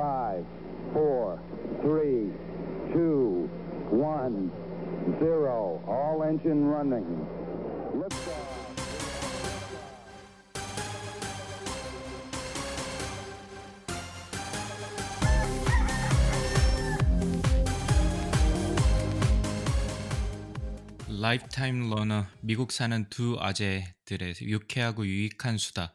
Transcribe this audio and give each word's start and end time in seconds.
Five, 0.00 0.46
four, 0.94 1.38
three, 1.82 2.32
two, 2.90 3.50
one, 3.90 4.50
zero. 5.20 5.78
All 5.86 6.22
engine 6.22 6.64
running. 6.64 7.04
Liftoff. 7.92 8.60
라이프타임 21.20 21.90
러너 21.90 22.24
미국 22.40 22.72
사는 22.72 23.04
두 23.10 23.36
아재들의 23.38 24.36
유쾌하고 24.40 25.04
유익한 25.04 25.58
수다 25.58 25.94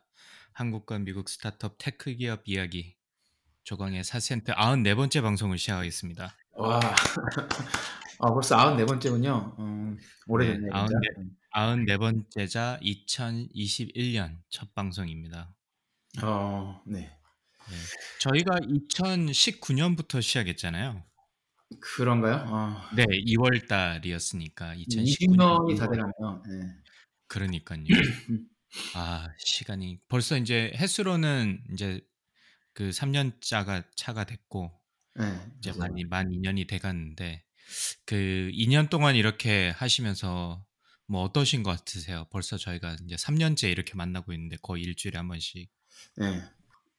한국과 0.54 1.00
미국 1.00 1.28
스타트업 1.28 1.78
테크 1.80 2.14
기업 2.14 2.44
이야기 2.46 2.96
조광의 3.66 4.04
4센트 4.04 4.56
94번째 4.56 5.24
방송을 5.24 5.58
시작하겠습니다. 5.58 6.38
와, 6.54 6.80
아, 8.20 8.32
벌써 8.32 8.56
94번째군요. 8.58 9.60
음, 9.60 9.98
오래됐네요. 10.28 10.72
네, 10.72 10.80
진짜. 10.88 11.00
94 11.52 11.98
번째자 11.98 12.80
2021년 12.84 14.38
첫 14.50 14.72
방송입니다. 14.76 15.52
어, 16.22 16.80
네. 16.86 17.00
네. 17.00 17.76
저희가 18.22 18.60
2019년부터 18.60 20.22
시작했잖아요. 20.22 21.04
그런가요? 21.80 22.46
어, 22.48 22.82
네, 22.96 23.04
2월 23.06 23.68
달이었으니까 23.68 24.76
20년이 24.76 25.06
2019년 25.08 25.80
다 25.80 25.90
돼가네요. 25.90 26.44
네. 26.48 26.76
그러니까요. 27.28 27.84
아, 28.94 29.28
시간이 29.40 30.02
벌써 30.08 30.38
이제 30.38 30.72
횟수로는 30.76 31.64
이제 31.74 32.02
그 32.76 32.90
3년차가 32.90 33.86
차가 33.96 34.26
됐고 34.26 34.72
네, 35.16 35.24
이제. 35.58 35.72
많이 35.80 36.04
만 36.04 36.30
2년이 36.30 36.68
돼갔는데 36.68 37.44
그 38.06 38.52
2년 38.54 38.90
동안 38.90 39.16
이렇게 39.16 39.70
하시면서 39.70 40.64
뭐 41.08 41.24
어떠신 41.24 41.64
것 41.64 41.72
같으세요? 41.72 42.26
벌써 42.32 42.58
저희가 42.58 42.98
이제 43.04 43.16
3년째 43.16 43.72
이렇게 43.72 43.96
만나고 43.96 44.34
있는데 44.34 44.58
거의 44.62 44.84
일주일에 44.84 45.18
한 45.18 45.28
번씩. 45.28 45.70
네. 46.18 46.42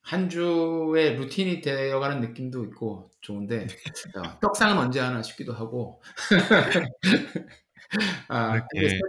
한 0.01 0.29
주의 0.29 1.17
루틴이 1.17 1.61
되어가는 1.61 2.21
느낌도 2.21 2.65
있고 2.67 3.11
좋은데 3.21 3.67
어, 4.15 4.39
떡상은 4.41 4.79
언제 4.79 5.01
하나 5.01 5.21
싶기도 5.21 5.53
하고 5.53 6.01
아, 8.29 8.61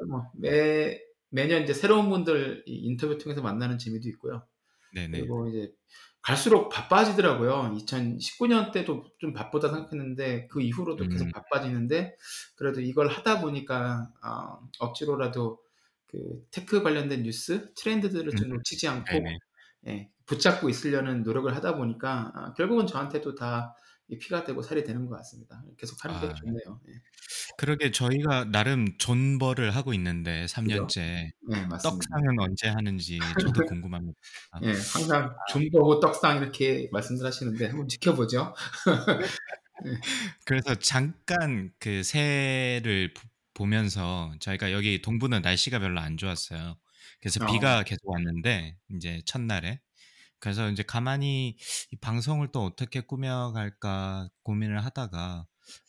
뭐, 0.10 0.32
매 0.36 1.00
매년 1.30 1.64
이제 1.64 1.74
새로운 1.74 2.10
분들 2.10 2.64
이 2.66 2.88
인터뷰 2.88 3.20
통해서 3.20 3.44
만나는 3.44 3.78
재미도 3.78 4.10
있고요. 4.10 4.48
네네. 4.94 5.20
그리고 5.20 5.48
이제 5.48 5.72
갈수록 6.22 6.70
바빠지더라고요. 6.70 7.74
2019년 7.78 8.72
때도 8.72 9.06
좀 9.20 9.34
바쁘다 9.34 9.70
생각했는데 9.70 10.48
그 10.48 10.62
이후로도 10.62 11.08
계속 11.08 11.26
음. 11.26 11.32
바빠지는데 11.32 12.16
그래도 12.56 12.82
이걸 12.82 13.08
하다 13.08 13.42
보니까 13.42 14.10
어, 14.24 14.60
억지로라도 14.80 15.60
그 16.08 16.46
테크 16.52 16.84
관련된 16.84 17.24
뉴스 17.24 17.74
트렌드들을 17.76 18.36
좀 18.36 18.52
음. 18.52 18.58
놓치지 18.58 18.88
않고. 18.88 19.24
예, 19.88 20.10
붙잡고 20.26 20.70
있으려는 20.70 21.24
노력을 21.24 21.54
하다 21.56 21.78
보니까 21.78 22.32
아, 22.36 22.54
결국은 22.54 22.88
저한테도 22.88 23.36
다 23.36 23.53
이 23.53 23.62
피가 24.16 24.46
되고 24.46 24.62
살이 24.62 24.84
되는 24.84 25.06
것 25.06 25.18
같습니다. 25.18 25.62
계속 25.78 26.04
하는 26.06 26.20
게 26.22 26.28
아, 26.28 26.34
좋네요. 26.34 26.82
예. 26.88 26.94
그러게 27.58 27.92
저희가 27.92 28.46
나름 28.46 28.98
존버를 28.98 29.76
하고 29.76 29.94
있는데 29.94 30.46
3년째 30.46 30.96
네, 31.50 31.66
맞습니다. 31.66 31.78
떡상은 31.80 32.40
언제 32.40 32.70
하는지 32.70 33.20
저도 33.42 33.66
궁금합니다. 33.82 34.18
예, 34.64 34.68
항상 34.68 35.36
존버고 35.50 36.00
떡상 36.00 36.38
이렇게 36.38 36.88
말씀들 36.92 37.26
하시는데 37.26 37.68
한번 37.68 37.88
지켜보죠. 37.88 38.54
그래서 40.46 40.76
잠깐 40.76 41.72
그 41.80 42.04
새를 42.04 43.14
보- 43.14 43.28
보면서 43.54 44.34
저희가 44.40 44.72
여기 44.72 45.02
동부는 45.02 45.42
날씨가 45.42 45.80
별로 45.80 46.00
안 46.00 46.18
좋았어요. 46.18 46.78
그래서 47.20 47.44
어. 47.44 47.52
비가 47.52 47.84
계속 47.84 48.08
왔는데 48.10 48.78
이제 48.96 49.22
첫날에 49.26 49.80
그래서 50.40 50.70
이제 50.70 50.84
가만히 50.84 51.58
이 51.92 51.96
방송을 52.02 52.52
또 52.52 52.64
어떻게 52.66 53.02
꾸며갈까 53.02 54.30
고민을 54.44 54.84
하다가 54.86 55.46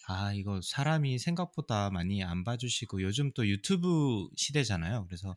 아 0.08 0.32
이거 0.34 0.60
사람이 0.62 1.18
생각보다 1.18 1.90
많이 1.90 2.24
안 2.24 2.42
봐주시고 2.44 3.02
요즘 3.02 3.30
또 3.34 3.46
유튜브 3.46 4.28
시대잖아요. 4.36 5.06
그래서 5.06 5.34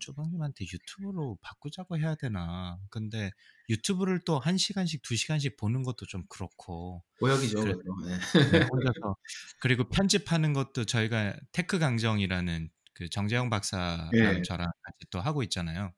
조박님한테 0.00 0.64
유튜브로 0.72 1.38
바꾸자고 1.42 1.98
해야 1.98 2.14
되나. 2.14 2.78
근데 2.90 3.30
유튜브를 3.68 4.20
또 4.24 4.38
한 4.38 4.56
시간씩 4.58 5.02
두 5.02 5.16
시간씩 5.16 5.56
보는 5.56 5.82
것도 5.82 6.06
좀 6.06 6.24
그렇고 6.28 7.02
고역이죠. 7.20 7.60
그래. 7.60 7.74
예. 8.06 8.08
네, 8.52 8.60
혼자서 8.72 9.16
그리고 9.60 9.88
편집하는 9.88 10.52
것도 10.52 10.84
저희가 10.84 11.34
테크 11.52 11.78
강정이라는 11.78 12.70
그 12.94 13.08
정재영 13.10 13.50
박사랑 13.50 14.10
예. 14.14 14.42
저랑 14.42 14.66
같이 14.82 15.06
또 15.10 15.20
하고 15.20 15.42
있잖아요. 15.42 15.92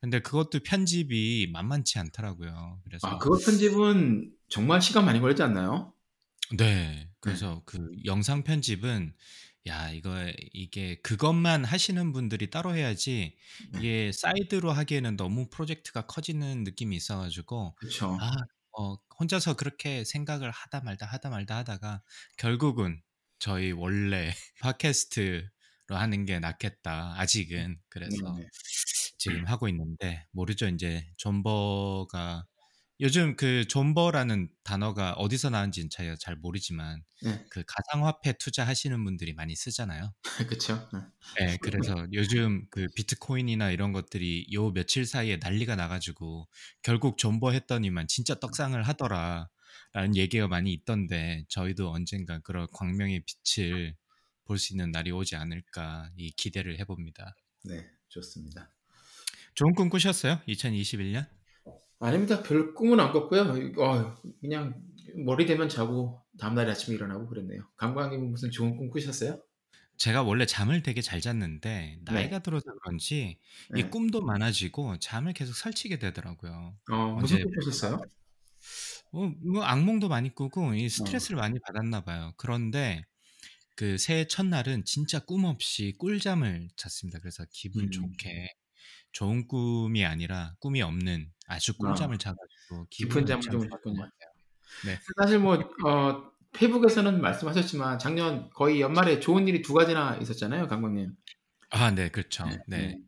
근데 0.00 0.20
그것도 0.20 0.60
편집이 0.60 1.50
만만치 1.52 1.98
않더라고요. 1.98 2.80
그래서 2.84 3.08
아, 3.08 3.18
그거 3.18 3.38
편집은 3.38 4.32
정말 4.48 4.80
시간 4.80 5.04
많이 5.04 5.20
걸리지 5.20 5.42
않나요? 5.42 5.92
네, 6.56 7.10
그래서 7.20 7.62
그 7.64 7.90
영상 8.04 8.44
편집은 8.44 9.14
야 9.66 9.90
이거 9.90 10.14
이게 10.52 11.00
그것만 11.02 11.64
하시는 11.64 12.12
분들이 12.12 12.50
따로 12.50 12.74
해야지 12.76 13.34
네. 13.72 13.78
이게 13.78 14.12
사이드로 14.12 14.70
하기에는 14.70 15.16
너무 15.16 15.48
프로젝트가 15.48 16.06
커지는 16.06 16.62
느낌이 16.62 16.94
있어 16.94 17.18
가지고 17.18 17.74
그렇죠. 17.76 18.16
아, 18.20 18.30
어, 18.78 18.94
혼자서 19.18 19.54
그렇게 19.54 20.04
생각을 20.04 20.50
하다 20.50 20.82
말다 20.82 21.06
하다 21.06 21.30
말다 21.30 21.56
하다가 21.56 22.02
결국은 22.36 23.02
저희 23.38 23.72
원래 23.72 24.32
팟캐스트로 24.60 25.48
하는 25.90 26.24
게 26.26 26.38
낫겠다. 26.38 27.14
아직은. 27.18 27.78
그래서 27.88 28.16
네, 28.36 28.46
지금 29.26 29.46
하고 29.46 29.68
있는데 29.68 30.26
모르죠. 30.32 30.68
이제 30.68 31.06
존버가 31.16 32.46
요즘 33.00 33.36
그 33.36 33.66
존버라는 33.68 34.48
단어가 34.64 35.12
어디서 35.14 35.50
나온지는 35.50 35.90
제가 35.90 36.16
잘 36.18 36.36
모르지만 36.36 37.04
네. 37.22 37.44
그 37.50 37.62
가상화폐 37.66 38.34
투자하시는 38.38 39.04
분들이 39.04 39.34
많이 39.34 39.54
쓰잖아요. 39.54 40.14
그렇죠. 40.48 40.88
네, 41.38 41.58
그래서 41.60 41.94
요즘 42.12 42.66
그 42.70 42.86
비트코인이나 42.94 43.70
이런 43.70 43.92
것들이 43.92 44.46
요 44.52 44.70
며칠 44.72 45.04
사이에 45.04 45.36
난리가 45.36 45.76
나가지고 45.76 46.48
결국 46.82 47.18
존버했더니만 47.18 48.08
진짜 48.08 48.34
떡상을 48.36 48.80
하더라 48.82 49.48
라는 49.92 50.16
얘기가 50.16 50.48
많이 50.48 50.72
있던데 50.72 51.44
저희도 51.48 51.90
언젠가 51.90 52.38
그런 52.40 52.66
광명의 52.72 53.24
빛을 53.26 53.94
볼 54.44 54.58
수 54.58 54.72
있는 54.72 54.90
날이 54.92 55.10
오지 55.10 55.36
않을까 55.36 56.10
이 56.16 56.30
기대를 56.30 56.78
해봅니다. 56.78 57.36
네, 57.64 57.90
좋습니다. 58.08 58.75
좋은 59.56 59.74
꿈 59.74 59.88
꾸셨어요? 59.88 60.38
2021년? 60.46 61.26
아닙니다. 61.98 62.42
별 62.42 62.74
꿈은 62.74 63.00
안 63.00 63.10
꿨고요. 63.10 63.40
어, 63.82 64.14
그냥 64.42 64.74
머리 65.24 65.46
대면 65.46 65.70
자고 65.70 66.22
다음날 66.38 66.68
아침에 66.68 66.94
일어나고 66.94 67.26
그랬네요. 67.26 67.62
강광님은 67.76 68.30
무슨 68.30 68.50
좋은 68.50 68.76
꿈 68.76 68.90
꾸셨어요? 68.90 69.42
제가 69.96 70.22
원래 70.22 70.44
잠을 70.44 70.82
되게 70.82 71.00
잘 71.00 71.22
잤는데 71.22 72.00
나이가 72.02 72.40
들어서 72.40 72.66
그런지 72.82 73.38
이 73.74 73.82
네. 73.82 73.88
꿈도 73.88 74.20
많아지고 74.20 74.98
잠을 74.98 75.32
계속 75.32 75.54
설치게 75.54 75.98
되더라고요. 76.00 76.76
어, 76.92 76.96
무슨 77.18 77.42
꿈 77.42 77.50
꾸셨어요? 77.54 78.02
어, 79.12 79.32
뭐 79.42 79.64
악몽도 79.64 80.10
많이 80.10 80.34
꾸고 80.34 80.74
이 80.74 80.86
스트레스를 80.90 81.38
많이 81.38 81.58
받았나 81.60 82.04
봐요. 82.04 82.34
그런데 82.36 83.00
그 83.74 83.96
새해 83.96 84.26
첫날은 84.26 84.84
진짜 84.84 85.18
꿈 85.20 85.46
없이 85.46 85.94
꿀잠을 85.98 86.68
잤습니다. 86.76 87.20
그래서 87.20 87.46
기분 87.50 87.84
음. 87.84 87.90
좋게 87.90 88.48
좋은 89.16 89.48
꿈이 89.48 90.04
아니라 90.04 90.52
꿈이 90.60 90.82
없는 90.82 91.32
아주 91.46 91.74
꿀잠을 91.78 92.18
자가지고 92.18 92.86
깊은 92.90 93.24
잠을 93.24 93.40
참좀 93.40 93.70
잤군요. 93.70 94.00
같아요. 94.02 94.30
네. 94.84 94.98
사실 95.18 95.38
뭐 95.38 95.54
어, 95.86 96.30
페이북에서는 96.52 97.22
말씀하셨지만 97.22 97.98
작년 97.98 98.50
거의 98.50 98.82
연말에 98.82 99.18
좋은 99.18 99.48
일이 99.48 99.62
두 99.62 99.72
가지나 99.72 100.18
있었잖아요, 100.20 100.68
강광님. 100.68 101.14
아, 101.70 101.90
네, 101.92 102.10
그렇죠. 102.10 102.44
네, 102.44 102.58
네. 102.68 102.76
네. 102.88 102.98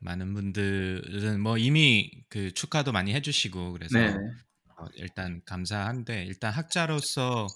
많은 0.00 0.34
분들은 0.34 1.40
뭐 1.40 1.56
이미 1.56 2.10
그 2.28 2.52
축하도 2.52 2.90
많이 2.90 3.14
해주시고 3.14 3.74
그래서 3.74 3.96
네. 3.96 4.08
어, 4.08 4.86
일단 4.94 5.40
감사한데 5.44 6.24
일단 6.24 6.52
학자로서 6.52 7.46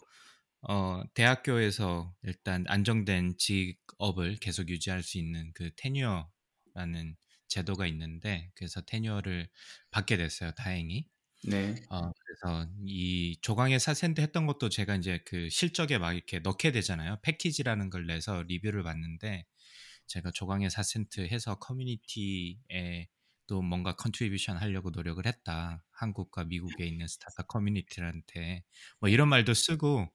어, 0.68 1.02
대학교에서 1.14 2.14
일단 2.22 2.64
안정된 2.68 3.38
직업을 3.38 4.36
계속 4.36 4.68
유지할 4.68 5.02
수 5.02 5.18
있는 5.18 5.50
그 5.54 5.70
테뉴어라는 5.74 7.16
제도가 7.52 7.86
있는데 7.88 8.50
그래서 8.54 8.80
tenure를 8.82 9.48
받게 9.90 10.16
됐어요. 10.16 10.52
다행히. 10.52 11.08
네. 11.44 11.74
어, 11.90 12.10
그래서 12.12 12.68
이 12.86 13.38
조강의 13.42 13.80
4센트 13.80 14.20
했던 14.22 14.46
것도 14.46 14.68
제가 14.70 14.96
이제 14.96 15.20
그 15.26 15.50
실적에 15.50 15.98
막 15.98 16.14
이렇게 16.14 16.38
넣게 16.40 16.72
되잖아요. 16.72 17.18
패키지라는 17.22 17.90
걸 17.90 18.06
내서 18.06 18.42
리뷰를 18.44 18.82
봤는데 18.82 19.46
제가 20.08 20.30
조강의 20.32 20.70
4센트 20.70 21.20
해서 21.30 21.56
커뮤니티에 21.58 23.08
또 23.46 23.62
뭔가 23.62 23.96
contribution 23.96 24.56
하려고 24.56 24.90
노력을 24.90 25.24
했다. 25.26 25.84
한국과 25.92 26.44
미국에 26.44 26.86
있는 26.86 27.06
스타트업 27.08 27.48
커뮤니티한테 27.48 28.64
뭐 29.00 29.08
이런 29.10 29.28
말도 29.28 29.54
쓰고 29.54 30.08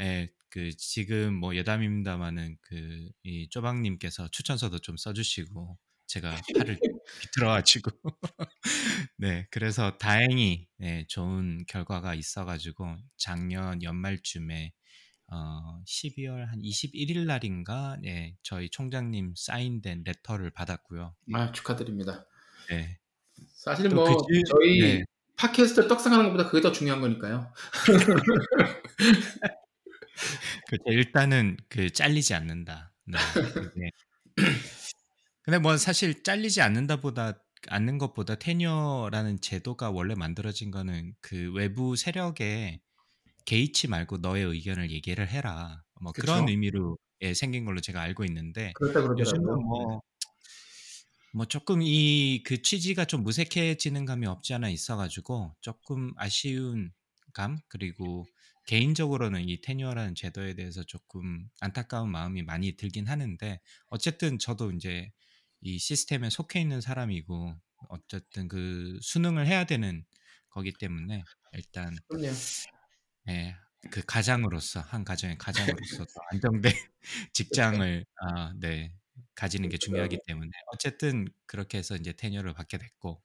예, 0.00 0.30
그 0.50 0.70
지금 0.76 1.34
뭐 1.34 1.56
여담입니다마는 1.56 2.58
그이 2.62 3.48
쪼박님께서 3.50 4.28
추천서도 4.30 4.80
좀 4.80 4.96
써주시고 4.96 5.78
제가 6.10 6.34
팔을 6.56 6.76
비틀어가지고 7.20 7.90
네 9.16 9.46
그래서 9.52 9.96
다행히 9.96 10.66
네, 10.76 11.04
좋은 11.08 11.64
결과가 11.68 12.14
있어가지고 12.14 12.96
작년 13.16 13.80
연말쯤에 13.80 14.72
어 15.32 15.80
12월 15.86 16.46
한 16.46 16.58
21일 16.60 17.26
날인가 17.26 17.96
네, 18.02 18.34
저희 18.42 18.68
총장님 18.70 19.34
사인된 19.36 20.02
레터를 20.04 20.50
받았고요. 20.50 21.14
아 21.32 21.52
축하드립니다. 21.52 22.26
네. 22.68 22.98
사실 23.54 23.88
또뭐그 23.88 24.26
뒤- 24.32 24.42
저희 24.48 24.80
네. 24.80 25.04
팟캐스트 25.36 25.86
떡상하는 25.86 26.24
것보다 26.26 26.50
그게 26.50 26.60
더 26.60 26.72
중요한 26.72 27.00
거니까요. 27.00 27.52
그 30.68 30.76
일단은 30.86 31.56
그 31.68 31.88
잘리지 31.90 32.34
않는다. 32.34 32.92
네. 33.04 33.16
근데 35.50 35.58
뭐 35.58 35.76
사실 35.76 36.22
잘리지 36.22 36.60
않는다보다 36.60 37.42
않는 37.66 37.98
것보다 37.98 38.36
테뉴어라는 38.36 39.40
제도가 39.40 39.90
원래 39.90 40.14
만들어진 40.14 40.70
거는 40.70 41.16
그 41.20 41.50
외부 41.52 41.96
세력에 41.96 42.80
개의치 43.46 43.88
말고 43.88 44.18
너의 44.18 44.44
의견을 44.44 44.92
얘기를 44.92 45.28
해라. 45.28 45.82
뭐 46.00 46.12
그쵸. 46.12 46.24
그런 46.24 46.48
의미로 46.48 46.98
예, 47.22 47.34
생긴 47.34 47.64
걸로 47.64 47.80
제가 47.80 48.00
알고 48.00 48.24
있는데. 48.26 48.72
요즘은 49.18 49.42
뭐, 49.66 50.02
뭐 51.34 51.46
조금 51.46 51.80
이 51.82 52.42
그 52.44 52.62
취지가 52.62 53.06
좀 53.06 53.24
무색해지는 53.24 54.04
감이 54.04 54.26
없지 54.26 54.54
않아 54.54 54.68
있어가지고 54.68 55.56
조금 55.60 56.12
아쉬운 56.16 56.92
감 57.34 57.58
그리고 57.68 58.24
개인적으로는 58.66 59.48
이 59.48 59.60
테뉴어라는 59.60 60.14
제도에 60.14 60.54
대해서 60.54 60.84
조금 60.84 61.48
안타까운 61.60 62.10
마음이 62.12 62.42
많이 62.42 62.76
들긴 62.76 63.08
하는데 63.08 63.60
어쨌든 63.88 64.38
저도 64.38 64.70
이제 64.72 65.10
이 65.60 65.78
시스템에 65.78 66.30
속해 66.30 66.60
있는 66.60 66.80
사람이고 66.80 67.54
어쨌든 67.88 68.48
그 68.48 68.98
수능을 69.02 69.46
해야 69.46 69.64
되는 69.64 70.04
거기 70.50 70.72
때문에 70.72 71.22
일단 71.52 71.96
그럼요. 72.08 72.32
예, 73.28 73.56
그 73.90 74.02
가장으로서 74.04 74.80
한 74.80 75.04
가정의 75.04 75.38
가장으로서 75.38 76.04
더 76.04 76.20
안정된 76.32 76.72
직장을 77.32 78.04
아, 78.20 78.52
네, 78.58 78.94
가지는 79.34 79.68
게 79.68 79.78
중요하기 79.78 80.18
때문에 80.26 80.50
어쨌든 80.72 81.26
그렇게 81.46 81.78
해서 81.78 81.96
이제 81.96 82.12
테뉴어를 82.12 82.54
받게 82.54 82.78
됐고 82.78 83.22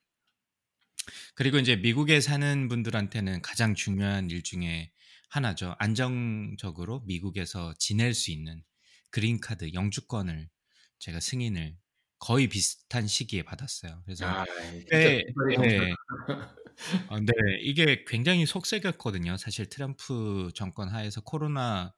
그리고 1.36 1.58
이제 1.60 1.76
미국에 1.76 2.22
사는 2.22 2.68
분들한테는 2.68 3.42
가장 3.42 3.76
중요한 3.76 4.30
일 4.32 4.42
중에 4.44 4.92
하나죠. 5.30 5.76
안정적으로 5.80 7.02
미국에서 7.02 7.74
지낼 7.78 8.14
수 8.14 8.32
있는 8.32 8.64
green 9.12 9.46
card 9.46 9.74
영주권을 9.74 10.50
제가 11.00 11.20
승인을 11.20 11.78
거의 12.26 12.48
비슷한 12.48 13.06
시기에 13.06 13.44
받았어요. 13.44 14.02
그래서 14.04 14.26
아, 14.26 14.44
꽤, 14.90 15.24
진짜 15.30 15.62
네. 15.62 15.94
아, 17.12 17.20
네, 17.20 17.34
이게 17.62 18.04
굉장히 18.08 18.48
속 18.48 18.60
썩였거든요. 18.60 19.38
사실 19.38 19.70
트럼프 19.70 20.50
정권 20.56 20.90
하에서 20.90 21.22
코로나랑 21.22 21.92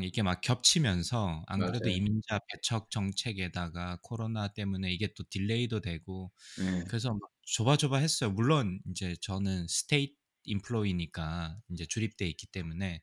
이게 0.00 0.22
막 0.22 0.40
겹치면서 0.40 1.44
안 1.46 1.58
그래도 1.58 1.84
맞아요. 1.84 1.96
이민자 1.96 2.40
배척 2.50 2.90
정책에다가 2.90 3.98
코로나 4.00 4.48
때문에 4.48 4.90
이게 4.90 5.12
또 5.14 5.22
delay도 5.28 5.82
되고 5.82 6.32
네. 6.58 6.84
그래서 6.88 7.10
막 7.10 7.20
조마조마했어요. 7.42 8.30
물론 8.30 8.80
이제 8.90 9.14
저는 9.20 9.66
state 9.68 10.14
employee니까 10.44 11.58
이제 11.70 11.86
주립대 11.86 12.26
있기 12.28 12.46
때문에 12.48 13.02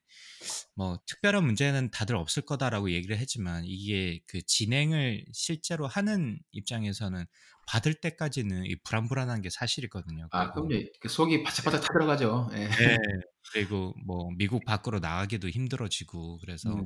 뭐 0.76 1.00
특별한 1.06 1.46
문제는 1.46 1.92
다들 1.92 2.16
없을 2.16 2.44
거다라고 2.44 2.92
얘기를 2.92 3.18
했지만 3.18 3.64
이게 3.66 4.22
그 4.28 4.42
진행을 4.42 5.26
실제로 5.34 5.88
하는 5.88 6.40
입장에서는 6.52 7.26
받을 7.68 7.94
때까지는 7.94 8.66
이 8.66 8.76
불안불안한 8.84 9.42
게 9.42 9.50
사실이거든요. 9.50 10.28
아, 10.32 10.52
그럼요. 10.52 10.70
그 11.00 11.08
속이 11.08 11.44
바짝바짝 11.44 11.82
타들어가죠. 11.82 12.50
예. 12.54 12.68
네, 12.68 12.98
그리고 13.54 13.94
뭐 14.06 14.30
미국 14.38 14.66
밖으로 14.66 15.00
나가기도 15.00 15.50
힘들어지고 15.50 16.40
그래서 16.40 16.74
음. 16.74 16.84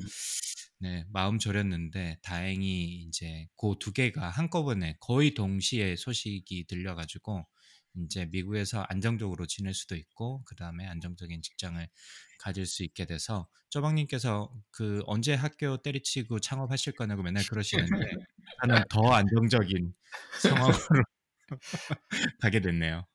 네, 0.79 1.05
마음 1.13 1.39
졸였는데 1.39 2.17
다행히 2.21 3.03
이제 3.07 3.47
그 3.57 3.75
두 3.79 3.93
개가 3.93 4.29
한꺼번에 4.29 4.97
거의 4.99 5.33
동시에 5.33 5.95
소식이 5.95 6.67
들려가지고 6.67 7.45
이제 7.95 8.25
미국에서 8.25 8.81
안정적으로 8.89 9.45
지낼 9.45 9.73
수도 9.73 9.95
있고 9.95 10.43
그 10.45 10.55
다음에 10.55 10.87
안정적인 10.87 11.41
직장을 11.41 11.87
가질 12.39 12.65
수 12.65 12.83
있게 12.83 13.05
돼서 13.05 13.47
쪼박님께서 13.69 14.51
그 14.71 15.01
언제 15.05 15.33
학교 15.33 15.77
때리치고 15.77 16.39
창업하실 16.39 16.93
거냐고 16.93 17.23
맨날 17.23 17.43
그러시는데 17.45 17.93
저는 18.61 18.83
더 18.89 19.11
안정적인 19.13 19.93
상황으로 20.39 20.73
가게 22.41 22.61
됐네요. 22.61 23.05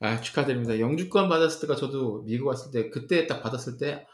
아, 0.00 0.20
축하드립니다. 0.20 0.80
영주권 0.80 1.28
받았을 1.28 1.62
때가 1.62 1.76
저도 1.76 2.24
미국 2.24 2.48
왔을 2.48 2.72
때 2.72 2.90
그때 2.90 3.26
딱 3.26 3.42
받았을 3.42 3.78
때 3.78 4.06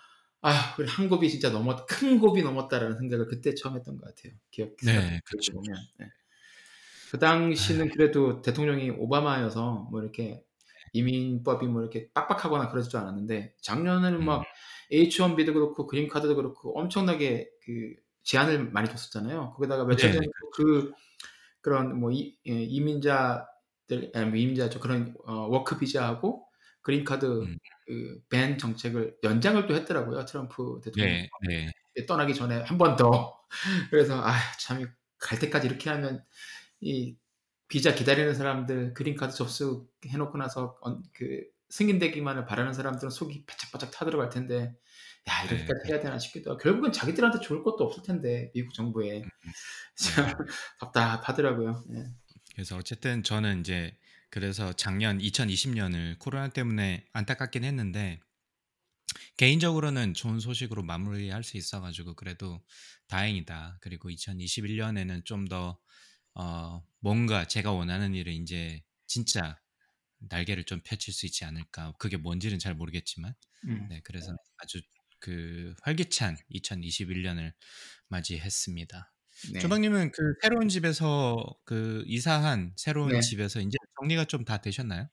아, 0.42 0.74
그래 0.74 0.86
한 0.88 1.08
곱이 1.08 1.28
진짜 1.30 1.50
넘었 1.50 1.86
큰 1.86 2.18
곱이 2.18 2.42
넘었다라는 2.42 2.98
생각을 2.98 3.26
그때 3.26 3.54
처음 3.54 3.76
했던 3.76 3.98
것 3.98 4.06
같아요. 4.14 4.32
기억 4.50 4.76
네. 4.84 5.20
보면. 5.52 5.76
네. 5.98 6.06
그 7.10 7.18
당시는 7.18 7.90
그래도 7.90 8.40
대통령이 8.42 8.90
오바마여서 8.90 9.88
뭐 9.90 10.00
이렇게 10.02 10.44
이민법이 10.92 11.66
뭐 11.66 11.82
이렇게 11.82 12.10
빡빡하거나 12.14 12.68
그러지도 12.70 12.98
않았는데 12.98 13.54
작년에는 13.62 14.20
음. 14.20 14.24
막 14.24 14.44
H1B도 14.92 15.52
그렇고 15.54 15.86
green 15.86 16.09
card도 16.09 16.36
그렇고 16.36 16.78
엄청나게 16.78 17.50
그 17.64 17.94
제한을 18.24 18.70
많이 18.70 18.88
줬었잖아요. 18.88 19.54
거기다가 19.56 19.84
며칠 19.84 20.10
네, 20.10 20.16
전에 20.16 20.26
그 20.54 20.92
그런 21.60 21.98
뭐 21.98 22.10
이, 22.12 22.36
예, 22.46 22.52
이민자들 22.62 24.12
아니 24.14 24.26
뭐 24.26 24.36
이민자죠 24.36 24.80
그런 24.80 25.14
어, 25.26 25.46
work 25.48 25.78
비자하고 25.78 26.46
green 26.82 27.06
card 27.06 27.26
음. 27.42 27.58
그 27.86 28.22
ban 28.22 28.58
정책을 28.58 29.16
연장을 29.24 29.66
또 29.66 29.74
했더라고요 29.74 30.24
트럼프 30.24 30.80
대통령 30.82 31.08
네, 31.12 31.28
네. 31.48 32.06
떠나기 32.06 32.34
전에 32.34 32.62
한 32.62 32.78
번 32.78 32.96
더. 32.96 33.36
그래서 33.90 34.22
아참 34.24 34.86
갈 35.18 35.38
때까지 35.38 35.66
이렇게 35.66 35.90
하면 35.90 36.24
이 36.80 37.16
비자 37.68 37.94
기다리는 37.94 38.34
사람들 38.34 38.94
그린카드 38.94 39.34
접수해 39.34 40.16
놓고 40.16 40.38
나서 40.38 40.76
언- 40.80 41.02
그 41.12 41.44
승인되기만을 41.70 42.46
바라는 42.46 42.72
사람들은 42.72 43.10
속이 43.10 43.46
바짝바짝 43.46 43.92
타들어갈 43.92 44.28
텐데 44.28 44.74
야 45.28 45.44
이렇게까지 45.44 45.80
네. 45.84 45.92
해야 45.92 46.00
되나 46.00 46.18
싶기도 46.18 46.50
하고 46.50 46.58
결국은 46.58 46.92
자기들한테 46.92 47.40
좋을 47.40 47.62
것도 47.62 47.84
없을 47.84 48.02
텐데 48.02 48.50
미국 48.54 48.74
정부에 48.74 49.22
참 49.94 50.26
네. 50.26 50.34
답답하더라고요. 50.80 51.84
예. 51.94 52.04
그래서 52.54 52.76
어쨌든 52.76 53.22
저는 53.22 53.60
이제 53.60 53.96
그래서 54.30 54.72
작년 54.72 55.18
2020년을 55.18 56.18
코로나 56.18 56.48
때문에 56.48 57.06
안타깝긴 57.12 57.64
했는데 57.64 58.20
개인적으로는 59.36 60.14
좋은 60.14 60.40
소식으로 60.40 60.82
마무리할 60.82 61.42
수 61.42 61.56
있어가지고 61.56 62.14
그래도 62.14 62.60
다행이다. 63.08 63.78
그리고 63.80 64.08
2021년에는 64.08 65.24
좀더 65.24 65.78
어, 66.34 66.84
뭔가 67.00 67.46
제가 67.46 67.72
원하는 67.72 68.14
일을 68.14 68.32
이제 68.32 68.82
진짜 69.06 69.58
날개를 70.20 70.64
좀 70.64 70.80
펼칠 70.82 71.14
수 71.14 71.26
있지 71.26 71.44
않을까. 71.44 71.94
그게 71.98 72.16
뭔지는 72.16 72.58
잘 72.58 72.74
모르겠지만, 72.74 73.34
음. 73.66 73.88
네 73.88 74.00
그래서 74.04 74.32
아주 74.58 74.80
그 75.20 75.74
활기찬 75.82 76.36
2021년을 76.50 77.54
맞이했습니다. 78.08 79.12
네. 79.54 79.60
조박님은 79.60 80.12
그 80.12 80.22
새로운 80.42 80.68
집에서 80.68 81.44
그 81.64 82.04
이사한 82.06 82.74
새로운 82.76 83.08
네. 83.12 83.20
집에서 83.20 83.60
이제 83.60 83.76
정리가 84.00 84.26
좀 84.26 84.44
다 84.44 84.58
되셨나요? 84.60 85.08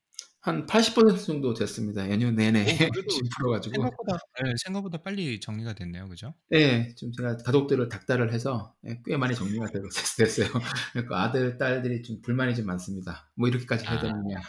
한 0.48 0.66
80% 0.66 1.26
정도 1.26 1.54
됐습니다. 1.54 2.10
연휴 2.10 2.32
내내 2.32 2.66
집 2.66 2.90
풀어가지고. 3.38 3.76
생각보다 3.76 4.18
네, 4.42 4.54
생각보다 4.64 4.98
빨리 5.00 5.42
정리가 5.42 5.74
됐네요, 5.74 6.08
그죠? 6.08 6.34
네, 6.50 6.96
좀 6.96 7.12
제가 7.12 7.36
가족들을 7.38 7.90
닥달을 7.90 8.32
해서 8.32 8.74
예, 8.86 9.02
꽤 9.06 9.18
많이 9.18 9.36
정리가 9.36 9.68
되고 9.68 9.90
됐어요. 10.18 10.48
그러니까 10.94 11.24
아들, 11.24 11.58
딸들이 11.58 12.02
좀 12.02 12.22
불만이 12.22 12.56
좀 12.56 12.66
많습니다. 12.66 13.30
뭐 13.36 13.50
이렇게까지 13.50 13.86
해야 13.86 13.98
아. 13.98 14.00
되느냐. 14.00 14.42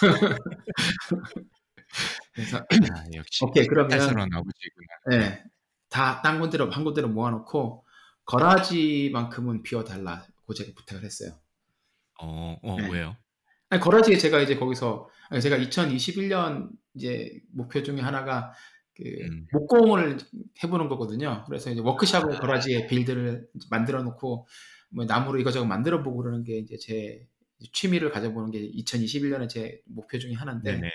그래서 2.34 2.58
아, 2.58 3.04
역시 3.14 3.44
오케이 3.44 3.66
그러면. 3.66 3.98
네, 5.08 5.42
다딴 5.88 6.40
군데로 6.40 6.70
한 6.70 6.84
군데로 6.84 7.08
모아놓고 7.08 7.82
거라지만큼은 8.26 9.62
비워달라고 9.62 10.52
제가 10.54 10.72
부탁을 10.76 11.02
했어요. 11.04 11.38
어, 12.20 12.58
어 12.62 12.76
네. 12.76 12.90
왜요? 12.90 13.16
아니, 13.68 13.80
거라지에 13.80 14.16
제가 14.16 14.40
이제 14.40 14.56
거기서 14.56 15.08
아니, 15.30 15.40
제가 15.40 15.58
2021년 15.58 16.70
이제 16.94 17.40
목표 17.52 17.82
중에 17.82 18.00
하나가 18.00 18.52
그 18.96 19.04
음. 19.04 19.46
목공을 19.52 20.18
해보는 20.62 20.88
거거든요. 20.88 21.44
그래서 21.46 21.70
이제 21.70 21.80
워크샵을 21.80 22.36
아. 22.36 22.40
거라지에 22.40 22.86
빌드를 22.86 23.48
만들어 23.70 24.02
놓고 24.02 24.46
뭐 24.90 25.04
나무로 25.04 25.38
이거저거 25.38 25.66
만들어 25.66 26.02
보고 26.02 26.18
그러는 26.18 26.44
게 26.44 26.58
이제 26.58 26.76
제 26.78 27.26
취미를 27.72 28.10
가져보는 28.10 28.50
게 28.50 28.70
2021년에 28.72 29.48
제 29.48 29.80
목표 29.84 30.18
중에 30.18 30.32
하나인데 30.32 30.72
네네. 30.72 30.90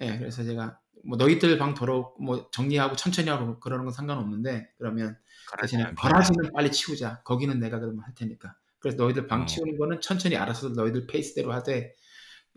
예, 0.00 0.18
그래서 0.18 0.44
제가 0.44 0.78
뭐 1.04 1.16
너희들 1.16 1.58
방 1.58 1.74
더러 1.74 2.14
뭐 2.20 2.48
정리하고 2.50 2.96
천천히 2.96 3.28
하고 3.28 3.58
그러는 3.60 3.84
건 3.84 3.92
상관없는데 3.92 4.72
그러면 4.78 5.16
대신에 5.60 5.82
거라지는 5.82 5.94
거라지는 5.94 6.50
빨리 6.54 6.70
치우자. 6.70 7.22
거기는 7.22 7.58
내가 7.58 7.78
그러면 7.78 8.04
할 8.04 8.14
테니까. 8.14 8.54
그래서 8.80 8.96
너희들 8.96 9.26
방 9.26 9.42
어. 9.42 9.46
치우는 9.46 9.76
거는 9.76 10.00
천천히 10.00 10.36
알아서 10.36 10.68
너희들 10.70 11.06
페이스대로 11.06 11.52
하되 11.52 11.92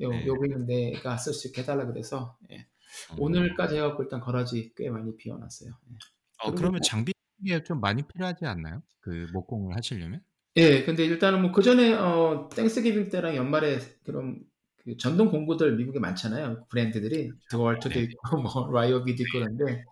요, 0.01 0.09
네. 0.09 0.25
여기는 0.27 0.65
내가 0.65 1.17
쓸 1.17 1.33
수 1.33 1.47
있게 1.47 1.61
해달라 1.61 1.85
그래서 1.85 2.37
예. 2.51 2.67
어. 3.11 3.15
오늘까지 3.17 3.75
해갖고 3.77 4.03
일단 4.03 4.19
garage 4.19 4.71
꽤 4.75 4.89
많이 4.89 5.15
비워놨어요. 5.17 5.69
예. 5.69 5.95
어, 6.43 6.51
그러면 6.51 6.71
뭐- 6.73 6.79
장비가 6.81 7.63
좀 7.65 7.79
많이 7.79 8.03
필요하지 8.03 8.45
않나요? 8.45 8.81
그 8.99 9.27
목공을 9.33 9.75
하시려면? 9.75 10.21
예, 10.57 10.83
근데 10.83 11.05
일단은 11.05 11.41
뭐 11.41 11.51
그 11.51 11.61
전에 11.61 11.93
어 11.93 12.49
Thanksgiving 12.53 13.09
때랑 13.09 13.35
연말에 13.35 13.79
그런 14.03 14.39
그 14.83 14.97
전동 14.97 15.29
공구들 15.31 15.75
미국에 15.77 15.99
많잖아요. 15.99 16.65
브랜드들이 16.69 17.31
DeWalt도 17.49 17.93
네. 17.95 18.01
있고 18.01 18.37
뭐 18.41 18.69
Ryobi도 18.73 19.23
있고 19.23 19.39
그런데 19.39 19.85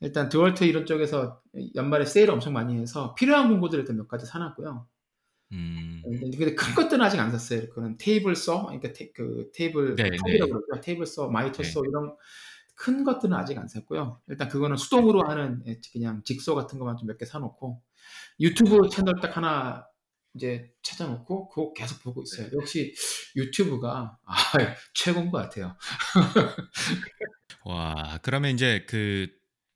일단 0.00 0.28
DeWalt 0.28 0.64
이런 0.64 0.86
쪽에서 0.86 1.40
연말에 1.74 2.04
세일 2.06 2.30
엄청 2.30 2.52
많이 2.52 2.78
해서 2.80 3.14
필요한 3.14 3.48
공구들 3.50 3.80
일단 3.80 3.96
몇 3.96 4.08
가지 4.08 4.24
사놨고요. 4.26 4.86
음. 5.52 6.02
근데 6.04 6.36
근데 6.38 6.54
큰 6.54 6.74
것들은 6.74 7.04
아직 7.04 7.18
안 7.20 7.30
샀어요. 7.30 7.68
그거는 7.68 7.98
table 7.98 8.34
saw, 8.36 8.64
그러니까 8.66 8.92
테, 8.92 9.12
그 9.12 9.50
테이블 9.54 9.94
네, 9.96 10.04
톱이라고 10.10 10.52
네. 10.54 10.60
그러죠. 10.66 10.80
table 10.82 11.06
saw, 11.06 11.28
miter 11.28 11.62
네. 11.62 11.68
saw 11.70 11.82
이런 11.86 12.16
큰 12.74 13.04
것들은 13.04 13.34
아직 13.34 13.58
안 13.58 13.68
샀고요. 13.68 14.20
일단 14.28 14.48
그거는 14.48 14.76
수동으로 14.76 15.22
하는 15.28 15.62
예, 15.66 15.80
그냥 15.92 16.22
직소 16.24 16.54
같은 16.54 16.78
것만 16.78 16.96
좀 16.96 17.06
몇 17.08 17.18
개 17.18 17.24
사놓고 17.26 17.82
유튜브 18.40 18.88
채널 18.90 19.14
딱 19.20 19.36
하나 19.36 19.86
이제 20.34 20.72
찾아놓고 20.82 21.50
그거 21.50 21.72
계속 21.74 22.02
보고 22.02 22.22
있어요. 22.22 22.48
역시 22.58 22.94
유튜브가 23.36 24.18
아, 24.24 24.34
최고인 24.94 25.30
것 25.30 25.38
같아요. 25.38 25.76
와, 27.64 28.18
그러면 28.22 28.52
이제 28.54 28.84
그 28.88 29.28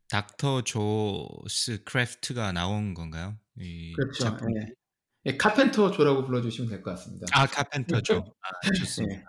Dr. 0.08 0.62
Jo's 0.62 1.84
craft가 1.84 2.52
나온 2.52 2.94
건가요? 2.94 3.36
이 3.58 3.92
그렇죠. 3.94 4.24
작품. 4.24 4.56
예. 4.56 4.66
예, 5.26 5.36
카펜터 5.36 5.90
조라고 5.90 6.24
불러주시면 6.26 6.70
될 6.70 6.82
것 6.82 6.90
같습니다. 6.92 7.26
아, 7.32 7.46
카펜터죠. 7.46 8.24
아, 8.42 8.70
좋습니다. 8.78 9.14
예. 9.20 9.24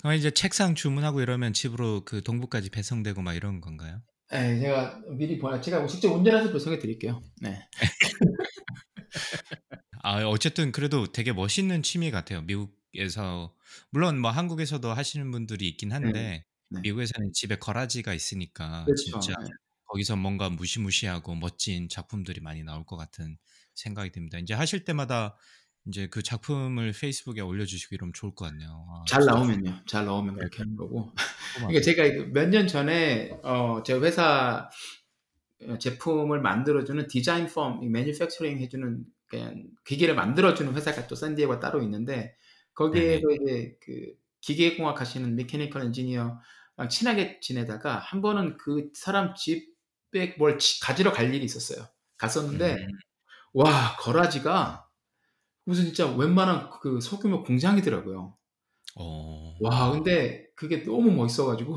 그럼 0.00 0.14
이제 0.16 0.30
책상 0.30 0.74
주문하고 0.74 1.20
이러면 1.22 1.52
집으로 1.52 2.04
그 2.04 2.22
동부까지 2.22 2.70
배송되고 2.70 3.22
막 3.22 3.34
이런 3.34 3.60
건가요? 3.60 4.02
예, 4.32 4.58
제가 4.60 5.00
미리 5.16 5.38
보내, 5.38 5.60
제가 5.60 5.86
직접 5.86 6.10
운전해서 6.12 6.52
배송해 6.52 6.78
드릴게요. 6.78 7.22
네. 7.40 7.58
아, 10.02 10.22
어쨌든 10.26 10.72
그래도 10.72 11.06
되게 11.12 11.32
멋있는 11.32 11.82
취미 11.82 12.10
같아요. 12.10 12.42
미국에서 12.42 13.54
물론 13.90 14.18
뭐 14.20 14.30
한국에서도 14.30 14.92
하시는 14.92 15.30
분들이 15.30 15.68
있긴 15.68 15.92
한데 15.92 16.44
네. 16.68 16.80
미국에서는 16.82 17.30
집에 17.32 17.56
거라지가 17.56 18.12
있으니까 18.12 18.84
그렇죠. 18.84 19.20
진짜 19.20 19.32
예. 19.40 19.46
거기서 19.86 20.16
뭔가 20.16 20.50
무시무시하고 20.50 21.34
멋진 21.36 21.88
작품들이 21.88 22.40
많이 22.40 22.62
나올 22.64 22.84
것 22.84 22.96
같은 22.96 23.38
생각이 23.74 24.10
듭니다. 24.12 24.38
이제 24.38 24.54
하실 24.54 24.84
때마다 24.84 25.36
이제 25.86 26.08
그 26.08 26.22
작품을 26.22 26.92
페이스북에 26.98 27.40
올려주시고 27.42 27.94
이러면 27.94 28.12
좋을 28.14 28.34
것 28.34 28.46
같네요. 28.46 28.86
아, 28.90 29.04
잘 29.06 29.24
나오면요. 29.26 29.82
잘 29.86 30.06
나오면 30.06 30.36
그렇게 30.36 30.58
하는 30.58 30.76
거고. 30.76 31.12
궁금하다. 31.56 31.70
이게 31.70 31.80
제가 31.82 32.02
몇 32.32 32.48
년 32.48 32.66
전에 32.66 33.38
어, 33.42 33.82
제 33.84 33.94
회사 33.94 34.70
어, 35.68 35.78
제품을 35.78 36.40
만들어주는 36.40 37.06
디자인 37.08 37.46
firm, 37.46 37.80
manufacturing 37.90 38.58
해주는 38.60 39.04
그냥 39.26 39.64
기계를 39.86 40.14
만들어주는 40.14 40.74
회사가 40.74 41.06
또 41.06 41.14
샌디에고 41.14 41.60
따로 41.60 41.82
있는데 41.82 42.36
거기에서 42.74 43.22
이제 43.40 43.76
그 43.80 44.14
기계공학 44.40 45.00
하시는 45.00 45.34
mechanical 45.36 45.82
engineer랑 45.84 46.40
친하게 46.90 47.40
지내다가 47.40 47.98
한 47.98 48.20
번은 48.20 48.56
그 48.58 48.90
사람 48.94 49.34
집에 49.34 50.34
뭘 50.38 50.58
지- 50.58 50.80
가지러 50.80 51.12
갈 51.12 51.32
일이 51.34 51.44
있었어요. 51.44 51.86
갔었는데 52.18 52.74
음, 52.74 52.88
와 53.54 53.96
거라지가 53.98 54.88
무슨 55.64 55.84
진짜 55.86 56.06
웬만한 56.14 56.70
그 56.80 57.00
소규모 57.00 57.42
공장이더라고요. 57.44 58.36
어, 58.96 59.56
와 59.60 59.90
근데 59.92 60.48
그게 60.56 60.82
너무 60.82 61.10
멋있어가지고 61.12 61.76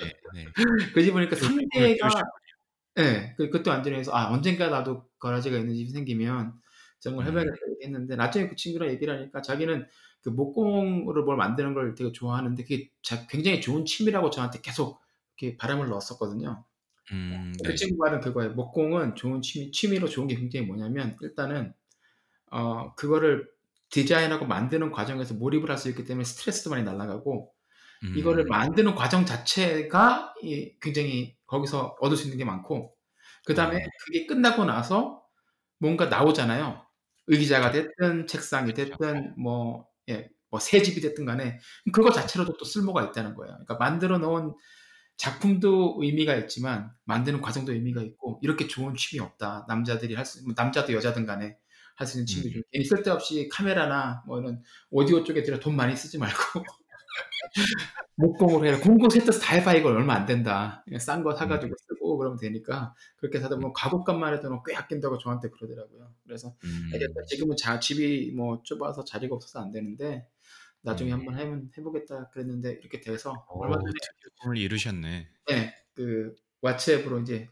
네, 0.00 0.12
네. 0.32 0.54
그집 0.94 1.12
보니까 1.12 1.36
그 1.36 1.46
꿈을 1.70 1.88
3대가 1.88 1.96
키우셨군요. 1.96 2.50
예, 2.98 3.34
그, 3.36 3.50
그것도 3.50 3.72
안전해서 3.72 4.12
아 4.14 4.30
언젠가 4.32 4.68
나도 4.68 5.08
거라지가 5.18 5.58
있는 5.58 5.74
집이 5.74 5.90
생기면 5.90 6.54
정말 7.00 7.26
음. 7.26 7.28
해봐야겠다 7.28 7.56
이렇게 7.68 7.86
했는데 7.86 8.16
나중에 8.16 8.48
그 8.48 8.56
친구랑 8.56 8.90
얘기를 8.90 9.14
하니까 9.16 9.42
자기는 9.42 9.86
그 10.22 10.30
목공으로 10.30 11.24
뭘 11.24 11.36
만드는 11.36 11.74
걸 11.74 11.94
되게 11.94 12.12
좋아하는데 12.12 12.62
그게 12.64 12.90
자- 13.02 13.26
굉장히 13.28 13.60
좋은 13.60 13.84
취미라고 13.86 14.30
저한테 14.30 14.60
계속 14.62 15.00
이렇게 15.38 15.56
바람을 15.56 15.88
넣었었거든요. 15.88 16.64
음, 17.12 17.52
그 17.64 17.70
네. 17.70 17.74
친구 17.74 17.96
말은 17.98 18.20
그거예요. 18.20 18.52
목공은 18.54 19.16
좋은 19.16 19.42
취미, 19.42 19.70
취미로 19.72 20.08
좋은 20.08 20.26
게 20.28 20.36
굉장히 20.36 20.66
뭐냐면 20.66 21.16
일단은 21.22 21.74
어 22.50 22.94
그거를 22.96 23.48
디자인하고 23.90 24.46
만드는 24.46 24.92
과정에서 24.92 25.34
몰입을 25.34 25.70
할 25.70 25.78
수 25.78 25.88
있기 25.90 26.04
때문에 26.04 26.24
스트레스도 26.24 26.70
많이 26.70 26.84
날아가고 26.84 27.52
음, 28.04 28.14
이거를 28.16 28.46
만드는 28.46 28.94
과정 28.96 29.26
자체가 29.26 30.34
이 30.42 30.74
굉장히 30.80 31.36
거기서 31.46 31.96
얻을 32.00 32.16
수 32.16 32.24
있는 32.24 32.38
게 32.38 32.44
많고 32.44 32.96
그 33.46 33.54
다음에 33.54 33.76
어. 33.76 33.90
그게 34.06 34.26
끝나고 34.26 34.64
나서 34.64 35.22
뭔가 35.78 36.06
나오잖아요. 36.06 36.86
의자가 37.28 37.70
됐든 37.72 38.26
책상이. 38.26 38.74
됐든 38.74 39.34
뭐 39.38 39.86
예, 40.08 40.28
뭐 40.50 40.60
새 40.60 40.82
집이 40.82 41.00
됐든 41.00 41.24
간에 41.26 41.58
그거 41.92 42.10
자체로도 42.12 42.56
또 42.56 42.64
쓸모가 42.64 43.04
있다는 43.06 43.34
거예요. 43.34 43.52
그러니까 43.54 43.76
만들어 43.76 44.18
놓은 44.18 44.54
작품도 45.20 45.98
의미가 46.00 46.34
있지만 46.36 46.90
만드는 47.04 47.42
과정도 47.42 47.72
의미가 47.72 48.00
있고 48.02 48.38
이렇게 48.42 48.66
좋은 48.66 48.94
취미 48.96 49.20
없다. 49.20 49.66
남자들이 49.68 50.14
할 50.14 50.24
수, 50.24 50.42
뭐 50.44 50.54
남자도 50.56 50.94
여자든 50.94 51.26
간에 51.26 51.58
할 51.96 52.06
수 52.06 52.16
있는 52.16 52.26
취미 52.26 52.46
음. 52.46 52.52
중 52.52 52.62
괜히 52.72 52.84
쓸데없이 52.86 53.48
카메라나 53.52 54.22
뭐 54.26 54.40
이런 54.40 54.62
오디오 54.90 55.22
쪽에 55.22 55.42
들어 55.42 55.60
돈 55.60 55.76
많이 55.76 55.94
쓰지 55.94 56.16
말고 56.16 56.38
목공으로 58.16 58.64
해라. 58.66 58.80
공공 58.80 59.10
세트에서 59.10 59.40
다 59.40 59.56
해봐 59.56 59.74
이걸 59.74 59.96
얼마 59.96 60.14
안 60.14 60.24
된다. 60.24 60.82
싼 60.98 61.22
거 61.22 61.34
사가지고 61.34 61.74
쓰고 61.76 62.16
그러면 62.16 62.38
되니까 62.38 62.94
그렇게 63.16 63.40
사다 63.40 63.56
보면 63.56 63.74
가격값만 63.74 64.32
해도 64.34 64.62
꽤 64.62 64.74
아낀다고 64.74 65.18
저한테 65.18 65.50
그러더라고요. 65.50 66.10
그래서 66.24 66.54
음. 66.64 66.90
지금은 67.28 67.56
자, 67.58 67.78
집이 67.78 68.32
뭐 68.34 68.62
좁아서 68.62 69.04
자리가 69.04 69.34
없어서 69.34 69.60
안 69.60 69.70
되는데 69.70 70.26
나중에 70.82 71.12
음. 71.12 71.18
한번 71.20 71.38
해면 71.38 71.70
해보겠다 71.76 72.28
그랬는데 72.30 72.72
이렇게 72.80 73.00
돼서 73.00 73.32
어, 73.48 73.58
얼마 73.60 73.76
전에 73.76 73.92
꿈을 74.42 74.56
이루셨네. 74.58 75.28
네, 75.48 75.74
그 75.94 76.34
왓츠앱으로 76.62 77.22
이제 77.22 77.48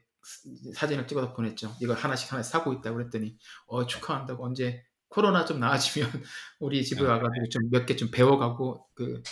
사진을 0.74 1.06
찍어서 1.06 1.32
보냈죠. 1.34 1.74
이걸 1.80 1.96
하나씩 1.96 2.32
하나씩 2.32 2.50
사고 2.52 2.72
있다고 2.74 2.96
그랬더니 2.96 3.36
어 3.66 3.86
축하한다고 3.86 4.44
언제 4.44 4.84
코로나 5.08 5.44
좀 5.46 5.58
나아지면 5.60 6.08
우리 6.60 6.84
집에 6.84 7.02
아, 7.06 7.12
와가지고 7.12 7.48
좀 7.50 7.70
몇 7.70 7.86
개 7.86 7.96
좀 7.96 8.10
배워가고 8.10 8.86
그 8.94 9.22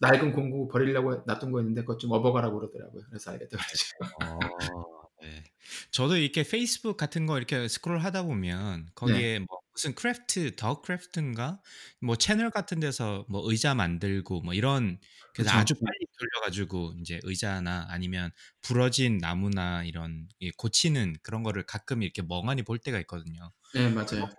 낡은 0.00 0.32
공구 0.32 0.68
버리려고 0.68 1.22
놔둔 1.26 1.50
거였는데 1.52 1.80
그것 1.82 1.98
좀 1.98 2.12
업어가라고 2.12 2.58
그러더라고요. 2.60 3.02
그래서 3.08 3.30
알겠다 3.32 3.56
그러죠. 3.56 4.40
어, 4.74 5.08
네. 5.22 5.42
저도 5.90 6.16
이렇게 6.16 6.42
페이스북 6.44 6.96
같은 6.96 7.26
거 7.26 7.38
이렇게 7.38 7.66
스크롤 7.68 7.98
하다 8.00 8.24
보면 8.24 8.88
거기에 8.94 9.40
뭐 9.40 9.58
무슨 9.76 9.94
craft, 9.94 10.56
the 10.56 10.80
craft인가 10.80 11.60
뭐 12.00 12.16
채널 12.16 12.50
같은 12.50 12.80
데서 12.80 13.26
뭐 13.28 13.42
의자 13.50 13.74
만들고 13.74 14.40
뭐 14.40 14.54
이런 14.54 14.98
그래서 15.34 15.50
그쵸. 15.50 15.60
아주 15.60 15.74
빨리 15.74 16.06
돌려가지고 16.18 16.94
이제 17.00 17.20
의자나 17.22 17.86
아니면 17.90 18.30
부러진 18.62 19.18
나무나 19.18 19.84
이런 19.84 20.28
이 20.38 20.50
고치는 20.52 21.16
그런 21.22 21.42
거를 21.42 21.64
가끔 21.66 22.02
이렇게 22.02 22.22
멍하니 22.22 22.62
볼 22.62 22.78
때가 22.78 22.98
있거든요. 23.00 23.52
네 23.74 23.90
맞아요. 23.90 24.30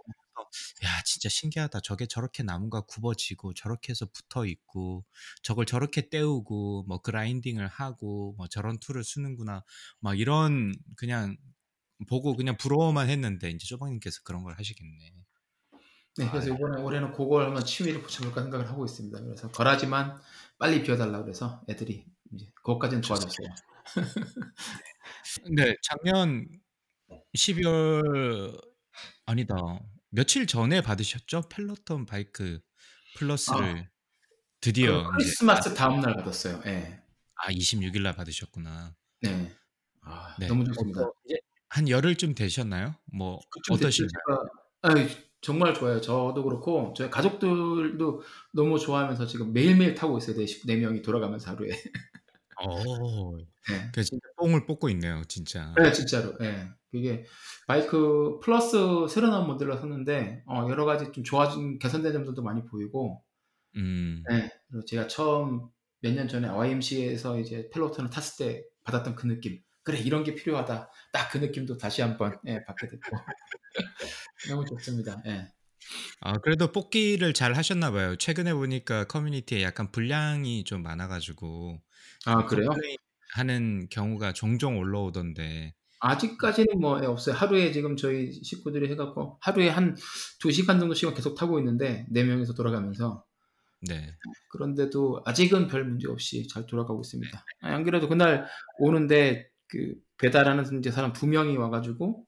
야, 0.83 1.01
진짜 1.05 1.29
신기하다. 1.29 1.81
저게 1.81 2.05
저렇게 2.07 2.41
나무가 2.41 2.81
굽어지고 2.81 3.53
저렇게 3.53 3.91
해서 3.91 4.07
붙어 4.11 4.45
있고 4.45 5.05
저걸 5.43 5.65
저렇게 5.65 6.09
때우고 6.09 6.85
뭐 6.87 7.01
grinding을 7.01 7.67
하고 7.67 8.33
뭐 8.37 8.47
저런 8.47 8.79
tool을 8.79 9.03
쓰는구나. 9.03 9.63
막 9.99 10.19
이런 10.19 10.73
그냥 10.95 11.37
보고 12.07 12.35
그냥 12.35 12.57
부러워만 12.57 13.09
했는데 13.09 13.49
이제 13.49 13.65
조박님께서 13.65 14.21
그런 14.23 14.43
걸 14.43 14.57
하시겠네. 14.57 15.26
네, 16.17 16.29
그래서 16.29 16.53
이번에 16.53 16.81
올해는 16.81 17.11
그걸 17.13 17.45
한번 17.45 17.63
취미를 17.63 18.01
붙여볼까 18.01 18.41
생각을 18.41 18.69
하고 18.69 18.85
있습니다. 18.85 19.19
그래서 19.21 19.49
garage만 19.51 20.19
빨리 20.57 20.81
비워달라고 20.81 21.25
그래서 21.25 21.61
애들이 21.69 22.05
이제 22.33 22.47
그것까지는 22.55 23.01
도와줬어요. 23.01 23.47
근데 25.43 25.75
작년 25.83 26.47
12월 27.35 28.59
아니다. 29.25 29.55
며칠 30.09 30.47
전에 30.47 30.81
받으셨죠? 30.81 31.43
펠로톤 31.49 32.05
Bike 32.05 32.59
Plus를 33.17 33.89
드디어 34.59 35.03
그 35.03 35.17
크리스마스 35.17 35.73
다음 35.73 35.99
날 36.01 36.15
받았어요. 36.15 36.61
예. 36.65 37.01
아 37.35 37.51
26일 37.51 38.01
날 38.01 38.15
받으셨구나. 38.15 38.95
네. 39.21 39.53
아, 40.01 40.35
네. 40.39 40.47
너무 40.47 40.63
좋습니다. 40.65 41.01
어, 41.01 41.13
이제 41.25 41.37
한 41.69 41.87
열흘쯤 41.87 42.33
되셨나요? 42.33 42.95
뭐. 43.05 43.39
어떠신가요? 43.69 45.26
정말 45.41 45.73
좋아요. 45.73 46.01
저도 46.01 46.43
그렇고 46.43 46.93
저희 46.97 47.09
가족들도 47.09 48.21
너무 48.53 48.79
좋아하면서 48.79 49.27
지금 49.27 49.53
매일매일 49.53 49.95
타고 49.95 50.17
있어요. 50.17 50.35
네, 50.37 50.45
네 50.65 50.75
명이 50.77 51.01
돌아가면서 51.01 51.51
하루에. 51.51 51.69
어. 52.55 53.37
네. 53.37 53.91
그 53.93 54.03
진짜 54.03 54.27
뽕을 54.37 54.65
뽑고 54.65 54.89
있네요, 54.89 55.21
진짜. 55.27 55.73
네, 55.77 55.91
진짜로. 55.91 56.33
예. 56.41 56.67
그게 56.91 57.25
바이크 57.67 58.39
플러스 58.41 58.77
새로 59.09 59.27
나온 59.29 59.45
모델로 59.47 59.77
샀는데 59.77 60.43
어, 60.47 60.67
여러 60.69 60.85
가지 60.85 61.11
좀 61.11 61.23
좋아진 61.23 61.77
개선된 61.79 62.13
점들도 62.13 62.41
많이 62.41 62.65
보이고. 62.65 63.23
음. 63.75 64.23
네. 64.29 64.49
그리고 64.69 64.85
제가 64.85 65.07
처음 65.07 65.69
몇 66.01 66.13
년 66.13 66.27
전에 66.27 66.47
YMC에서 66.47 67.39
이제 67.39 67.69
펠로톤을 67.73 68.09
탔을 68.09 68.45
때 68.45 68.63
받았던 68.83 69.15
그 69.15 69.27
느낌. 69.27 69.59
그래 69.87 69.99
이런 69.99 70.23
게 70.23 70.35
필요하다. 70.35 70.89
딱 71.13 71.29
그 71.31 71.37
느낌도 71.37 71.77
다시 71.77 72.01
한번 72.01 72.37
예, 72.47 72.63
받게 72.65 72.87
됐고 72.87 73.17
너무 74.49 74.65
좋습니다. 74.65 75.21
예. 75.27 75.47
아 76.21 76.37
그래도 76.39 76.71
뽑기를 76.71 77.33
잘 77.33 77.53
하셨나 77.53 77.91
봐요. 77.91 78.15
최근에 78.17 78.53
보니까 78.53 79.05
커뮤니티에 79.05 79.61
약간 79.63 79.91
분량이 79.91 80.63
좀 80.63 80.83
많아가지고 80.83 81.81
아그 82.25 82.55
그래요? 82.55 82.69
하는 83.33 83.87
경우가 83.89 84.33
종종 84.33 84.77
올라오던데. 84.77 85.73
아직까지는 85.99 86.79
뭐 86.79 87.01
예, 87.01 87.05
없어요. 87.07 87.35
하루에 87.35 87.71
지금 87.71 87.95
저희 87.97 88.31
식구들이 88.43 88.89
해갖고 88.91 89.37
하루에 89.41 89.69
한 89.69 89.95
2시간 90.41 90.79
정도 90.79 90.93
시간 90.93 91.13
계속 91.13 91.35
타고 91.35 91.59
있는데 91.59 92.05
4명이서 92.11 92.55
돌아가면서 92.55 93.23
네. 93.81 94.13
그런데도 94.51 95.21
아직은 95.25 95.67
별 95.67 95.85
문제 95.85 96.07
없이 96.07 96.47
잘 96.47 96.65
돌아가고 96.65 97.01
있습니다. 97.01 97.45
아, 97.61 97.67
안 97.67 97.83
그래도 97.83 98.07
그날 98.09 98.47
오는데 98.79 99.49
그 99.67 99.95
배달하는 100.17 100.79
이제 100.79 100.91
사람 100.91 101.13
두 101.13 101.27
명이 101.27 101.57
와가지고 101.57 102.25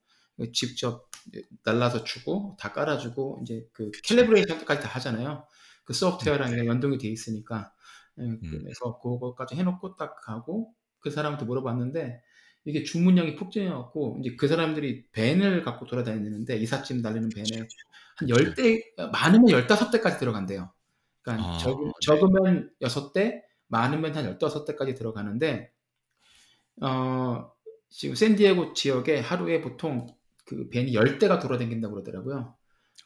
직접 0.53 1.09
날라서 1.63 2.03
주고 2.03 2.55
다 2.59 2.71
깔아주고 2.71 3.39
이제 3.41 3.67
그 3.73 3.91
캘리브레이션까지 4.03 4.81
다 4.81 4.89
하잖아요. 4.89 5.45
그 5.83 5.93
소프트웨어랑 5.93 6.55
네. 6.55 6.65
연동이 6.65 6.97
돼 6.97 7.07
있으니까 7.07 7.73
예, 8.19 8.23
음. 8.23 8.39
그래서 8.41 8.99
그거까지 8.99 9.55
해놓고 9.55 9.95
딱 9.95 10.15
가고 10.21 10.73
그 10.99 11.09
사람한테 11.09 11.45
물어봤는데 11.45 12.21
이게 12.65 12.83
주문량이 12.83 13.35
폭증해갖고 13.35 14.19
이제 14.21 14.35
그 14.35 14.47
사람들이 14.47 15.07
밴을 15.11 15.63
갖고 15.63 15.85
돌아다니는데 15.85 16.57
이삿짐 16.57 17.01
달리는 17.01 17.29
밴에 17.29 17.67
한 18.17 18.27
10대 18.27 18.81
많으면 19.11 19.45
15대까지 19.45 20.19
들어간대요. 20.19 20.71
그러니까 21.21 21.47
아, 21.47 21.57
적, 21.57 21.83
네. 21.83 21.91
적으면 22.01 22.69
6대, 22.81 23.41
많으면 23.67 24.15
한 24.15 24.37
15대까지 24.37 24.95
들어가는데 24.97 25.71
어, 26.81 27.51
지금 27.89 28.15
샌디에고 28.15 28.73
지역에 28.73 29.19
하루에 29.19 29.61
보통 29.61 30.07
그 30.45 30.69
밴이 30.69 30.93
10대가 30.93 31.39
돌아다닌다고 31.39 31.93
그러더라고요. 31.95 32.55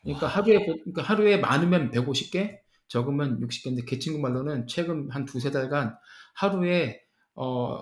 그러니까 0.04 0.26
와. 0.28 0.32
하루에 0.34 0.66
보- 0.66 0.78
그러니까 0.80 1.02
하루에 1.04 1.38
많으면 1.38 1.92
150개, 1.92 2.60
적으면 2.88 3.40
60개인데 3.42 3.86
그 3.88 4.00
친구 4.00 4.20
말로는 4.20 4.68
최근 4.68 5.10
한 5.12 5.26
두세 5.26 5.52
달간 5.52 5.96
하루에 6.36 7.02
어 7.36 7.82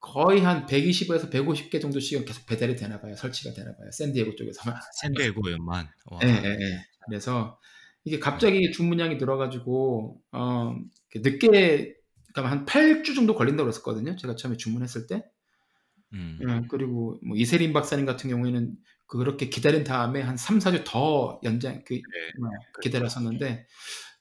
거의 0.00 0.40
한 0.40 0.66
120에서 0.66 1.30
150개 1.30 1.80
정도씩은 1.80 2.24
계속 2.24 2.46
배달이 2.46 2.76
되나 2.76 3.00
봐요. 3.00 3.14
설치가 3.16 3.52
되나 3.54 3.74
봐요. 3.76 3.90
샌디에고 3.92 4.36
쪽에서만. 4.36 4.78
샌디에고만. 5.02 5.88
와. 6.06 6.20
예, 6.22 6.28
예, 6.28 6.48
예. 6.50 6.84
그래서 7.06 7.58
이게 8.04 8.18
갑자기 8.18 8.70
주문량이 8.72 9.16
늘어가지고 9.16 10.20
어, 10.32 10.76
늦게 11.16 11.94
그러니까 12.32 12.50
한 12.50 12.66
8주 12.66 13.14
정도 13.14 13.34
걸린다고 13.34 13.66
그랬었거든요. 13.66 14.16
제가 14.16 14.36
처음에 14.36 14.56
주문했을 14.56 15.06
때. 15.06 15.24
음. 16.12 16.38
예, 16.42 16.66
그리고 16.68 17.18
뭐 17.22 17.36
이세린 17.36 17.72
박사님 17.72 18.06
같은 18.06 18.30
경우에는 18.30 18.76
그렇게 19.06 19.48
기다린 19.48 19.84
다음에 19.84 20.20
한 20.20 20.36
3, 20.36 20.58
4주 20.58 20.84
더 20.86 21.40
연장 21.42 21.82
그 21.84 21.94
네. 21.94 22.02
뭐 22.38 22.50
기다렸었는데 22.82 23.66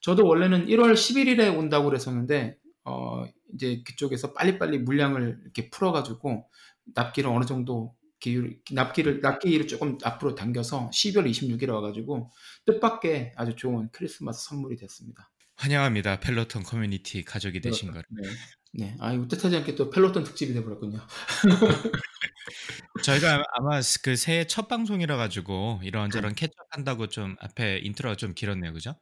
저도 0.01 0.25
원래는 0.25 0.67
1월 0.67 0.93
11일에 0.93 1.55
온다고 1.57 1.85
그랬었는데 1.85 2.57
어 2.85 3.25
이제 3.53 3.83
그쪽에서 3.85 4.33
빨리빨리 4.33 4.79
물량을 4.79 5.39
이렇게 5.43 5.69
풀어 5.69 5.91
가지고 5.91 6.49
납기를 6.95 7.29
어느 7.29 7.45
정도 7.45 7.95
기율 8.19 8.59
납기를 8.71 9.21
납기일을 9.21 9.67
조금 9.67 9.97
앞으로 10.03 10.35
당겨서 10.35 10.89
12월 10.89 11.29
26일에 11.29 11.69
와 11.69 11.81
가지고 11.81 12.31
뜻밖의 12.65 13.33
아주 13.35 13.55
좋은 13.55 13.89
크리스마스 13.91 14.47
선물이 14.49 14.77
됐습니다. 14.77 15.29
환영합니다. 15.57 16.19
펠로톤 16.19 16.63
커뮤니티 16.63 17.23
가족이 17.23 17.61
되신 17.61 17.91
걸. 17.91 18.03
네, 18.09 18.29
네. 18.73 18.95
아 18.99 19.11
이거 19.13 19.27
뜻하지 19.27 19.55
않게 19.57 19.75
또 19.75 19.89
펠로톤 19.89 20.23
특집이 20.23 20.53
돼버렸군요. 20.53 20.99
저희가 23.03 23.43
아마 23.53 23.79
그 24.03 24.15
새해 24.15 24.45
첫 24.47 24.67
방송이라 24.67 25.17
가지고 25.17 25.79
네. 25.81 25.87
이런저런 25.87 26.35
catch 26.35 26.61
up한다고 26.61 27.07
좀 27.07 27.35
앞에 27.39 27.79
intro가 27.83 28.15
좀 28.15 28.33
길었네요, 28.33 28.73
그죠? 28.73 28.95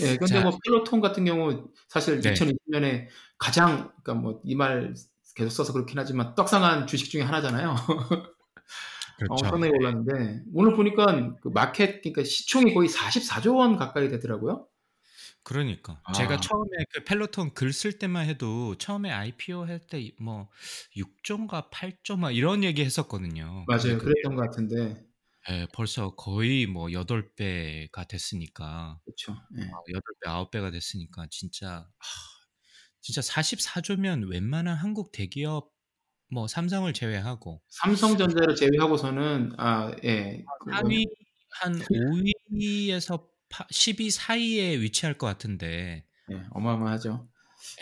예, 0.00 0.16
근데 0.16 0.26
자. 0.26 0.40
뭐 0.42 0.58
펠로톤 0.64 1.00
같은 1.00 1.24
경우 1.24 1.68
사실 1.88 2.20
네. 2.20 2.32
2020년에 2.34 3.08
가장 3.38 3.92
그러니까 4.02 4.14
뭐 4.14 4.40
이 4.44 4.54
말 4.54 4.94
계속 5.34 5.50
써서 5.50 5.72
그렇긴 5.72 5.98
하지만 5.98 6.34
떡상한 6.36 6.86
주식 6.86 7.10
중에 7.10 7.22
하나잖아요. 7.22 7.74
그렇죠. 9.18 9.46
엄청나게 9.46 9.72
올랐는데 9.78 10.42
오늘 10.54 10.74
보니까 10.74 11.34
그 11.42 11.48
마켓 11.48 12.00
그러니까 12.02 12.24
시총이 12.24 12.74
거의 12.74 12.88
44조 12.88 13.56
원 13.56 13.76
가까이 13.76 14.08
되더라고요. 14.08 14.66
그러니까 15.44 16.00
아. 16.04 16.12
제가 16.12 16.40
처음에 16.40 16.68
그 16.92 17.04
펠로톤 17.04 17.54
글 17.54 17.70
쓸 17.72 17.98
때만 17.98 18.26
해도 18.26 18.76
처음에 18.78 19.10
IPO 19.10 19.66
할 19.66 19.80
때 19.88 20.12
뭐 20.20 20.48
6조인가 20.96 21.70
8조 21.70 22.18
막 22.18 22.30
이런 22.32 22.64
얘기 22.64 22.82
했었거든요. 22.84 23.64
맞아요. 23.68 23.98
그, 23.98 24.06
그랬던 24.06 24.34
것 24.36 24.42
같은데 24.42 25.04
예, 25.50 25.66
벌써 25.74 26.14
거의 26.14 26.66
뭐 26.66 26.88
8배가 26.88 28.08
됐으니까 28.08 28.98
그렇죠. 29.04 29.36
예. 29.58 29.62
8배, 29.62 30.50
9배가 30.50 30.72
됐으니까 30.72 31.26
진짜 31.30 31.86
하, 31.98 32.20
진짜 33.02 33.20
44조면 33.20 34.30
웬만한 34.30 34.76
한국 34.76 35.12
대기업 35.12 35.70
뭐 36.30 36.48
삼성을 36.48 36.90
제외하고 36.92 37.62
삼성전자를 37.68 38.54
제외하고서는 38.56 39.52
아 39.58 39.92
예. 40.04 40.44
그거는 40.60 40.78
4위 40.82 41.06
한 41.60 41.78
5위에서 41.78 43.28
10위 43.70 44.10
사이에 44.10 44.80
위치할 44.80 45.18
것 45.18 45.26
같은데 45.26 46.04
예, 46.30 46.42
어마어마하죠. 46.50 47.28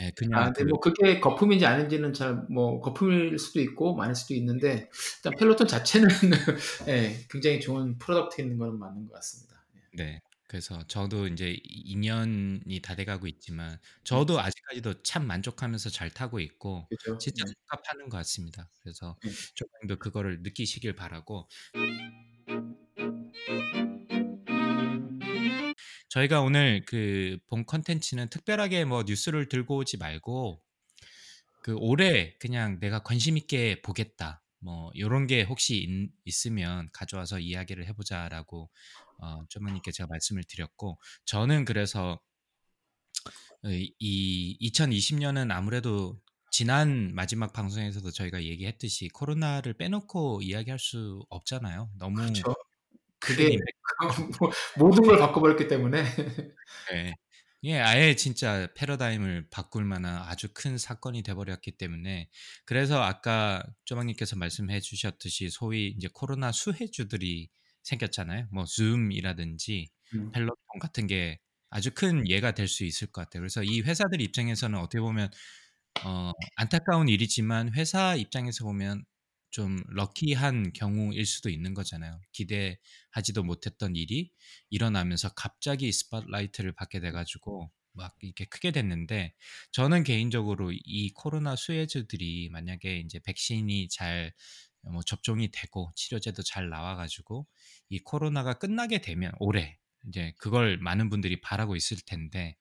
예, 0.01 0.11
그냥 0.17 0.41
아, 0.41 0.53
근데 0.53 0.65
그 0.65 0.71
뭐 0.71 0.81
그게 0.81 1.21
거품인지 1.21 1.67
아닌지는 1.67 2.13
잘 2.13 2.47
뭐 2.51 2.81
거품일 2.81 3.39
수도 3.39 3.61
있고 3.61 3.95
아닐 3.97 4.15
수도 4.15 4.35
있는데 4.35 4.91
일단 5.19 5.37
펠로톤 5.39 5.67
자체는 5.69 6.09
예, 6.89 7.27
굉장히 7.31 7.61
좋은 7.61 7.99
product인 7.99 8.59
거는 8.59 8.79
맞는 8.79 9.07
것 9.07 9.15
같습니다. 9.15 9.65
예. 9.77 9.81
네. 9.93 10.21
그래서 10.49 10.83
저도 10.87 11.29
이제 11.29 11.57
2년이 11.65 12.83
다 12.83 12.95
돼가고 12.95 13.27
있지만 13.27 13.79
저도 14.05 14.39
아직까지도 14.41 15.03
참 15.03 15.27
만족하면서 15.27 15.89
잘 15.91 16.11
타고 16.11 16.41
있고 16.41 16.91
그렇죠. 16.91 17.19
진짜 17.19 17.43
예. 17.49 17.53
적합하는 17.71 18.11
것 18.11 18.19
같습니다. 18.19 18.71
그래서 18.83 19.17
네. 19.23 19.39
조금도 19.55 19.99
그거를 19.99 20.43
느끼시길 20.43 20.95
바라고 20.95 21.49
저희가 26.13 26.43
오늘 26.43 26.85
그 26.85 27.39
본 27.49 27.65
컨텐츠는 27.65 28.29
특별하게 28.29 28.85
뭐 28.85 29.03
뉴스를 29.03 29.49
들고 29.49 29.77
오지 29.79 29.97
말고 29.97 30.63
그 31.63 31.75
올해 31.79 32.37
그냥 32.39 32.79
내가 32.81 33.03
관심 33.03 33.39
있게 33.39 33.81
보겠다. 33.81 34.43
뭐 34.59 34.93
요런 34.99 35.27
게 35.27 35.43
혹시 35.43 35.79
있, 35.79 36.11
있으면 36.25 36.91
가져와서 36.93 37.39
이야기를 37.41 37.87
해보자라고 37.87 38.71
어, 39.21 39.45
조마님께 39.49 39.91
제가 39.91 40.07
말씀을 40.09 40.45
드렸고 40.45 41.01
저는 41.25 41.65
그래서 41.65 42.21
이, 43.65 43.95
이 43.99 44.71
2020년은 44.71 45.51
아무래도 45.51 46.21
지난 46.51 47.15
마지막 47.15 47.55
방송에서도 47.55 48.11
저희가 48.11 48.45
얘기했듯이 48.45 49.09
코로나를 49.09 49.73
빼놓고 49.75 50.43
이야기할 50.43 50.79
수 50.79 51.25
없잖아요. 51.31 51.91
너무 51.99 52.17
그렇죠. 52.17 52.55
큰 53.23 53.37
그게 53.37 53.45
임팩트. 53.49 53.73
뭐 54.41 54.51
모든 54.79 55.05
걸 55.05 55.19
바꿔버렸기 55.19 55.69
때문에 55.69 56.03
네. 56.91 57.15
예, 57.65 57.79
아예 57.79 58.17
진짜 58.17 58.69
패러다임을 58.75 59.49
바꿀 59.51 59.85
만한 59.85 60.17
아주 60.17 60.49
큰 60.53 60.79
사건이 60.79 61.23
돼버렸기 61.23 61.73
때문에 61.73 62.29
그래서 62.65 63.01
아까 63.03 63.63
조망님께서 63.85 64.37
말씀해 64.37 64.81
주셨듯이 64.81 65.49
소위 65.51 65.89
이제 65.97 66.09
코로나 66.13 66.51
수혜주들이 66.53 67.51
생겼잖아요. 67.85 68.49
뭐 68.53 68.65
줌이라든지 68.65 69.89
음. 70.15 70.31
펠로톤 70.33 70.81
같은 70.81 71.07
게 71.07 71.39
아주 71.71 71.93
큰 71.95 72.29
예가 72.29 72.53
될 72.53 72.67
수 72.69 72.85
있을 72.85 73.07
것 73.13 73.23
같아요. 73.23 73.41
그래서 73.43 73.63
이 73.63 73.81
회사들 73.83 74.21
입장에서는 74.21 74.79
어떻게 74.79 75.01
보면 75.01 75.31
어, 76.05 76.33
안타까운 76.57 77.09
일이지만 77.09 77.75
회사 77.75 78.15
입장에서 78.17 78.65
보면 78.65 79.05
좀 79.53 79.81
lucky한 79.89 80.73
경우일 80.73 81.25
수도 81.25 81.49
있는 81.49 81.75
거잖아요. 81.75 82.21
기대하지도 82.33 83.45
못했던 83.45 83.95
일이 83.95 84.33
일어나면서 84.71 85.35
갑자기 85.35 85.93
spotlight를 85.93 86.73
받게 86.73 86.99
돼가지고 86.99 87.71
막 87.93 88.17
이렇게 88.21 88.47
크게 88.47 88.73
됐는데 88.73 89.35
저는 89.71 90.03
개인적으로 90.03 90.73
이 90.73 91.13
코로나 91.15 91.55
수혜주들이 91.55 92.49
만약에 92.51 92.99
이제 92.99 93.21
백신이 93.25 93.89
잘 93.89 94.33
뭐 94.91 95.03
접종이 95.03 95.51
되고 95.51 95.93
치료제도 95.95 96.43
잘 96.43 96.69
나와가지고 96.69 97.47
이 97.89 97.99
코로나가 98.01 98.55
끝나게 98.55 99.01
되면 99.01 99.33
올해 99.39 99.79
이제 100.09 100.35
그걸 100.39 100.79
많은 100.79 101.09
분들이 101.11 101.41
바라고 101.41 101.77
있을 101.77 101.99
텐데 102.05 102.57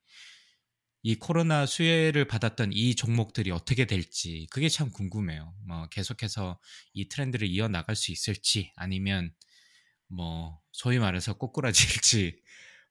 이 1.03 1.15
코로나 1.15 1.65
수혜를 1.65 2.25
받았던 2.27 2.71
이 2.73 2.95
종목들이 2.95 3.51
어떻게 3.51 3.85
될지 3.85 4.47
그게 4.51 4.69
참 4.69 4.91
궁금해요. 4.91 5.53
뭐 5.67 5.87
계속해서 5.89 6.59
이 6.93 7.09
트렌드를 7.09 7.47
이어 7.47 7.67
나갈 7.67 7.95
수 7.95 8.11
있을지 8.11 8.71
아니면 8.75 9.33
뭐 10.07 10.59
소위 10.71 10.99
말해서 10.99 11.37
꼬꾸라질지 11.37 12.41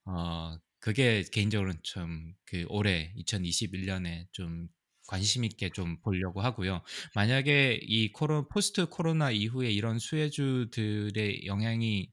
어 0.07 0.59
그게 0.81 1.25
개인적으로는 1.33 1.81
좀 1.83 2.35
그 2.47 2.65
올해 2.69 3.13
2021년에 3.17 4.27
좀 4.33 4.69
관심 5.07 5.45
있게 5.45 5.71
좀 5.71 6.01
보려고 6.01 6.41
하고요. 6.41 6.83
만약에 7.15 7.81
이 7.83 8.13
코로 8.13 8.49
포스트 8.49 8.87
코로나 8.89 9.31
이후에 9.31 9.71
이런 9.71 9.99
수혜주들의 9.99 11.47
영향이 11.47 12.11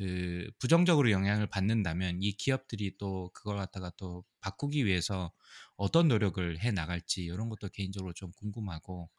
그 0.00 0.50
부정적으로 0.58 1.10
영향을 1.12 1.46
받는다면 1.48 2.22
이 2.22 2.32
기업들이 2.32 2.96
또 2.98 3.30
그걸 3.34 3.58
갖다가 3.58 3.92
또 3.98 4.24
바꾸기 4.40 4.86
위해서 4.86 5.32
어떤 5.76 6.08
노력을 6.08 6.58
해 6.60 6.70
나갈지 6.72 7.24
이런 7.24 7.48
것도 7.50 7.68
개인적으로 7.70 8.14
좀 8.14 8.32
궁금하고 8.32 9.10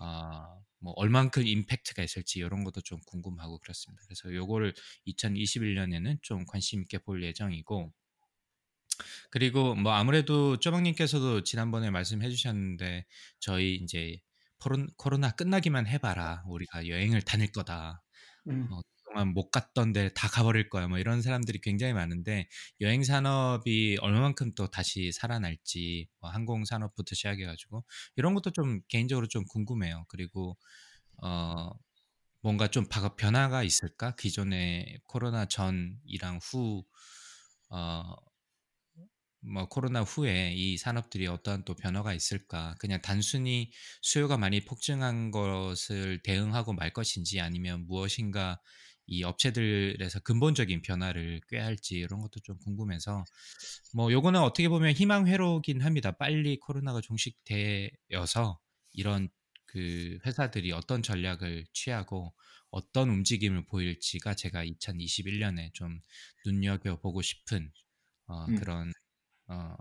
어뭐 0.00 0.92
얼만큼 0.96 1.46
임팩트가 1.46 2.02
있을지 2.04 2.40
이런 2.40 2.64
것도 2.64 2.80
좀 2.82 3.00
궁금하고 3.06 3.58
그렇습니다. 3.60 4.02
그래서 4.06 4.34
요거를 4.34 4.74
2021년에는 5.06 6.18
좀 6.22 6.46
관심 6.46 6.82
있게 6.82 6.98
볼 6.98 7.22
예정이고 7.24 7.92
그리고 9.30 9.74
뭐 9.74 9.92
아무래도 9.92 10.58
쪼박님께서도 10.58 11.42
지난번에 11.44 11.90
말씀해 11.90 12.28
주셨는데 12.30 13.06
저희 13.40 13.76
인제 13.76 14.20
"코론 14.58 14.88
코로나 14.96 15.30
끝나기만 15.32 15.86
해 15.86 15.98
봐라. 15.98 16.42
우리가 16.48 16.86
여행을 16.88 17.22
다닐 17.22 17.50
거다. 17.52 18.02
음. 18.46 18.68
어 18.70 18.80
그동안 19.12 19.28
못 19.34 19.50
갔던 19.50 19.92
데다가 19.92 20.42
버릴 20.42 20.68
거야." 20.70 20.88
뭐 20.88 20.98
이런 20.98 21.22
사람들이 21.22 21.60
굉장히 21.60 21.92
많은데 21.92 22.48
여행 22.80 23.04
산업이 23.04 23.98
얼마만큼 24.00 24.52
또 24.56 24.70
다시 24.70 25.12
살아날지 25.12 26.08
뭐 26.20 26.30
항공 26.30 26.64
산업부터 26.64 27.14
시작해 27.14 27.44
가지고 27.46 27.84
이런 28.16 28.34
것도 28.34 28.50
좀 28.52 28.80
개인적으로 28.88 29.28
좀 29.28 29.44
궁금해요. 29.46 30.04
그리고 30.08 30.58
어 31.22 31.70
뭔가 32.42 32.68
좀바 32.68 33.16
변화가 33.16 33.62
있을까? 33.64 34.16
기존의 34.16 35.00
코로나 35.04 35.46
전이랑 35.46 36.40
후 36.42 36.84
어 37.70 38.16
뭐 39.40 39.66
코로나 39.68 40.02
후에 40.02 40.52
이 40.54 40.76
산업들이 40.78 41.26
어떠한 41.26 41.64
또 41.64 41.74
변화가 41.74 42.14
있을까? 42.14 42.76
그냥 42.78 43.00
단순히 43.02 43.72
수요가 44.00 44.36
많이 44.38 44.64
폭증한 44.64 45.32
것을 45.32 46.22
대응하고 46.22 46.72
말 46.74 46.92
것인지 46.92 47.40
아니면 47.40 47.86
무엇인가 47.86 48.60
이 49.06 49.24
업체들에서 49.24 50.20
근본적인 50.20 50.82
변화를 50.82 51.40
꾀할지 51.48 51.96
이런 51.96 52.20
것도 52.20 52.40
좀 52.42 52.58
궁금해서 52.58 53.24
뭐 53.94 54.12
요거는 54.12 54.40
어떻게 54.40 54.68
보면 54.68 54.92
희망 54.92 55.26
회로긴 55.26 55.82
합니다. 55.82 56.12
빨리 56.12 56.58
코로나가 56.58 57.00
종식되어서 57.00 58.60
이런 58.92 59.28
그 59.66 60.18
회사들이 60.26 60.72
어떤 60.72 61.02
전략을 61.02 61.66
취하고 61.72 62.34
어떤 62.70 63.10
움직임을 63.10 63.66
보일지가 63.66 64.34
제가 64.34 64.64
2021년에 64.64 65.70
좀 65.74 66.00
눈여겨 66.46 67.00
보고 67.00 67.22
싶은 67.22 67.72
어 68.28 68.48
음. 68.48 68.54
그런 68.54 68.92
어 69.48 69.76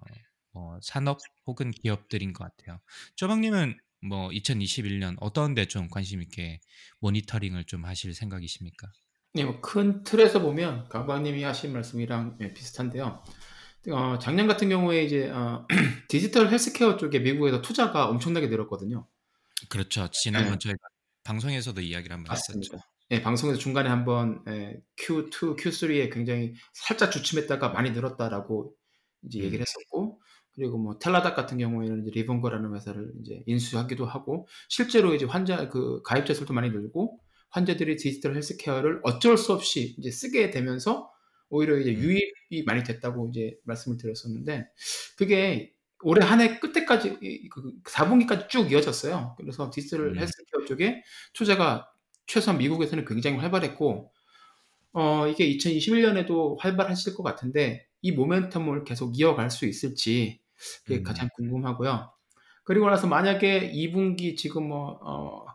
뭐 0.53 0.79
산업 0.81 1.19
혹은 1.47 1.71
기업들인 1.71 2.33
것 2.33 2.43
같아요. 2.45 2.81
쪼박님은 3.15 3.79
뭐 4.01 4.31
2021년 4.31 5.15
어떤 5.21 5.53
데 5.55 5.65
좀 5.65 5.87
관심 5.89 6.21
있게 6.21 6.59
모니터링을 6.99 7.65
좀 7.65 7.85
하실 7.85 8.13
생각이십니까? 8.13 8.91
네. 9.33 9.45
뭐 9.45 9.61
큰 9.61 10.03
틀에서 10.03 10.41
보면 10.41 10.87
강박님이 10.89 11.43
하신 11.43 11.73
말씀이랑 11.73 12.37
예 12.41 12.53
비슷한데요. 12.53 13.23
어 13.91 14.19
작년 14.19 14.47
같은 14.47 14.69
경우에 14.69 15.03
이제 15.03 15.29
어 15.29 15.65
디지털 16.09 16.49
헬스케어 16.51 16.97
쪽에 16.97 17.19
미국에서 17.19 17.61
투자가 17.61 18.07
엄청나게 18.09 18.47
늘었거든요. 18.47 19.07
그렇죠. 19.69 20.03
예. 20.03 20.07
지난번 20.11 20.59
저희가 20.59 20.79
방송에서도 21.23 21.79
이야기를 21.81 22.15
한번 22.15 22.33
했었죠. 22.33 22.57
맞습니다. 22.59 22.85
예 23.11 23.21
방송에서 23.21 23.57
중간에 23.59 23.89
한번 23.89 24.43
예 24.47 24.77
Q2, 24.97 25.57
Q3에 25.57 26.11
굉장히 26.13 26.53
살짝 26.73 27.11
주춤했다가 27.11 27.69
많이 27.69 27.91
늘었다라고 27.91 28.73
이제 29.23 29.39
얘기를 29.39 29.59
음. 29.59 29.61
했었고 29.61 30.21
그리고 30.55 30.77
뭐 30.77 30.99
텔라닥 30.99 31.35
같은 31.35 31.57
경우에는 31.57 32.01
이제 32.05 32.11
리본거라는 32.19 32.75
회사를 32.75 33.13
인제 33.17 33.43
인수하기도 33.45 34.05
하고 34.05 34.47
실제로 34.67 35.13
이제 35.15 35.25
환자 35.25 35.69
그 35.69 36.01
가입자 36.03 36.33
수도 36.33 36.53
많이 36.53 36.69
늘고 36.69 37.19
환자들이 37.51 37.97
디지털 37.97 38.35
헬스케어를 38.35 39.01
어쩔 39.03 39.37
수 39.37 39.53
없이 39.53 39.95
이제 39.97 40.11
쓰게 40.11 40.51
되면서 40.51 41.11
오히려 41.49 41.77
이제 41.77 41.91
음. 41.91 41.95
유입이 41.95 42.63
많이 42.65 42.83
됐다고 42.83 43.29
이제 43.29 43.57
말씀을 43.65 43.97
드렸었는데 43.97 44.67
그게 45.17 45.73
올해 46.03 46.25
한 46.25 46.39
해 46.41 46.59
끝에까지 46.59 47.17
이그4 47.21 48.07
분기까지 48.09 48.47
쭉 48.49 48.71
이어졌어요. 48.71 49.35
그래서 49.37 49.69
디지털 49.71 50.09
음. 50.09 50.17
헬스케어 50.17 50.65
쪽에 50.65 51.03
투자가 51.33 51.87
최소한 52.27 52.57
미국에서는 52.59 53.05
굉장히 53.05 53.37
활발했고 53.37 54.11
어 54.93 55.27
이게 55.27 55.45
2021년에도 55.47 56.57
활발해질 56.59 57.15
것 57.15 57.23
같은데 57.23 57.87
이 58.01 58.13
모멘텀을 58.15 58.83
계속 58.85 59.17
이어갈 59.19 59.49
수 59.51 59.65
있을지 59.65 60.41
그게 60.85 60.99
음. 60.99 61.03
가장 61.03 61.29
궁금하고요. 61.35 62.11
그리고 62.63 62.89
나서 62.89 63.07
만약에 63.07 63.71
2 63.73 63.91
분기 63.91 64.35
지금 64.35 64.67
뭐 64.69 64.99
어 65.01 65.45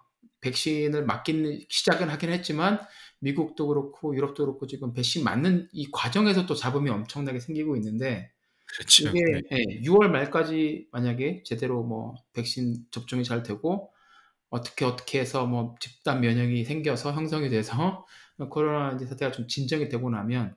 백신을 0.46 1.04
맞기는 1.04 1.60
시작은 1.68 2.08
하긴 2.08 2.30
했지만 2.30 2.80
미국도 3.20 3.66
그렇고 3.66 4.14
유럽도 4.14 4.44
그렇고 4.44 4.66
지금 4.66 4.92
백신 4.92 5.24
맞는 5.24 5.68
이 5.72 5.90
과정에서 5.90 6.46
또 6.46 6.54
잡음이 6.54 6.88
엄청나게 6.90 7.40
생기고 7.40 7.76
있는데 7.76 8.30
그렇죠. 8.66 9.08
이게 9.08 9.20
네. 9.20 9.42
예 9.52 9.80
6월 9.82 10.08
말까지 10.08 10.88
만약에 10.92 11.42
제대로 11.44 11.82
뭐 11.82 12.14
백신 12.32 12.84
접종이 12.90 13.24
잘 13.24 13.42
되고 13.42 13.92
어떻게, 14.50 14.84
어떻게 14.84 15.20
해서 15.20 15.46
뭐 15.46 15.74
집단 15.80 16.20
면역이 16.20 16.64
생겨서 16.64 17.12
형성이 17.12 17.48
돼서 17.48 18.06
코로나 18.50 18.98
사태가 18.98 19.32
좀 19.32 19.48
진정이 19.48 19.88
되고 19.88 20.08
나면 20.10 20.56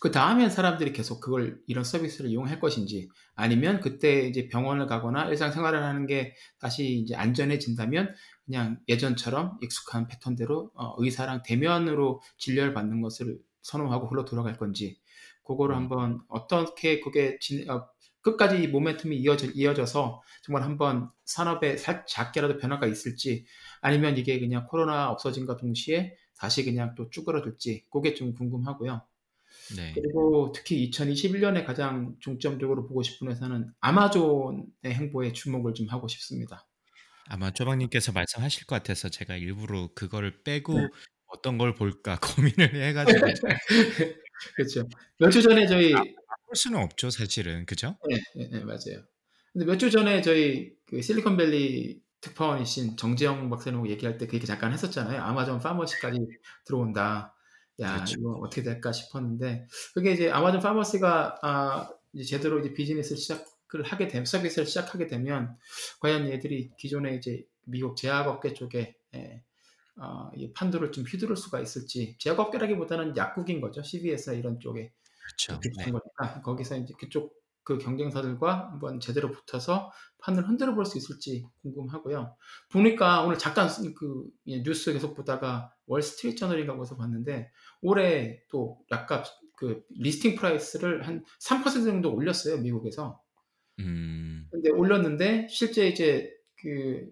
그 0.00 0.10
다음엔 0.10 0.50
사람들이 0.50 0.92
계속 0.92 1.20
그걸 1.20 1.60
이런 1.66 1.84
서비스를 1.84 2.30
이용할 2.30 2.60
것인지 2.60 3.08
아니면 3.34 3.80
그때 3.80 4.22
이제 4.26 4.48
병원을 4.48 4.86
가거나 4.86 5.28
일상생활을 5.28 5.82
하는 5.82 6.06
게 6.06 6.34
다시 6.58 7.00
이제 7.00 7.14
안전해진다면 7.14 8.14
그냥 8.46 8.80
예전처럼 8.88 9.58
익숙한 9.62 10.06
패턴대로 10.08 10.70
어 10.74 10.94
의사랑 10.98 11.42
대면으로 11.44 12.22
진료를 12.38 12.74
받는 12.74 13.00
것을 13.00 13.38
선호하고 13.62 14.06
흘러 14.08 14.24
돌아갈 14.24 14.56
건지 14.56 14.98
고거를 15.42 15.74
음. 15.74 15.80
한번 15.82 16.20
어떻게 16.28 17.00
그게 17.00 17.38
진 17.40 17.68
어 17.68 17.88
끝까지 18.22 18.60
이 18.60 18.72
모멘텀이 18.72 19.12
이어져 19.12 19.46
이어져서 19.54 20.20
정말 20.42 20.64
한번 20.64 21.10
산업에 21.24 21.76
살 21.76 22.04
작게라도 22.08 22.58
변화가 22.58 22.88
있을지 22.88 23.46
아니면 23.80 24.18
이게 24.18 24.40
그냥 24.40 24.66
코로나 24.66 25.10
없어짐과 25.12 25.56
동시에 25.58 26.16
다시 26.36 26.64
그냥 26.64 26.94
또 26.96 27.08
쭈그러들지 27.08 27.84
고게 27.88 28.14
좀 28.14 28.34
궁금하고요. 28.34 29.00
네. 29.76 29.92
그리고 29.94 30.52
특히 30.54 30.90
2021년에 30.90 31.64
가장 31.64 32.16
중점적으로 32.20 32.86
보고 32.86 33.02
싶은 33.02 33.28
회사는 33.30 33.72
아마존의 33.80 34.66
행보에 34.86 35.32
주목을 35.32 35.74
좀 35.74 35.88
하고 35.88 36.08
싶습니다. 36.08 36.65
아마 37.28 37.50
쪼박님께서 37.52 38.12
말씀하실 38.12 38.66
것 38.66 38.76
같아서 38.76 39.08
제가 39.08 39.36
일부러 39.36 39.90
그거를 39.94 40.42
네. 40.70 40.80
빼고 40.82 40.92
'어떤 41.26 41.58
걸 41.58 41.74
볼까?' 41.74 42.18
고민을 42.60 42.74
해 42.76 42.92
가지고 42.92 43.32
그렇죠. 44.54 44.88
몇주 45.18 45.42
전에 45.42 45.66
아 45.92 45.98
저희 45.98 46.16
바꿀 46.28 46.56
수는 46.56 46.80
없죠 46.80 47.10
사실은. 47.10 47.66
그죠? 47.66 47.98
예. 48.10 48.16
예예 48.42 48.64
맞아요. 48.64 49.04
근데 49.52 49.64
몇 49.66 49.78
주 49.78 49.90
전에 49.90 50.20
저희 50.22 50.74
그 50.86 51.00
실리콘밸리 51.02 52.02
특파원이신 52.20 52.96
정재영 52.96 53.48
박사님하고 53.50 53.88
얘기할 53.90 54.18
때 54.18 54.26
그 54.26 54.36
얘기 54.36 54.46
잠깐 54.46 54.72
했었잖아요. 54.72 55.20
"아마존 55.22 55.58
파머시까지 55.60 56.18
들어온다." 56.66 57.34
야 57.80 58.08
그렇죠. 58.08 58.16
이거 58.16 58.32
어떻게 58.42 58.62
될까 58.62 58.92
싶었는데 58.92 59.66
그게 59.94 60.12
이제 60.12 60.30
아마존 60.30 60.60
파머시가 60.60 61.38
아 61.42 61.90
이제 62.14 62.24
제대로 62.24 62.58
이제 62.60 62.72
비즈니스를 62.74 63.18
시작 63.18 63.44
을 63.74 63.82
하게 63.82 64.06
되면 64.06 64.24
서비스를 64.24 64.66
시작하게 64.66 65.08
되면 65.08 65.56
과연 66.00 66.28
얘들이 66.28 66.70
기존에 66.78 67.16
이제 67.16 67.44
미국 67.64 67.96
제약업계 67.96 68.54
쪽에 68.54 68.96
예어이 69.12 70.52
판도를 70.54 70.92
좀 70.92 71.04
휘두를 71.04 71.36
수가 71.36 71.60
있을지 71.60 72.16
제약업계라기보다는 72.20 73.16
약국인 73.16 73.60
거죠. 73.60 73.82
CVS나 73.82 74.36
이런 74.36 74.60
쪽에 74.60 74.92
그렇죠. 75.26 75.58
비슷한 75.60 75.86
네. 75.86 75.90
거니까 75.90 76.42
거기서 76.42 76.76
인제 76.76 76.94
그쪽 76.98 77.34
그 77.64 77.78
경쟁사들과 77.78 78.70
한번 78.70 79.00
제대로 79.00 79.32
붙어서 79.32 79.90
판을 80.18 80.48
흔들어 80.48 80.72
볼 80.76 80.84
수 80.86 80.96
있을지 80.98 81.44
궁금하고요. 81.62 82.36
보니까 82.70 83.24
오늘 83.24 83.36
잠깐 83.38 83.68
쓴그예 83.68 84.62
뉴스 84.62 84.92
계속 84.92 85.16
보다가 85.16 85.74
월스트리트 85.86 86.38
저널인가 86.38 86.76
거기서 86.76 86.96
봤는데 86.96 87.50
올해 87.82 88.40
또 88.48 88.78
약간 88.92 89.24
그 89.56 89.82
listing 89.98 90.36
price를 90.36 91.08
한 91.08 91.24
3% 91.40 91.84
정도 91.84 92.14
올렸어요 92.14 92.58
미국에서. 92.58 93.20
음. 93.80 94.46
근데 94.50 94.70
올렸는데 94.70 95.48
실제 95.50 95.88
이제 95.88 96.32
그 96.56 97.10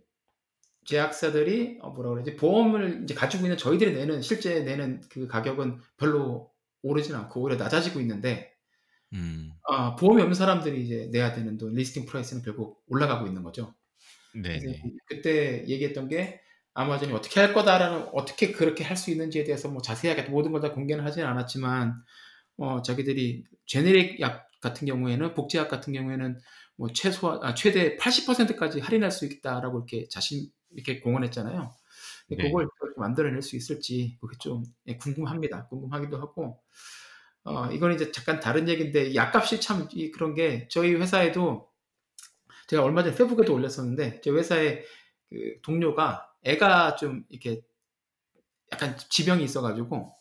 제약사들이 0.86 1.78
어 1.82 1.90
뭐라 1.90 2.10
그러지? 2.10 2.36
보험을 2.36 3.02
이제 3.04 3.14
가지고 3.14 3.44
있는 3.44 3.56
저희들이 3.56 3.94
내는 3.94 4.22
실제 4.22 4.60
내는 4.62 5.00
그 5.10 5.26
가격은 5.28 5.78
별로 5.96 6.52
오르진 6.82 7.14
않고 7.14 7.42
오히려 7.42 7.56
낮아지고 7.56 8.00
있는데 8.00 8.52
음. 9.14 9.52
아, 9.68 9.96
보험이 9.96 10.22
없는 10.22 10.34
사람들이 10.34 10.84
이제 10.84 11.08
내야 11.12 11.32
되는 11.34 11.58
돈 11.58 11.74
listing 11.74 12.06
price는 12.06 12.42
결국 12.42 12.82
올라가고 12.88 13.26
있는 13.26 13.42
거죠. 13.42 13.74
네네. 14.34 14.82
그때 15.06 15.64
얘기했던 15.68 16.08
게 16.08 16.40
아마존이 16.74 17.12
어떻게 17.12 17.40
할 17.40 17.54
거다라는 17.54 18.08
어떻게 18.14 18.52
그렇게 18.52 18.84
할 18.84 18.96
수 18.96 19.10
있는지에 19.12 19.44
대해서 19.44 19.68
뭐 19.70 19.82
자세하게 19.82 20.24
모든 20.30 20.52
걸 20.52 20.60
다 20.62 20.72
공개는 20.72 21.04
하지는 21.04 21.28
않았지만 21.28 21.94
어 22.58 22.82
자기들이 22.82 23.44
제네릭 23.66 24.20
약 24.20 24.48
같은 24.64 24.86
경우에는 24.88 25.34
복제약 25.34 25.68
같은 25.68 25.92
경우에는 25.92 26.38
뭐 26.76 26.88
최소한 26.92 27.40
아, 27.44 27.54
최대 27.54 27.96
80%까지 27.96 28.80
할인할 28.80 29.10
수 29.12 29.26
있다라고 29.26 29.78
이렇게 29.78 30.08
자신 30.08 30.48
이렇게 30.72 31.00
공언했잖아요. 31.00 31.72
네. 32.30 32.36
그걸 32.36 32.68
만들어낼 32.96 33.42
수 33.42 33.56
있을지 33.56 34.18
그게 34.20 34.36
좀 34.40 34.64
예, 34.86 34.96
궁금합니다. 34.96 35.68
궁금하기도 35.68 36.18
하고 36.20 36.60
어 37.44 37.70
이건 37.70 37.92
이제 37.94 38.10
잠깐 38.10 38.40
다른 38.40 38.68
얘기인데 38.68 39.06
이 39.10 39.14
약값이 39.14 39.60
참 39.60 39.88
이 39.92 40.10
그런 40.10 40.34
게 40.34 40.66
저희 40.70 40.94
회사에도 40.94 41.70
제가 42.68 42.82
얼마 42.82 43.02
전에 43.04 43.14
페북에도 43.14 43.52
올렸었는데 43.54 44.20
제 44.22 44.30
회사에 44.30 44.82
그 45.30 45.60
동료가 45.62 46.32
애가 46.42 46.96
좀 46.96 47.24
이렇게 47.28 47.62
약간 48.72 48.96
지병이 49.10 49.44
있어가지고 49.44 50.16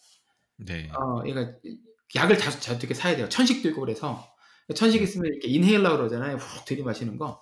네. 0.57 0.89
어 0.91 1.23
얘가 1.25 1.53
약을 2.15 2.37
자주 2.37 2.59
자주 2.59 2.79
되게 2.79 2.93
사야 2.93 3.15
돼요. 3.15 3.29
천식도 3.29 3.69
있고 3.69 3.81
그래서 3.81 4.32
천식 4.75 5.01
있으면 5.01 5.31
이렇게 5.31 5.47
인헤일러 5.49 5.97
그러잖아요. 5.97 6.37
훅 6.37 6.65
들이마시는 6.65 7.17
거. 7.17 7.41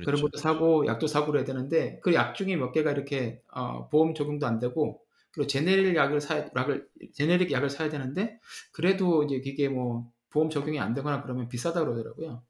그런 0.00 0.20
그렇죠. 0.20 0.22
것도 0.22 0.38
사고 0.38 0.86
약도 0.86 1.06
사고 1.06 1.32
그래야 1.32 1.44
되는데 1.44 2.00
그 2.00 2.14
약 2.14 2.34
중에 2.34 2.56
몇 2.56 2.72
개가 2.72 2.92
이렇게 2.92 3.42
어, 3.52 3.88
보험 3.88 4.14
적용도 4.14 4.46
안 4.46 4.58
되고 4.58 5.02
그리고 5.32 5.46
제네릭 5.48 5.96
약을 5.96 6.20
사야 6.20 6.48
약을 6.56 6.88
제네릭 7.14 7.50
약을 7.52 7.70
사야 7.70 7.88
되는데 7.90 8.40
그래도 8.72 9.24
이제 9.24 9.40
그게 9.40 9.68
뭐 9.68 10.10
보험 10.30 10.50
적용이 10.50 10.80
안 10.80 10.94
되거나 10.94 11.22
그러면 11.22 11.48
비싸다 11.48 11.80
그러더라고요. 11.80 12.44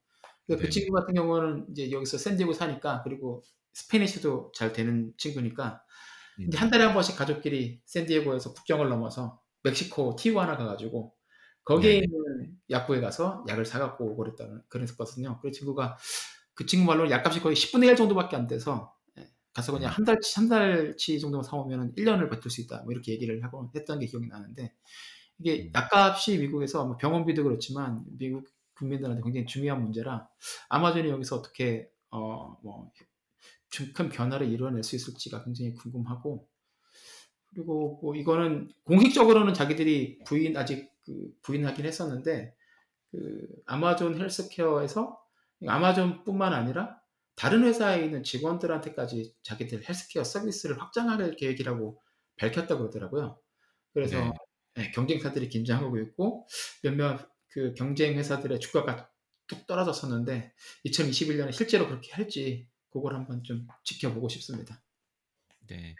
그 0.48 0.56
네. 0.58 0.68
친구 0.70 0.92
같은 0.92 1.14
경우는 1.14 1.66
이제 1.72 1.90
여기서 1.90 2.18
샌디에고 2.18 2.52
사니까 2.52 3.02
그리고 3.04 3.42
스페니쉬도 3.74 4.52
잘 4.54 4.72
되는 4.72 5.12
친구니까 5.18 5.82
음. 6.40 6.46
이제 6.48 6.58
한 6.58 6.70
달에 6.70 6.84
한 6.84 6.94
번씩 6.94 7.16
가족끼리 7.16 7.80
샌디에고에서 7.86 8.54
국경을 8.54 8.88
넘어서 8.88 9.40
멕시코 9.64 10.16
티후아나 10.16 10.56
가가지고 10.56 11.14
거기에 11.66 11.94
네네. 11.94 12.04
있는 12.04 12.58
약국에 12.70 13.00
가서 13.00 13.44
약을 13.48 13.66
사갖고 13.66 14.06
오고 14.06 14.16
그랬다는 14.16 14.62
그랬었거든요. 14.68 15.40
그 15.42 15.50
친구가 15.50 15.98
그 16.54 16.64
친구 16.64 16.86
말로 16.86 17.10
약값이 17.10 17.40
거의 17.40 17.56
10분의 17.56 17.88
1 17.88 17.96
정도밖에 17.96 18.36
안 18.36 18.46
돼서 18.46 18.94
예, 19.18 19.28
가서 19.52 19.72
그냥 19.72 19.90
음. 19.90 19.94
한 19.94 20.04
달치 20.04 20.34
한 20.36 20.48
달치 20.48 21.18
정도만 21.18 21.42
사오면 21.42 21.94
1년을 21.96 22.30
버틸 22.30 22.50
수 22.50 22.60
있다. 22.62 22.82
뭐 22.84 22.92
이렇게 22.92 23.12
얘기를 23.12 23.42
하고 23.42 23.68
했던 23.74 23.98
게 23.98 24.06
기억이 24.06 24.28
나는데 24.28 24.72
이게 25.38 25.64
음. 25.64 25.72
약값이 25.74 26.38
미국에서 26.38 26.86
뭐 26.86 26.96
병원비도 26.96 27.42
그렇지만 27.42 28.04
미국 28.16 28.46
국민들한테 28.74 29.22
굉장히 29.24 29.46
중요한 29.46 29.82
문제라 29.82 30.28
아마존이 30.68 31.08
여기서 31.08 31.36
어떻게 31.36 31.90
어뭐 32.10 32.92
큰 33.92 34.08
변화를 34.08 34.48
이뤄낼 34.48 34.84
수 34.84 34.94
있을지가 34.94 35.42
굉장히 35.42 35.74
궁금하고 35.74 36.48
그리고 37.48 37.98
뭐 38.02 38.14
이거는 38.14 38.70
공식적으로는 38.84 39.52
자기들이 39.52 40.20
부인 40.24 40.56
아직 40.56 40.95
그 41.06 41.32
부인하긴 41.42 41.86
했었는데 41.86 42.54
그 43.10 43.48
아마존 43.66 44.20
헬스케어에서 44.20 45.18
아마존뿐만 45.66 46.52
아니라 46.52 47.00
다른 47.36 47.64
회사에 47.64 48.04
있는 48.04 48.22
직원들한테까지 48.22 49.34
자기들 49.42 49.88
헬스케어 49.88 50.24
서비스를 50.24 50.80
확장할 50.80 51.36
계획이라고 51.36 52.02
밝혔다고 52.38 52.80
그러더라고요. 52.80 53.38
그래서 53.92 54.18
네. 54.18 54.32
네, 54.74 54.90
경쟁사들이 54.90 55.48
긴장하고 55.48 55.98
있고 56.00 56.46
몇몇 56.82 57.30
그 57.48 57.72
경쟁 57.74 58.18
회사들의 58.18 58.60
주가가 58.60 59.10
뚝 59.46 59.66
떨어졌었는데 59.66 60.52
2021년에 60.84 61.52
실제로 61.52 61.86
그렇게 61.86 62.12
할지 62.12 62.68
그걸 62.90 63.14
한번 63.14 63.42
좀 63.42 63.66
지켜보고 63.84 64.28
싶습니다. 64.28 64.82
네. 65.66 65.94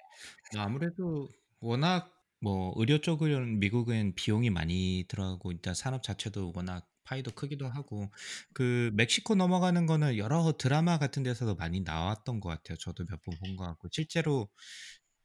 뭐 0.52 0.62
아무래도 0.62 1.28
워낙 1.60 2.15
뭐 2.40 2.72
의료 2.76 2.98
쪽은 3.00 3.58
미국은 3.60 4.14
비용이 4.14 4.50
많이 4.50 5.04
들어가고 5.08 5.52
일단 5.52 5.74
산업 5.74 6.02
자체도 6.02 6.52
워낙 6.54 6.88
파이도 7.04 7.32
크기도 7.32 7.68
하고 7.68 8.10
그 8.52 8.90
멕시코 8.94 9.34
넘어가는 9.36 9.86
거는 9.86 10.18
여러 10.18 10.52
드라마 10.58 10.98
같은 10.98 11.22
데서도 11.22 11.54
많이 11.56 11.80
나왔던 11.80 12.40
것 12.40 12.48
같아요. 12.50 12.76
저도 12.78 13.04
몇 13.06 13.20
번 13.24 13.38
본 13.38 13.56
것 13.56 13.64
같고 13.66 13.88
실제로 13.92 14.48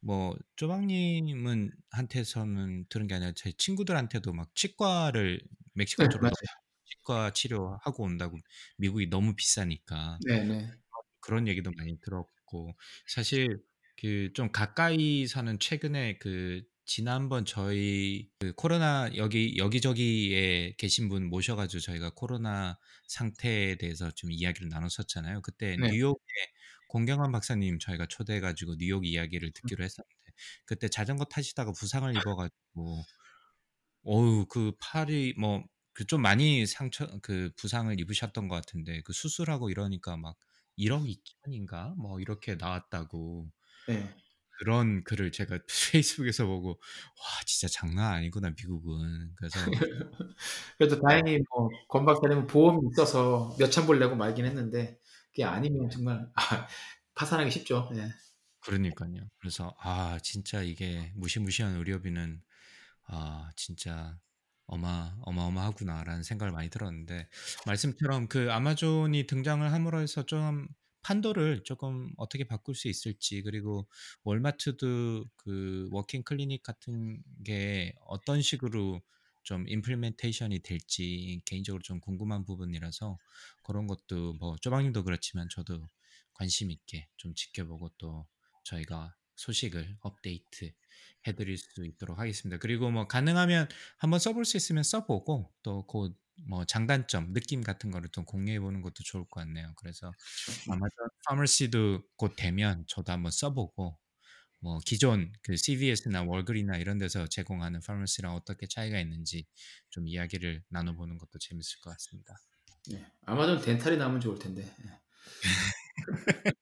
뭐 0.01 0.35
쪼박님은 0.57 1.71
한테서는 1.91 2.85
들은 2.89 3.07
게 3.07 3.15
아니라 3.15 3.33
제 3.35 3.51
친구들한테도 3.53 4.33
막 4.33 4.53
치과를 4.55 5.41
멕시코 5.73 6.05
네, 6.05 6.07
쪽으로 6.07 6.29
맞아요. 6.31 6.31
넘어가서 6.31 6.61
치과 6.85 7.31
치료하고 7.33 8.03
온다고 8.03 8.37
미국이 8.77 9.07
너무 9.09 9.35
비싸니까 9.35 10.19
네, 10.19 10.43
네. 10.43 10.71
그런 11.19 11.47
얘기도 11.47 11.71
많이 11.77 11.99
들었고 12.01 12.73
사실 13.07 13.47
그 13.97 14.31
좀 14.33 14.51
가까이 14.51 15.27
사는 15.27 15.59
최근에 15.59 16.17
그 16.19 16.63
지난번 16.93 17.45
저희 17.45 18.27
그 18.39 18.51
코로나 18.53 19.09
여기 19.15 19.55
여기저기에 19.57 20.75
계신 20.77 21.07
분 21.07 21.29
모셔가지고 21.29 21.79
저희가 21.79 22.11
코로나 22.15 22.77
상태에 23.07 23.75
대해서 23.77 24.11
좀 24.11 24.29
이야기를 24.29 24.67
나눴었잖아요. 24.67 25.41
그때 25.41 25.77
네. 25.77 25.89
뉴욕에 25.89 26.19
공경환 26.89 27.31
박사님 27.31 27.79
저희가 27.79 28.07
초대해가지고 28.07 28.75
뉴욕 28.77 29.05
이야기를 29.05 29.47
음. 29.49 29.51
듣기로 29.55 29.85
했었는데 29.85 30.31
그때 30.65 30.89
자전거 30.89 31.23
타시다가 31.23 31.71
부상을 31.71 32.13
입어가지고 32.13 33.03
어우 34.03 34.45
그 34.47 34.73
팔이 34.79 35.35
뭐 35.37 35.63
그 35.93 36.05
좀 36.05 36.21
많이 36.21 36.65
상처 36.65 37.07
그 37.21 37.51
부상을 37.57 37.97
입으셨던 37.99 38.47
것 38.47 38.55
같은데 38.55 39.01
그 39.03 39.13
수술하고 39.13 39.69
이러니까 39.69 40.17
막 40.17 40.37
1억 40.77 41.05
2천인가 41.05 41.95
뭐 41.95 42.19
이렇게 42.19 42.55
나왔다고 42.55 43.49
네. 43.87 44.15
그런 44.61 45.03
글을 45.03 45.31
제가 45.31 45.57
페이스북에서 45.91 46.45
보고 46.45 46.69
와 46.69 47.25
진짜 47.47 47.67
장난 47.67 48.13
아니구나 48.13 48.51
미국은. 48.51 49.33
그래서 49.35 49.59
그래도 50.77 51.01
다행히 51.01 51.39
뭐권 51.49 52.05
박사님은 52.05 52.45
보험이 52.45 52.87
있어서 52.91 53.55
몇천 53.57 53.87
불 53.87 53.97
내고 53.97 54.15
말긴 54.15 54.45
했는데 54.45 54.99
그게 55.31 55.45
아니면 55.45 55.89
정말 55.89 56.29
아, 56.35 56.67
파산하기 57.15 57.49
쉽죠. 57.49 57.89
예. 57.95 58.13
그러니까요. 58.59 59.27
그래서 59.39 59.75
아 59.79 60.19
진짜 60.21 60.61
이게 60.61 61.11
무시무시한 61.15 61.75
의료비는 61.77 62.39
아 63.07 63.49
진짜 63.55 64.15
어마 64.67 65.15
어마어마하구나라는 65.23 66.21
생각을 66.21 66.51
많이 66.51 66.69
들었는데 66.69 67.27
말씀처럼 67.65 68.27
그 68.27 68.51
아마존이 68.51 69.25
등장을 69.25 69.71
함으로 69.71 70.01
해서 70.01 70.23
좀 70.23 70.67
판도를 71.01 71.63
조금 71.63 72.11
어떻게 72.17 72.43
바꿀 72.43 72.75
수 72.75 72.87
있을지 72.87 73.41
그리고 73.41 73.87
월마트도 74.23 75.25
그 75.35 75.89
walk-in 75.91 76.23
clinic 76.23 76.63
같은 76.63 77.21
게 77.43 77.93
어떤 78.05 78.41
식으로 78.41 79.01
좀 79.43 79.67
implementation이 79.67 80.59
될지 80.59 81.41
개인적으로 81.45 81.81
좀 81.81 81.99
궁금한 81.99 82.45
부분이라서 82.45 83.17
그런 83.63 83.87
것도 83.87 84.33
뭐 84.33 84.55
쪼박님도 84.61 85.03
그렇지만 85.03 85.49
저도 85.49 85.87
관심 86.33 86.71
있게 86.71 87.07
좀 87.17 87.33
지켜보고 87.33 87.89
또 87.97 88.27
저희가 88.63 89.15
소식을 89.35 89.97
업데이트 90.01 90.71
해드릴 91.27 91.57
수 91.57 91.85
있도록 91.85 92.19
하겠습니다. 92.19 92.57
그리고 92.59 92.89
뭐 92.91 93.07
가능하면 93.07 93.67
한번 93.97 94.19
써볼 94.19 94.45
수 94.45 94.57
있으면 94.57 94.83
써보고 94.83 95.51
또그 95.63 96.13
뭐 96.47 96.65
장단점, 96.65 97.33
느낌 97.33 97.61
같은 97.61 97.91
거를 97.91 98.09
좀 98.09 98.25
공유해 98.25 98.59
보는 98.59 98.81
것도 98.81 98.95
좋을 99.03 99.25
것 99.29 99.41
같네요. 99.41 99.73
그래서. 99.77 100.11
아마존 100.69 100.89
파머시도 101.27 102.03
곧 102.15 102.35
되면 102.35 102.83
저도 102.87 103.11
한번 103.11 103.31
써보고 103.31 103.97
뭐 104.59 104.79
기존 104.85 105.31
그 105.41 105.57
CVS나 105.57 106.23
월그리나 106.23 106.77
이런 106.77 106.97
데서 106.97 107.27
제공하는 107.27 107.79
파머시랑 107.85 108.35
어떻게 108.35 108.67
차이가 108.67 108.99
있는지 108.99 109.45
좀 109.89 110.07
이야기를 110.07 110.63
나눠보는 110.69 111.17
것도 111.17 111.39
재밌을 111.39 111.79
것 111.81 111.89
같습니다. 111.91 112.35
예. 112.91 113.05
아마존 113.25 113.61
덴탈이 113.61 113.97
나오면 113.97 114.21
좋을 114.21 114.39
텐데. 114.39 114.63
예. 114.63 115.01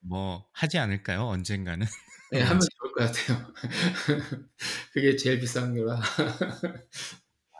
뭐 0.00 0.46
하지 0.52 0.78
않을까요? 0.78 1.26
언젠가는. 1.26 1.86
예, 2.34 2.40
하면 2.40 2.60
좋을 2.78 2.92
것 2.92 3.06
같아요. 3.06 3.52
그게 4.92 5.16
제일 5.16 5.40
비싼 5.40 5.74
거라. 5.74 6.00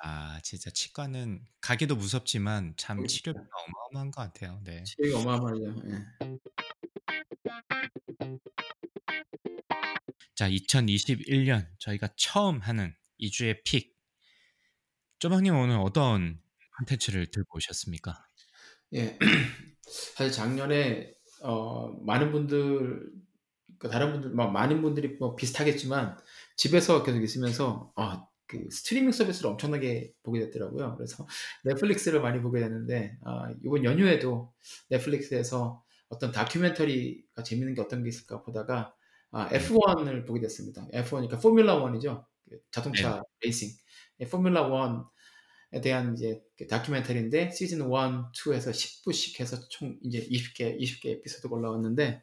아 0.06 0.38
진짜 0.42 0.68
치과는 0.68 1.42
가기도 1.62 1.96
무섭지만 1.96 2.74
참 2.76 2.98
그러니까. 2.98 3.08
치료비가 3.08 3.46
어마어마한 3.46 4.10
것 4.10 4.20
같아요. 4.20 4.60
네. 4.62 4.84
치료가 4.84 5.20
어마어마하죠. 5.20 5.82
예. 5.88 6.38
자 10.34 10.46
2021년 10.50 11.66
저희가 11.78 12.10
처음 12.16 12.58
하는 12.58 12.94
2주의 13.18 13.64
픽. 13.64 13.96
쪼박님 15.20 15.56
오늘 15.56 15.78
어떤 15.78 16.38
콘텐츠를 16.76 17.30
들고 17.30 17.56
오셨습니까? 17.56 18.26
예. 18.92 19.18
사실 19.88 20.30
작년에 20.32 21.14
어 21.40 21.88
많은 22.02 22.30
분들 22.30 23.10
그 23.78 23.88
다른 23.88 24.12
분들 24.12 24.32
막 24.32 24.52
많은 24.52 24.82
분들이 24.82 25.16
뭐 25.18 25.34
비슷하겠지만 25.34 26.18
집에서 26.56 27.02
계속 27.02 27.22
있으면서 27.22 27.90
아 27.96 28.26
그 28.46 28.68
스트리밍 28.70 29.12
서비스를 29.12 29.50
엄청나게 29.50 30.12
보게 30.22 30.40
됐더라고요. 30.40 30.96
그래서 30.96 31.26
넷플릭스를 31.64 32.20
많이 32.20 32.40
보게 32.40 32.60
됐는데 32.60 33.18
아, 33.24 33.48
이번 33.64 33.84
연휴에도 33.84 34.52
넷플릭스에서 34.90 35.82
어떤 36.08 36.32
다큐멘터리가 36.32 37.42
재밌는 37.42 37.74
게 37.74 37.80
어떤 37.80 38.02
게 38.02 38.08
있을까 38.08 38.42
보다가 38.42 38.94
아, 39.30 39.48
F1을 39.48 40.26
보게 40.26 40.40
됐습니다. 40.40 40.86
F1이니까 40.92 41.42
포뮬라 41.42 41.80
1이죠. 41.80 42.24
자동차 42.70 43.22
레이싱. 43.42 43.70
예, 44.20 44.26
포뮬라 44.26 44.68
1에 44.68 45.82
대한 45.82 46.14
이제 46.14 46.40
그 46.56 46.66
다큐멘터리인데 46.66 47.50
시즌 47.50 47.78
1, 47.80 47.86
2에서 47.86 48.70
10부씩 48.70 49.40
해서 49.40 49.58
총 49.70 49.98
이제 50.02 50.20
20개 50.20 50.78
20개 50.78 51.06
에피소드가 51.06 51.54
올라왔는데 51.54 52.22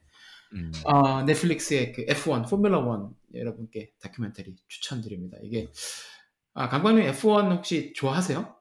음. 0.53 0.71
아, 0.85 1.23
넷플릭스의 1.23 1.93
그 1.93 2.05
F1 2.05 2.49
포뮬라 2.49 2.79
1 2.79 3.39
여러분께 3.39 3.93
다큐멘터리 4.01 4.55
추천드립니다. 4.67 5.37
이게 5.43 5.71
아, 6.53 6.67
강관님 6.69 7.03
F1 7.13 7.51
혹시 7.51 7.93
좋아하세요? 7.95 8.55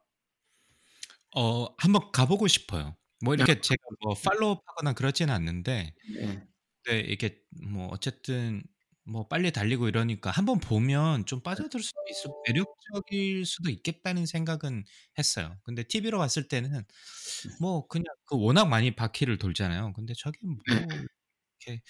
어, 1.36 1.66
한번 1.78 2.10
가보고 2.12 2.46
싶어요. 2.48 2.96
뭐 3.22 3.34
이렇게 3.34 3.60
제가 3.60 3.82
뭐 4.02 4.14
팔로우하거나 4.14 4.94
그러지는 4.94 5.34
않는데, 5.34 5.94
네. 6.14 6.42
근데 6.82 7.00
이게 7.00 7.38
뭐 7.50 7.88
어쨌든 7.88 8.62
뭐 9.04 9.26
빨리 9.28 9.50
달리고 9.50 9.88
이러니까 9.88 10.30
한번 10.30 10.60
보면 10.60 11.26
좀 11.26 11.40
빠져들 11.40 11.82
수도 11.82 11.98
있어 12.10 12.30
매력적일 12.46 13.44
수도 13.44 13.70
있겠다는 13.70 14.26
생각은 14.26 14.84
했어요. 15.18 15.56
근데 15.64 15.82
TV로 15.82 16.18
봤을 16.18 16.48
때는 16.48 16.84
뭐 17.60 17.86
그냥 17.88 18.04
그 18.24 18.36
워낙 18.38 18.66
많이 18.66 18.94
바퀴를 18.94 19.38
돌잖아요. 19.38 19.92
근데 19.94 20.14
저게 20.16 20.38
뭐 20.42 20.56
이렇게 21.66 21.82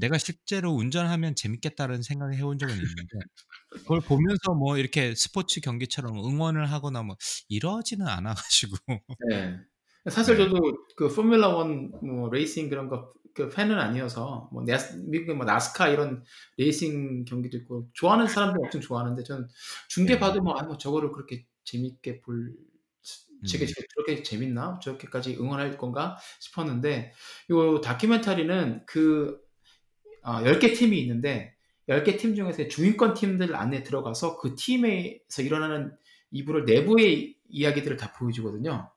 내가 0.00 0.18
실제로 0.18 0.72
운전하면 0.72 1.34
재밌겠다는 1.36 2.02
생각을 2.02 2.34
해본 2.36 2.58
적은 2.58 2.78
있는데 2.80 3.18
그걸 3.84 4.02
보면서 4.08 4.54
뭐 4.54 4.78
이렇게 4.78 5.14
스포츠 5.14 5.60
경기처럼 5.60 6.16
응원을 6.18 6.70
하거나 6.72 7.02
뭐 7.02 7.16
이러지는 7.48 8.06
않아가지고 8.08 8.76
네. 9.30 9.58
사실 10.10 10.36
네. 10.36 10.36
저도 10.36 10.60
그 10.96 11.08
포뮬라 11.08 11.48
1뭐 11.48 12.30
레이싱 12.30 12.68
그런 12.68 12.88
거 12.88 13.16
그 13.36 13.50
팬은 13.50 13.78
아니어서 13.78 14.48
뭐 14.50 14.64
네스, 14.64 14.94
미국의 15.08 15.36
뭐 15.36 15.44
나스카 15.44 15.88
이런 15.88 16.24
레이싱 16.56 17.26
경기도 17.26 17.58
있고 17.58 17.86
좋아하는 17.92 18.26
사람들 18.26 18.58
엄청 18.62 18.80
좋아하는데 18.80 19.22
저는 19.24 19.46
중계 19.88 20.14
네. 20.14 20.18
봐도 20.18 20.40
뭐, 20.40 20.54
아, 20.56 20.62
뭐 20.62 20.78
저거를 20.78 21.12
그렇게 21.12 21.44
재밌게 21.64 22.22
볼 22.22 22.54
저게 23.46 23.64
음. 23.64 23.72
저렇게 23.94 24.22
재밌나 24.22 24.78
저렇게까지 24.82 25.36
응원할 25.36 25.76
건가 25.78 26.16
싶었는데 26.40 27.12
이 27.50 27.80
다큐멘터리는 27.82 28.84
그 28.86 29.38
어, 30.22 30.42
10개 30.42 30.76
팀이 30.76 30.98
있는데 31.00 31.54
10개 31.88 32.18
팀 32.18 32.34
중에서 32.34 32.68
중위권 32.68 33.14
팀들 33.14 33.54
안에 33.54 33.82
들어가서 33.82 34.38
그 34.38 34.54
팀에서 34.56 35.42
일어나는 35.42 35.92
이불을 36.32 36.64
내부의 36.64 37.36
이야기들을 37.48 37.96
다 37.96 38.12
보여주거든요. 38.12 38.90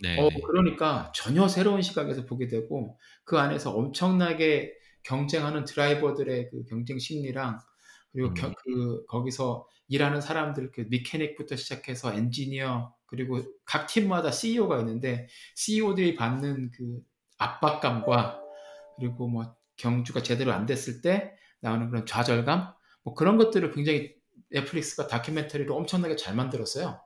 네. 0.00 0.20
어, 0.20 0.28
그러니까 0.46 1.10
전혀 1.14 1.48
새로운 1.48 1.80
시각에서 1.80 2.26
보게 2.26 2.46
되고 2.46 2.98
그 3.24 3.38
안에서 3.38 3.72
엄청나게 3.72 4.74
경쟁하는 5.02 5.64
드라이버들의 5.64 6.50
그 6.50 6.64
경쟁 6.66 6.98
심리랑 6.98 7.58
그리고 8.12 8.28
음. 8.28 8.34
겨, 8.34 8.52
그 8.64 9.04
거기서 9.06 9.66
일하는 9.88 10.20
사람들 10.20 10.70
그 10.72 10.86
미케닉부터 10.88 11.56
시작해서 11.56 12.12
엔지니어 12.12 12.94
그리고 13.06 13.42
각 13.64 13.86
팀마다 13.86 14.30
CEO가 14.30 14.78
있는데 14.80 15.28
CEO들이 15.56 16.14
받는 16.14 16.72
그 16.72 17.00
압박감과 17.38 18.40
그리고 18.96 19.28
뭐 19.28 19.56
경주가 19.76 20.22
제대로 20.22 20.52
안 20.52 20.66
됐을 20.66 21.00
때 21.00 21.34
나오는 21.60 21.88
그런 21.88 22.06
좌절감 22.06 22.72
뭐 23.02 23.14
그런 23.14 23.36
것들을 23.36 23.70
굉장히 23.72 24.14
넷플릭스가 24.50 25.06
다큐멘터리로 25.08 25.74
엄청나게 25.74 26.16
잘 26.16 26.34
만들었어요. 26.34 27.00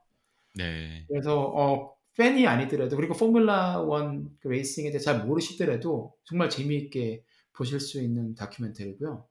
네. 0.54 1.06
그래서 1.08 1.40
어, 1.40 1.94
팬이 2.16 2.46
아니더라도 2.46 2.96
그리고 2.96 3.14
포뮬라 3.14 3.76
1그 3.78 4.48
레이싱에 4.48 4.90
대해 4.90 4.98
잘 4.98 5.24
모르시더라도 5.24 6.14
정말 6.24 6.50
재미있게 6.50 7.24
보실 7.52 7.80
수 7.80 8.02
있는 8.02 8.34
다큐멘터리고요. 8.34 9.26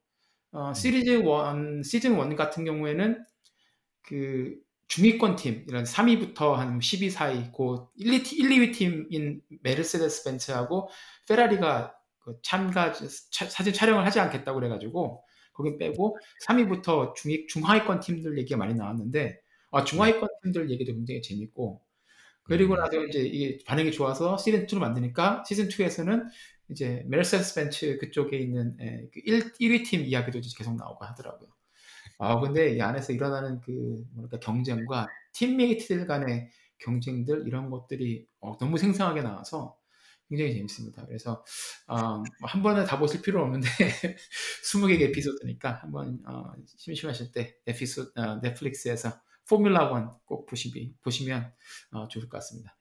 어, 0.51 0.73
시리즈 0.73 1.10
1 1.10 1.84
시즌 1.84 2.17
1 2.17 2.36
같은 2.36 2.65
경우에는 2.65 3.25
그 4.03 4.56
중위권 4.88 5.36
팀 5.36 5.65
이런 5.67 5.84
3위부터 5.84 6.54
한 6.54 6.80
12, 6.80 7.10
4위 7.10 7.52
고 7.52 7.89
1, 7.95 8.13
2, 8.13 8.17
1 8.17 8.50
2위 8.50 8.73
팀인 8.73 9.41
메르세데스 9.62 10.23
벤츠하고 10.23 10.89
페라리가 11.28 11.93
그 12.19 12.38
참가 12.41 12.93
차, 12.93 13.45
사진 13.45 13.73
촬영을 13.73 14.06
하지 14.06 14.19
않겠다고 14.19 14.60
그래가지고 14.60 15.23
거긴 15.54 15.78
빼고 15.78 16.17
3위부터 16.45 17.15
중위 17.15 17.47
중하위권 17.47 18.00
팀들 18.00 18.38
얘기가 18.38 18.58
많이 18.58 18.76
나왔는데 18.76 19.39
아, 19.71 19.84
중하위권 19.84 20.30
팀들 20.43 20.69
얘기도 20.71 20.93
굉장히 20.93 21.21
재밌고 21.21 21.82
그리고 22.43 22.76
음. 22.76 22.80
나서 22.80 23.04
이제 23.06 23.19
이게 23.19 23.58
반응이 23.65 23.91
좋아서 23.91 24.38
시즌 24.38 24.65
2를 24.67 24.80
만드니까 24.80 25.43
시즌 25.45 25.67
2에서는 25.67 26.28
이제 26.69 27.04
메르세데스 27.08 27.56
벤츠 27.56 27.97
그쪽에 27.97 28.38
있는 28.38 28.78
예, 28.82 29.08
그 29.13 29.21
1, 29.23 29.54
1위 29.54 29.86
팀 29.86 30.06
이야기도 30.06 30.39
계속 30.58 30.76
나오고 30.76 31.04
하더라고요. 31.06 31.50
아 32.19 32.39
근데 32.39 32.75
이 32.75 32.82
안에서 32.82 33.13
일어나는 33.13 33.62
그 33.62 34.03
뭐랄까 34.13 34.39
경쟁과 34.39 35.08
팀메이트들 35.34 36.08
간의 36.08 36.49
경쟁들 36.80 37.47
이런 37.47 37.69
것들이 37.69 38.27
어, 38.39 38.58
너무 38.58 38.77
생생하게 38.77 39.21
나와서 39.21 39.77
굉장히 40.30 40.53
재밌습니다. 40.53 41.06
그래서 41.06 41.43
어, 41.88 42.23
한 42.41 42.62
번에 42.63 42.84
다 42.86 42.99
보실 42.99 43.21
필요는 43.21 43.45
없는데 43.47 43.67
20개 44.63 45.01
에피소드니까 45.06 45.80
한번 45.82 46.19
어, 46.27 46.53
심심하실 46.77 47.32
때 47.32 47.56
에피소 47.65 48.12
어, 48.15 48.36
넷플릭스에서 48.41 49.21
포뮬라 49.49 49.89
1꼭 49.89 50.45
보시, 50.45 50.93
보시면 51.01 51.53
어, 51.91 52.08
좋을 52.10 52.27
것 52.27 52.38
같습니다. 52.39 52.77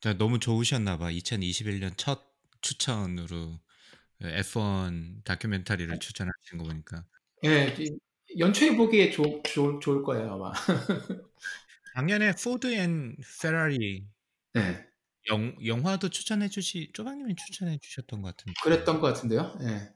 자, 0.00 0.16
너무 0.16 0.38
좋으셨나 0.38 0.98
봐. 0.98 1.10
2021년 1.10 1.96
첫 1.96 2.22
추천으로 2.62 3.60
F1 4.22 5.22
다큐멘터리를 5.24 5.98
추천하신 5.98 6.58
거 6.58 6.64
보니까. 6.64 7.04
예, 7.44 7.74
이- 7.78 7.98
연초에 8.38 8.76
보기에 8.76 9.10
좋, 9.10 9.42
좋, 9.44 9.80
좋을 9.80 10.02
거예요 10.02 10.32
아마. 10.34 10.52
작년에 11.96 12.32
포드 12.36 12.72
앤 12.74 13.16
페라리 13.42 14.06
네, 14.54 14.86
영, 15.30 15.54
영화도 15.66 16.08
추천해 16.10 16.48
주시 16.48 16.90
쪼박님이 16.94 17.34
추천해 17.36 17.78
주셨던 17.78 18.22
것 18.22 18.36
같은데. 18.36 18.54
그랬던 18.62 19.00
것 19.00 19.08
같은데요. 19.08 19.56
예. 19.62 19.92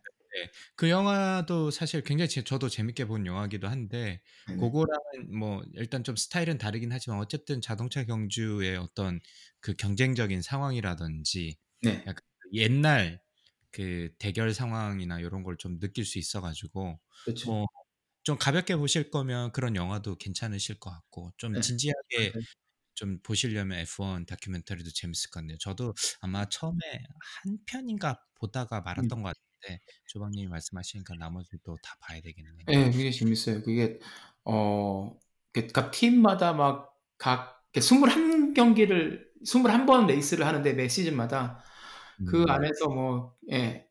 그 0.77 0.89
영화도 0.91 1.71
사실 1.71 2.03
굉장히 2.03 2.29
제- 2.29 2.43
저도 2.45 2.69
재밌게 2.69 3.07
본 3.07 3.27
영화기도 3.27 3.69
한데 3.69 4.23
네. 4.47 4.55
그거랑은 4.57 5.37
뭐 5.37 5.63
일단 5.75 6.05
좀 6.05 6.17
스타일은 6.17 6.57
다르긴 6.59 6.93
하지만 6.93 7.19
어쨌든 7.19 7.61
자동차 7.61 8.05
경주의 8.05 8.77
어떤 8.77 9.21
그 9.61 9.75
경쟁적인 9.75 10.41
상황이라든지 10.43 11.59
네. 11.83 12.05
약간 12.07 12.23
옛날 12.55 13.21
그 13.73 14.11
대결 14.19 14.55
상황이나 14.55 15.21
이런 15.21 15.43
걸 15.45 15.57
좀 15.59 15.79
느낄 15.81 16.05
수 16.05 16.19
있어가지고 16.19 17.01
그렇죠. 17.25 17.51
뭐 17.51 17.67
좀 18.23 18.37
가볍게 18.39 18.77
보실 18.77 19.11
거면 19.11 19.53
그런 19.53 19.77
영화도 19.77 20.17
괜찮으실 20.17 20.79
것 20.79 20.91
같고 20.91 21.33
좀 21.37 21.53
네. 21.55 21.61
진지하게 21.61 22.33
맞아요. 22.35 22.45
좀 22.95 23.19
보시려면 23.23 23.79
F1 23.79 24.27
다큐멘터리도 24.27 24.91
재밌을 24.95 25.31
것 25.31 25.41
같네요. 25.41 25.57
저도 25.59 25.95
아마 26.21 26.45
처음에 26.45 26.79
한 27.45 27.59
편인가 27.67 28.21
보다가 28.39 28.83
말았던 28.83 29.23
것 29.23 29.35
같은데 29.35 29.81
조방님이 30.07 30.49
말씀하시니까 30.49 31.15
나머지도 31.19 31.77
다 31.83 31.97
봐야 32.01 32.21
되겠네요. 32.21 32.55
예, 32.69 32.75
굉장히 32.75 33.13
재밌어요. 33.13 33.63
그게 33.63 33.99
어, 34.45 35.19
그각 35.53 35.93
팀마다 35.93 36.53
막각 36.53 37.65
21경기를 37.73 39.31
21번 39.45 40.07
레이스를 40.07 40.47
하는데 40.47 40.73
매 40.75 40.89
시즌마다 40.89 41.63
그 42.27 42.43
음. 42.43 42.51
안에서 42.51 42.89
뭐 42.89 43.37
예. 43.51 43.90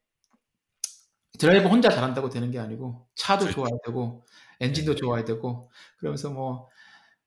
드라이버 1.39 1.69
혼자 1.69 1.89
잘한다고 1.89 2.29
되는 2.29 2.51
게 2.51 2.59
아니고 2.59 3.07
차도 3.15 3.45
그렇죠. 3.45 3.55
좋아야 3.61 3.71
되고 3.85 4.25
엔진도 4.59 4.93
네. 4.93 4.97
좋아야 4.97 5.25
되고 5.25 5.71
그러면서 5.99 6.29
뭐 6.31 6.67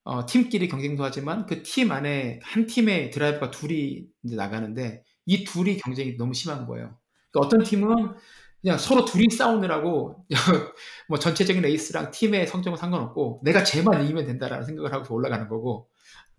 어, 0.04 0.26
팀끼리 0.26 0.68
경쟁도 0.68 1.04
하지만 1.04 1.46
그 1.46 1.62
팀 1.62 1.92
안에 1.92 2.40
한 2.42 2.66
팀의 2.66 3.10
드라이버가 3.10 3.50
둘이 3.50 4.04
이제 4.24 4.36
나가는데 4.36 5.04
이 5.26 5.44
둘이 5.44 5.76
경쟁이 5.78 6.16
너무 6.16 6.34
심한 6.34 6.66
거예요. 6.66 6.98
그러니까 7.30 7.46
어떤 7.46 7.62
팀은 7.64 8.14
그냥 8.60 8.78
서로 8.78 9.04
둘이 9.04 9.28
싸우느라고 9.30 10.26
뭐 11.08 11.18
전체적인 11.18 11.62
레이스랑 11.62 12.10
팀의 12.12 12.46
성적은 12.46 12.76
상관없고 12.76 13.40
내가 13.44 13.64
쟤만 13.64 14.04
이기면 14.04 14.26
된다라는 14.26 14.64
생각을 14.66 14.92
하고 14.92 15.14
올라가는 15.14 15.48
거고 15.48 15.88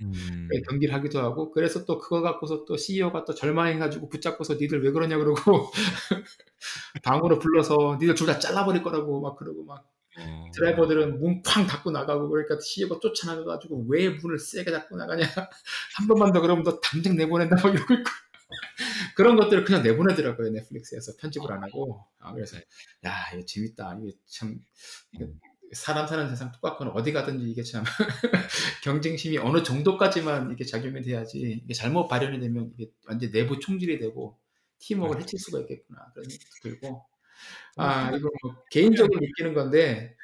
음. 0.02 0.48
네, 0.52 0.62
경기를 0.68 0.94
하기도 0.94 1.20
하고 1.20 1.52
그래서 1.52 1.86
또 1.86 1.98
그거 1.98 2.22
갖고서 2.22 2.66
또 2.66 2.76
CEO가 2.78 3.26
또 3.26 3.34
절망해가지고 3.34 4.10
붙잡고서 4.10 4.56
니들 4.56 4.84
왜 4.84 4.92
그러냐 4.92 5.18
그러고 5.18 5.72
방으로 7.04 7.40
불러서 7.40 7.98
니들 8.00 8.16
둘 8.16 8.28
다 8.28 8.40
잘라버릴 8.40 8.84
거라고 8.84 9.22
막 9.22 9.36
그러고 9.38 9.64
막 9.66 9.86
어. 10.18 10.46
드라이버들은 10.54 11.20
문 11.20 11.42
쾅 11.44 11.68
닫고 11.68 11.92
나가고 11.92 12.30
그러니까 12.30 12.58
CEO가 12.60 13.00
쫓아나가가지고 13.02 13.86
왜 13.90 14.10
문을 14.10 14.40
세게 14.40 14.72
닫고 14.72 14.96
나가냐 14.98 15.24
한 15.98 16.08
번만 16.08 16.32
더 16.32 16.42
그러면 16.42 16.64
너 16.64 16.80
당장 16.80 17.16
내보낸다 17.16 17.56
막 17.56 17.74
이러고 17.74 17.94
있고 17.94 18.04
그런 19.16 19.36
것들을 19.38 19.64
그냥 19.64 19.84
내보내더라고요 19.84 20.50
넷플릭스에서 20.52 21.14
편집을 21.20 21.52
안 21.52 21.64
하고 21.64 22.06
아, 22.20 22.34
그래서 22.34 22.58
야 23.06 23.14
이거 23.34 23.44
재밌다 23.46 23.98
이게 24.02 24.14
참 24.28 24.58
이거 25.14 25.26
음. 25.26 25.40
사람 25.74 26.08
사는 26.08 26.30
세상 26.30 26.52
똑같거나 26.52 26.92
어디 26.92 27.14
가든지 27.14 27.50
이게 27.50 27.64
참 27.64 27.84
경쟁심이 28.84 29.38
어느 29.38 29.64
정도까지만 29.64 30.52
이게 30.52 30.66
작용이 30.66 31.02
돼야지 31.02 31.62
이게 31.64 31.74
잘못 31.74 32.08
발현이 32.08 32.40
되면 32.40 32.72
이게 32.78 32.92
완전 33.08 33.32
내부 33.32 33.60
총질이 33.60 34.00
되고 34.00 34.40
팀워크를 34.80 35.22
해칠 35.22 35.40
수가 35.40 35.60
있겠구나 35.62 36.12
그런 36.14 36.26
생각도 36.30 36.56
들고 36.64 37.06
아 37.78 38.12
이거 38.16 38.30
뭐 38.44 38.56
개인적으로 38.72 39.20
느끼는 39.20 39.54
건데 39.54 40.16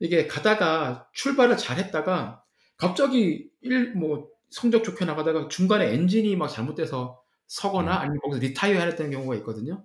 이게 0.00 0.26
가다가 0.26 1.08
출발을 1.14 1.56
잘했다가 1.56 2.44
갑자기 2.76 3.50
일 3.62 3.94
뭐 3.96 4.28
성적 4.50 4.84
좋게 4.84 5.04
나가다가 5.04 5.48
중간에 5.48 5.92
엔진이 5.94 6.36
막 6.36 6.48
잘못돼서 6.48 7.20
서거나 7.48 7.92
음. 7.96 7.98
아니면 8.02 8.18
거기서 8.22 8.40
retire 8.40 8.76
해야 8.78 8.94
되는 8.94 9.10
경우가 9.10 9.34
있거든요. 9.36 9.84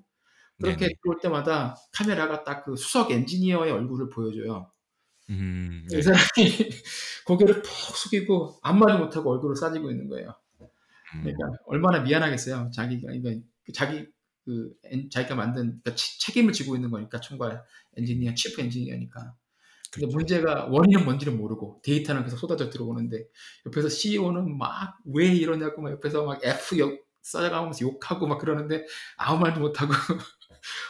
그렇게 0.62 0.88
네네. 0.88 0.94
들어올 1.02 1.20
때마다 1.22 1.76
카메라가 1.94 2.44
딱 2.44 2.64
그 2.66 2.76
수석 2.76 3.12
엔지니어의 3.12 3.72
얼굴을 3.72 4.10
보여줘요. 4.10 4.72
음, 5.32 5.88
이 5.92 5.96
네. 5.96 6.02
사람이 6.02 6.22
고개를 7.26 7.62
푹 7.62 7.66
숙이고 7.98 8.60
아무 8.64 8.80
말도 8.86 9.06
못하고 9.06 9.32
얼굴을 9.32 9.56
싸쥐고 9.56 9.92
있는 9.92 10.10
거예요. 10.10 10.36
음, 11.16 11.24
그러니까 11.24 11.60
얼마나 11.68 12.02
미안하겠어요. 12.02 12.72
자기가 12.74 13.14
이거 13.14 13.34
자기 13.74 14.08
그 14.46 14.74
엔- 14.86 15.10
자기가 15.10 15.36
만든 15.36 15.64
그러니까 15.84 15.96
치- 15.96 16.20
책임을 16.22 16.54
지고 16.54 16.76
있는 16.76 16.92
거니까 16.92 17.20
총괄 17.20 17.64
엔지니어, 17.98 18.34
chief 18.36 18.62
엔지니어니까. 18.62 19.36
근데 19.94 20.08
그렇죠. 20.08 20.18
문제가 20.18 20.66
원인은 20.68 21.06
뭔지를 21.06 21.34
모르고 21.34 21.82
데이터는 21.84 22.24
계속 22.24 22.38
쏟아져 22.38 22.70
들어오는데 22.70 23.28
옆에서 23.68 23.90
CEO는 23.90 24.58
막 24.58 24.98
왜 25.06 25.28
이러냐고 25.28 25.82
막 25.82 25.92
옆에서 25.94 26.26
막 26.26 26.44
F 26.46 26.80
역 26.80 27.00
써가면서 27.24 27.82
욕하고 27.86 28.28
막 28.28 28.40
그러는데 28.40 28.86
아무 29.18 29.40
말도 29.42 29.60
못하고 29.62 29.92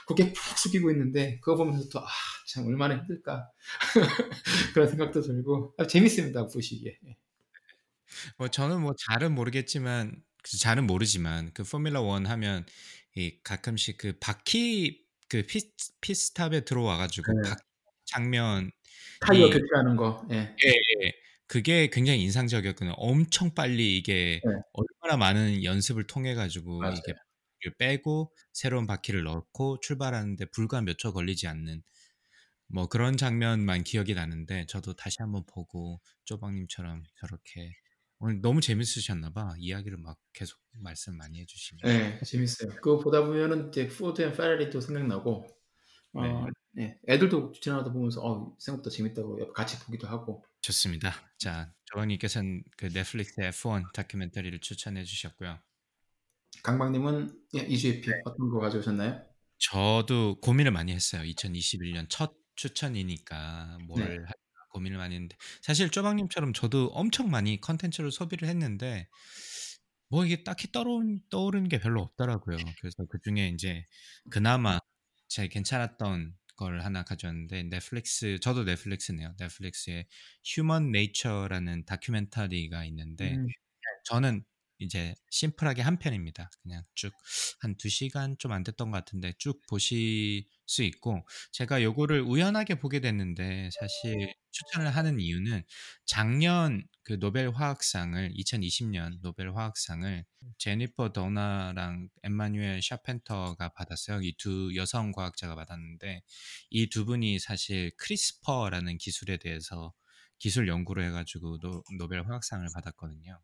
고개 0.07 0.31
푹 0.33 0.57
숙이고 0.57 0.91
있는데 0.91 1.39
그거 1.41 1.57
보면서 1.57 1.89
또 1.89 1.99
아 1.99 2.07
참 2.51 2.67
얼마나 2.67 2.97
힘들까 2.97 3.49
그런 4.73 4.89
생각도 4.89 5.21
들고 5.21 5.73
아, 5.77 5.87
재밌습니다 5.87 6.47
보시기에 6.47 6.97
뭐 8.37 8.49
저는 8.49 8.81
뭐 8.81 8.93
잘은 9.09 9.33
모르겠지만 9.33 10.21
그 10.43 10.57
잘은 10.57 10.85
모르지만 10.85 11.51
그 11.53 11.63
포뮬러 11.63 12.01
원 12.01 12.25
하면 12.25 12.65
이 13.15 13.39
가끔씩 13.43 13.97
그 13.97 14.17
바퀴 14.19 15.05
그 15.29 15.43
피, 15.43 15.61
피스탑에 16.01 16.61
들어와 16.61 16.97
가지고 16.97 17.31
네. 17.41 17.49
바퀴 17.49 17.61
장면이 18.05 18.71
타이어 19.21 19.49
교체하는 19.49 19.95
거 19.95 20.27
예. 20.31 20.53
예, 20.65 20.69
예. 20.69 21.11
그게 21.47 21.89
굉장히 21.89 22.21
인상적이었거든요. 22.23 22.93
엄청 22.97 23.53
빨리 23.53 23.97
이게 23.97 24.41
네. 24.45 24.51
얼마나 24.73 25.17
많은 25.17 25.63
연습을 25.63 26.07
통해 26.07 26.33
가지고. 26.33 26.81
이게 26.85 27.13
바퀴를 27.61 27.75
빼고 27.77 28.33
새로운 28.53 28.87
바퀴를 28.87 29.23
넣고 29.23 29.79
출발하는데 29.81 30.45
불과 30.51 30.81
몇 30.81 30.97
초 30.97 31.13
걸리지 31.13 31.47
않는 31.47 31.83
뭐 32.67 32.87
그런 32.87 33.17
장면만 33.17 33.83
기억이 33.83 34.13
나는데 34.15 34.65
저도 34.67 34.95
다시 34.95 35.17
한번 35.19 35.45
보고 35.47 36.01
쪼박님처럼 36.25 37.03
저렇게 37.17 37.73
오늘 38.19 38.41
너무 38.41 38.61
재밌으셨나 38.61 39.31
봐. 39.31 39.55
이야기를 39.59 39.97
막 39.97 40.19
계속 40.33 40.59
말씀 40.73 41.17
많이 41.17 41.39
해주시면. 41.41 41.83
네, 41.83 42.19
재밌어요. 42.23 42.69
그거 42.75 42.99
보다 42.99 43.25
보면은 43.25 43.69
이제 43.69 43.87
포드 43.87 44.21
앤 44.21 44.33
페라리도 44.33 44.79
생각나고, 44.81 45.47
어, 46.13 46.47
네, 46.73 46.99
애들도 47.09 47.53
지나가다 47.53 47.93
보면서 47.93 48.21
어, 48.23 48.55
생각보다 48.59 48.91
재밌다고 48.91 49.53
같이 49.53 49.79
보기도 49.85 50.07
하고. 50.07 50.43
좋습니다. 50.61 51.11
자, 51.37 51.73
쪼박님께서는 51.85 52.63
그 52.77 52.91
넷플릭스 52.91 53.41
F1 53.41 53.91
다큐멘터리를 53.93 54.59
추천해 54.59 55.03
주셨고요. 55.03 55.59
강박님은 56.63 57.39
예, 57.55 57.59
이주의 57.61 58.01
pick 58.01 58.13
어떤 58.25 58.49
거 58.49 58.59
가져오셨나요? 58.59 59.25
저도 59.57 60.39
고민을 60.41 60.71
많이 60.71 60.91
했어요. 60.91 61.23
2021년 61.23 62.07
첫 62.09 62.33
추천이니까 62.55 63.79
뭘 63.87 64.01
네. 64.01 64.15
할까 64.15 64.33
고민을 64.71 64.97
많이 64.97 65.15
했는데 65.15 65.35
사실 65.61 65.89
쪼박님처럼 65.89 66.53
저도 66.53 66.87
엄청 66.93 67.29
많이 67.29 67.59
컨텐츠를 67.59 68.11
소비를 68.11 68.47
했는데 68.47 69.07
뭐 70.09 70.25
이게 70.25 70.43
딱히 70.43 70.71
떠오른, 70.71 71.21
떠오르는 71.29 71.69
게 71.69 71.79
별로 71.79 72.01
없더라고요. 72.01 72.57
그래서 72.79 73.05
그 73.09 73.19
중에 73.23 73.49
이제 73.49 73.85
그나마 74.29 74.79
제일 75.27 75.49
괜찮았던 75.49 76.35
걸 76.57 76.81
하나 76.81 77.03
가져왔는데 77.03 77.63
넷플릭스 77.63 78.37
저도 78.41 78.63
넷플릭스네요. 78.65 79.33
넷플릭스의 79.39 80.05
Human 80.43 80.91
Nature라는 80.91 81.85
다큐멘터리가 81.85 82.83
있는데 82.85 83.35
음, 83.35 83.47
저는 84.03 84.43
이제 84.81 85.15
심플하게 85.31 85.81
한 85.83 85.97
편입니다. 85.99 86.49
그냥 86.63 86.83
쭉 86.95 87.13
한 87.63 87.75
두 87.77 87.89
시간 87.89 88.35
좀 88.39 88.51
안 88.51 88.63
됐던 88.63 88.91
것 88.91 88.97
같은데 88.97 89.33
쭉 89.37 89.61
보실 89.69 90.45
수 90.65 90.83
있고 90.83 91.25
제가 91.51 91.83
요거를 91.83 92.21
우연하게 92.21 92.75
보게 92.79 92.99
됐는데 92.99 93.69
사실 93.79 94.33
추천을 94.51 94.89
하는 94.91 95.19
이유는 95.19 95.63
작년 96.05 96.83
그 97.03 97.19
노벨 97.19 97.49
화학상을 97.51 98.33
2020년 98.35 99.19
노벨 99.21 99.55
화학상을 99.55 100.25
제니퍼 100.57 101.13
더나랑 101.13 102.09
엠마뉴엘 102.23 102.81
샤펜터가 102.81 103.69
받았어요. 103.73 104.21
이 104.23 104.33
두 104.37 104.71
여성 104.75 105.11
과학자가 105.11 105.55
받았는데 105.55 106.21
이 106.71 106.87
두 106.89 107.05
분이 107.05 107.39
사실 107.39 107.91
크리스퍼라는 107.97 108.97
기술에 108.97 109.37
대해서 109.37 109.93
기술 110.39 110.67
연구를 110.67 111.05
해가지고 111.07 111.59
노, 111.59 111.83
노벨 111.97 112.25
화학상을 112.27 112.67
받았거든요. 112.73 113.39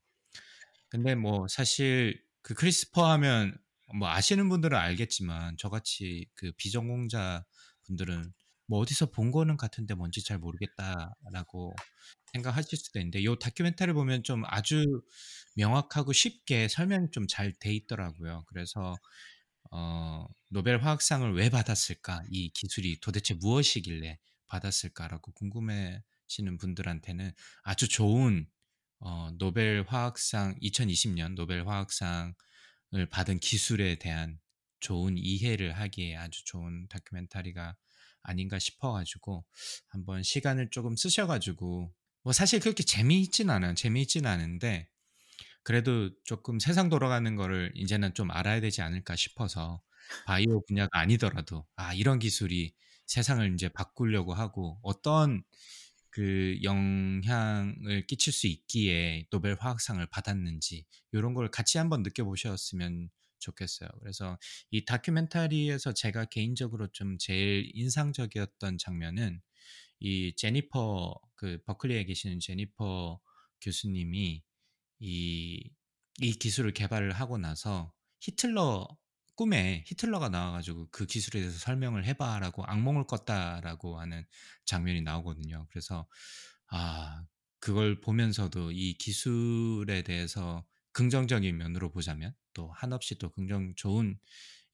근데 0.89 1.15
뭐 1.15 1.47
사실 1.47 2.21
그 2.41 2.53
크리스퍼 2.53 3.09
하면 3.11 3.57
뭐 3.97 4.09
아시는 4.09 4.49
분들은 4.49 4.77
알겠지만 4.77 5.57
저같이 5.57 6.27
그 6.35 6.51
비전공자 6.57 7.45
분들은 7.85 8.33
뭐 8.67 8.79
어디서 8.79 9.11
본 9.11 9.31
거는 9.31 9.57
같은데 9.57 9.93
뭔지 9.95 10.23
잘 10.23 10.39
모르겠다라고 10.39 11.73
생각하실 12.33 12.77
수도 12.77 12.99
있는데 12.99 13.23
요 13.23 13.35
다큐멘터리 13.37 13.93
보면 13.93 14.23
좀 14.23 14.43
아주 14.45 15.01
명확하고 15.55 16.13
쉽게 16.13 16.67
설명이 16.67 17.11
좀 17.11 17.27
잘 17.27 17.53
돼 17.59 17.73
있더라고요. 17.75 18.43
그래서 18.47 18.95
어, 19.71 20.25
노벨 20.49 20.81
화학상을 20.81 21.33
왜 21.35 21.49
받았을까? 21.49 22.23
이 22.29 22.49
기술이 22.51 22.99
도대체 23.01 23.33
무엇이길래 23.35 24.17
받았을까라고 24.47 25.33
궁금해하시는 25.33 26.57
분들한테는 26.59 27.31
아주 27.63 27.87
좋은 27.89 28.47
어, 28.99 29.29
노벨 29.37 29.83
화학상 29.87 30.55
2020년 30.61 31.35
노벨 31.35 31.67
화학상을 31.67 32.33
받은 33.09 33.39
기술에 33.39 33.95
대한 33.95 34.39
좋은 34.79 35.17
이해를 35.17 35.73
하기에 35.73 36.15
아주 36.15 36.43
좋은 36.45 36.87
다큐멘터리가 36.89 37.75
아닌가 38.23 38.59
싶어가지고 38.59 39.45
한번 39.87 40.23
시간을 40.23 40.69
조금 40.71 40.95
쓰셔가지고 40.95 41.93
뭐 42.23 42.33
사실 42.33 42.59
그렇게 42.59 42.83
재미있진 42.83 43.49
않아요. 43.49 43.73
재미있진 43.73 44.25
않은데 44.25 44.89
그래도 45.63 46.09
조금 46.23 46.59
세상 46.59 46.89
돌아가는 46.89 47.35
거를 47.35 47.71
이제는 47.75 48.13
좀 48.13 48.31
알아야 48.31 48.61
되지 48.61 48.81
않을까 48.81 49.15
싶어서 49.15 49.81
바이오 50.25 50.63
분야가 50.67 50.99
아니더라도 50.99 51.65
아 51.75 51.93
이런 51.93 52.19
기술이 52.19 52.73
세상을 53.05 53.53
이제 53.53 53.69
바꾸려고 53.69 54.33
하고 54.33 54.79
어떤 54.81 55.43
그 56.17 56.57
영향을 56.63 58.07
끼칠 58.07 58.33
수 58.33 58.47
있기에 58.47 59.27
노벨 59.29 59.53
화학상을 59.53 60.03
받았는지 60.07 60.83
이런 61.11 61.35
걸 61.35 61.51
같이 61.51 61.77
한번 61.77 62.01
느껴보셨으면 62.01 63.11
좋겠어요. 63.37 63.87
그래서 63.99 64.39
이 64.71 64.83
다큐멘터리에서 64.83 65.93
제가 65.93 66.25
개인적으로 66.25 66.87
좀 66.87 67.19
제일 67.19 67.69
인상적이었던 67.75 68.79
장면은 68.79 69.39
이 69.99 70.33
제니퍼 70.35 71.21
그 71.35 71.61
버클리에 71.65 72.05
계시는 72.05 72.39
제니퍼 72.39 73.21
교수님이 73.61 74.43
이, 74.97 75.71
이 76.19 76.31
기술을 76.31 76.73
개발을 76.73 77.11
하고 77.11 77.37
나서 77.37 77.93
히틀러 78.21 78.87
꿈에 79.37 79.85
히틀러가 79.87 80.29
나와가지고 80.29 80.89
그 80.91 81.05
기술에 81.07 81.39
대해서 81.41 81.57
설명을 81.59 82.05
해봐라고 82.05 82.65
악몽을 82.65 83.05
꿨다라고 83.07 83.99
하는 84.01 84.25
장면이 84.65 85.01
나오거든요. 85.03 85.67
그래서 85.71 86.07
아 86.69 87.23
그걸 87.59 88.01
보면서도 88.01 88.71
이 88.73 88.95
기술에 88.95 90.03
대해서 90.03 90.65
긍정적인 90.93 91.57
면으로 91.57 91.91
보자면 91.91 92.33
또 92.53 92.71
한없이 92.71 93.17
또 93.19 93.31
긍정 93.31 93.73
좋은 93.75 94.19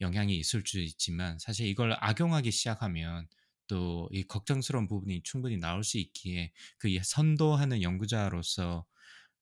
영향이 0.02 0.36
있을 0.38 0.64
수 0.66 0.80
있지만 0.80 1.38
사실 1.40 1.68
이걸 1.68 1.96
악용하기 2.00 2.52
시작하면 2.52 3.28
또 3.68 4.10
이 4.12 4.24
걱정스러운 4.24 4.88
부분이 4.88 5.24
충분히 5.24 5.58
나올 5.58 5.84
수 5.84 5.98
있기에 5.98 6.52
그 6.78 6.90
선도하는 7.04 7.82
연구자로서 7.82 8.86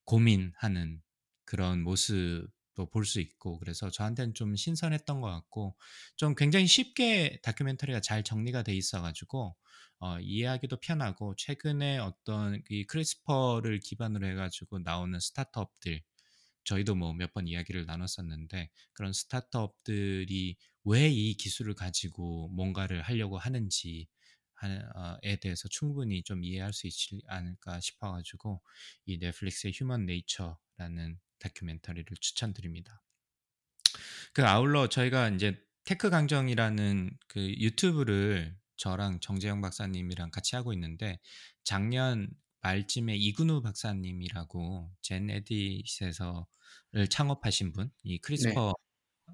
고민하는 0.05 1.01
그런 1.45 1.81
모습 1.83 2.47
도볼수 2.75 3.19
있고 3.21 3.59
그래서 3.59 3.89
저한테는 3.89 4.33
좀 4.33 4.55
신선했던 4.55 5.21
것 5.21 5.29
같고 5.29 5.75
좀 6.15 6.35
굉장히 6.35 6.67
쉽게 6.67 7.39
다큐멘터리가 7.43 8.01
잘 8.01 8.23
정리가 8.23 8.63
돼 8.63 8.75
있어가지고 8.75 9.55
어, 9.99 10.19
이해하기도 10.19 10.77
편하고 10.77 11.35
최근에 11.35 11.99
어떤 11.99 12.61
이 12.69 12.85
크리스퍼를 12.85 13.79
기반으로 13.79 14.27
해가지고 14.27 14.79
나오는 14.79 15.19
스타트업들 15.19 16.01
저희도 16.65 16.95
뭐 16.95 17.13
몇 17.13 17.33
번 17.33 17.47
이야기를 17.47 17.85
나눴었는데 17.85 18.69
그런 18.93 19.13
스타트업들이 19.13 20.57
왜 20.85 21.09
이 21.11 21.35
기술을 21.35 21.75
가지고 21.75 22.49
뭔가를 22.49 23.01
하려고 23.03 23.37
하는지 23.37 24.07
에 25.23 25.35
대해서 25.37 25.67
충분히 25.69 26.23
좀 26.23 26.43
이해할 26.43 26.73
수 26.73 26.87
있지 26.87 27.21
않을까 27.27 27.79
싶어가지고 27.79 28.61
이 29.05 29.17
넷플릭스의 29.17 29.73
Human 29.75 30.05
Nature라는 30.05 31.19
다큐멘터리를 31.41 32.15
추천드립니다. 32.19 33.03
그 34.33 34.45
아울러 34.45 34.87
저희가 34.87 35.29
이제 35.29 35.59
테크 35.83 36.09
강정이라는 36.09 37.17
그 37.27 37.41
유튜브를 37.59 38.55
저랑 38.77 39.19
정재영 39.19 39.61
박사님이랑 39.61 40.31
같이 40.31 40.55
하고 40.55 40.73
있는데 40.73 41.19
작년 41.63 42.29
말쯤에 42.61 43.15
이근우 43.15 43.61
박사님이라고 43.61 44.91
GenEdit 45.01 45.29
회사를 45.29 46.45
창업하신 47.09 47.73
분, 47.73 47.91
이 48.03 48.13
네. 48.13 48.17
CRISPR 48.21 48.73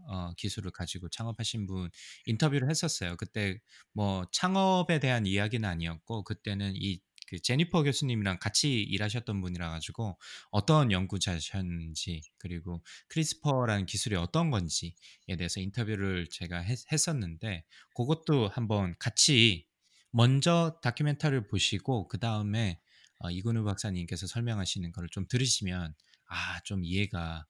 어, 0.09 0.33
기술을 0.37 0.71
가지고 0.71 1.09
창업하신 1.09 1.65
분 1.65 1.89
인터뷰를 2.25 2.69
했었어요. 2.69 3.15
그때 3.17 3.59
뭐 3.93 4.25
창업에 4.31 4.99
대한 4.99 5.25
이야기는 5.25 5.67
아니었고 5.67 6.23
그때는 6.23 6.73
이 6.75 6.99
그 7.27 7.39
제니퍼 7.41 7.83
교수님이랑 7.83 8.39
같이 8.39 8.81
일하셨던 8.81 9.41
분이라 9.41 9.69
가지고 9.69 10.17
어떤 10.49 10.91
연구자셨는지 10.91 12.21
그리고 12.37 12.83
CRISPR라는 13.09 13.85
기술이 13.85 14.15
어떤 14.15 14.49
건지에 14.51 14.93
대해서 15.37 15.59
인터뷰를 15.59 16.27
제가 16.31 16.59
했, 16.59 16.79
했었는데 16.91 17.63
그것도 17.95 18.47
한번 18.49 18.95
같이 18.99 19.67
먼저 20.11 20.79
다큐멘터리를 20.81 21.47
보시고 21.47 22.07
그 22.07 22.19
다음에 22.19 22.79
어, 23.19 23.29
이근우 23.31 23.63
박사님께서 23.63 24.27
설명하시는 24.27 24.91
거를 24.91 25.09
좀 25.11 25.27
들으시면 25.27 25.93
아 26.29 26.59
좀 26.65 26.83
이해가 26.83 27.45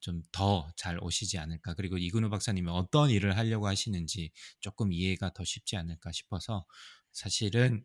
좀 0.00 0.22
더 0.32 0.70
잘 0.76 0.98
오시지 1.02 1.38
않을까. 1.38 1.74
그리고 1.74 1.98
이근우 1.98 2.30
박사님이 2.30 2.68
어떤 2.70 3.10
일을 3.10 3.36
하려고 3.36 3.66
하시는지 3.66 4.30
조금 4.60 4.92
이해가 4.92 5.32
더 5.34 5.44
쉽지 5.44 5.76
않을까 5.76 6.12
싶어서 6.12 6.66
사실은 7.12 7.82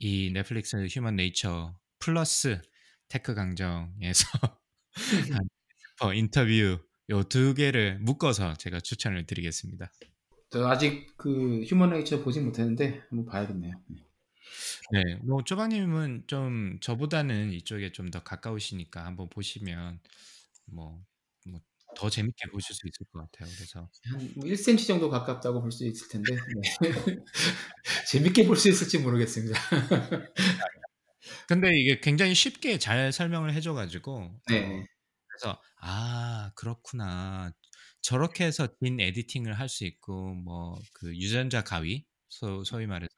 이 0.00 0.30
넷플릭스 0.32 0.76
Human 0.86 1.16
Nature 1.16 1.78
플러스 2.00 2.62
테크 3.08 3.34
강정에서 3.34 4.26
한 5.30 5.40
어, 6.02 6.14
인터뷰 6.14 6.78
요 7.10 7.24
두 7.24 7.54
개를 7.54 7.98
묶어서 8.00 8.54
제가 8.54 8.80
추천을 8.80 9.26
드리겠습니다. 9.26 9.92
저 10.50 10.66
아직 10.68 11.16
그 11.16 11.62
휴먼 11.64 11.90
네이처 11.90 12.22
보지 12.22 12.40
못했는데 12.40 13.02
한번 13.08 13.26
봐야겠네요. 13.26 13.72
네, 14.92 15.16
뭐 15.22 15.42
쪼박님은 15.44 16.24
좀 16.26 16.78
저보다는 16.80 17.52
이쪽에 17.52 17.92
좀 17.92 18.10
더 18.10 18.22
가까우시니까 18.24 19.04
한번 19.04 19.28
보시면 19.30 20.00
뭐뭐 20.66 21.04
더 21.94 22.10
재밌게 22.10 22.50
보실 22.52 22.74
수 22.76 22.86
있을 22.88 23.06
것 23.12 23.20
같아요. 23.30 23.54
그래서 23.56 23.90
한 24.04 24.32
뭐 24.36 24.46
1cm 24.46 24.86
정도 24.86 25.10
가깝다고 25.10 25.60
볼 25.62 25.70
수 25.72 25.86
있을 25.86 26.08
텐데 26.08 26.34
네. 26.54 26.60
재밌게 28.10 28.46
볼 28.46 28.56
수 28.56 28.68
있을지 28.68 28.98
모르겠습니다. 28.98 29.58
근데 31.48 31.68
이게 31.78 32.00
굉장히 32.00 32.34
쉽게 32.34 32.78
잘 32.78 33.12
설명을 33.12 33.52
해줘 33.54 33.72
가지고 33.74 34.12
어 34.14 34.40
네. 34.48 34.86
그래서 35.28 35.60
'아 35.80 36.52
그렇구나. 36.56 37.52
저렇게 38.02 38.44
해서 38.46 38.68
gene 38.82 39.00
editing을 39.00 39.54
할 39.58 39.68
수 39.68 39.84
있고 39.84 40.34
뭐 40.34 40.78
그 40.94 41.14
유전자 41.16 41.62
가위 41.64 42.06
소 42.28 42.64
소위 42.64 42.86
말해서 42.86 43.10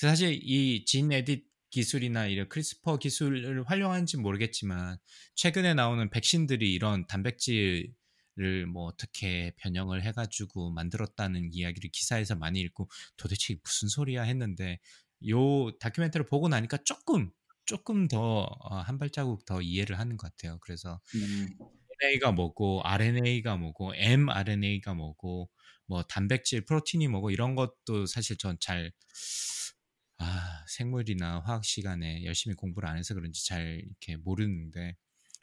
그 0.00 0.06
사실 0.08 0.38
이 0.42 0.84
GenEdit 0.86 1.46
기술이나 1.70 2.26
이런 2.26 2.48
CRISPR 2.48 2.98
기술을 2.98 3.64
활용하는지는 3.68 4.22
모르겠지만 4.22 4.98
최근에 5.34 5.74
나오는 5.74 6.08
백신들이 6.10 6.72
이런 6.72 7.06
단백질 7.06 7.92
을뭐 8.38 8.84
어떻게 8.86 9.52
변형을 9.58 10.02
해 10.04 10.12
가지고 10.12 10.70
만들었다는 10.72 11.50
이야기를 11.52 11.90
기사에서 11.90 12.36
많이 12.36 12.60
읽고 12.60 12.88
'도대체 13.16 13.56
무슨 13.64 13.88
소리야?' 13.88 14.22
했는데 14.22 14.78
요 15.28 15.70
다큐멘터리를 15.78 16.26
보고 16.26 16.48
나니까 16.48 16.78
쪼끔, 16.84 17.30
쪼끔 17.66 18.08
더 18.08 18.42
어 18.42 18.64
한 18.64 18.98
발자국 18.98 19.44
더 19.44 19.60
이해를 19.62 19.98
하는 19.98 20.16
것 20.16 20.28
같아요. 20.36 20.58
그래서 20.60 21.00
음. 21.14 21.48
DNA가 22.00 22.32
뭐고 22.32 22.82
RNA가 22.84 23.56
뭐고 23.56 23.94
mRNA가 23.96 24.94
뭐고 24.94 25.50
뭐 25.86 26.02
단백질, 26.04 26.64
프로틴이 26.64 27.08
뭐고 27.08 27.30
이런 27.30 27.54
것도 27.56 28.06
사실 28.06 28.36
전 28.38 28.58
잘 28.60 28.92
아 30.18 30.64
생물이나 30.68 31.40
화학 31.40 31.64
시간에 31.64 32.24
열심히 32.24 32.54
공부를 32.56 32.88
안 32.88 32.96
해서 32.98 33.14
그런지 33.14 33.46
잘 33.46 33.80
이렇게 33.84 34.16
모르는데 34.16 34.96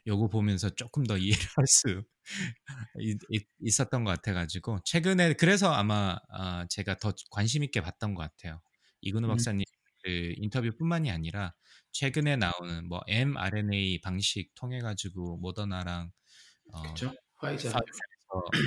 요거 0.06 0.28
보면서 0.28 0.70
쪼끔 0.70 1.04
더 1.04 1.16
이해를 1.18 1.44
할수있 1.56 3.48
있었던 3.60 4.04
것 4.04 4.10
같아 4.12 4.32
가지고 4.34 4.78
최근에 4.84 5.34
그래서 5.34 5.72
아마 5.72 6.18
아 6.30 6.66
제가 6.70 6.98
더 6.98 7.12
관심 7.30 7.64
있게 7.64 7.80
봤던 7.82 8.14
것 8.14 8.22
같아요. 8.22 8.62
이근우 9.02 9.28
음. 9.28 9.28
박사님 9.28 9.64
그 10.04 10.34
인터뷰뿐만이 10.38 11.10
아니라 11.10 11.54
최근에 11.92 12.36
나오는 12.36 12.88
뭐 12.88 13.00
mRNA 13.08 14.00
방식 14.02 14.54
통해 14.56 14.80
가지고 14.80 15.38
모더나랑 15.38 16.12
어 16.72 17.00
그쵸. 17.00 17.12
화이자. 17.36 17.72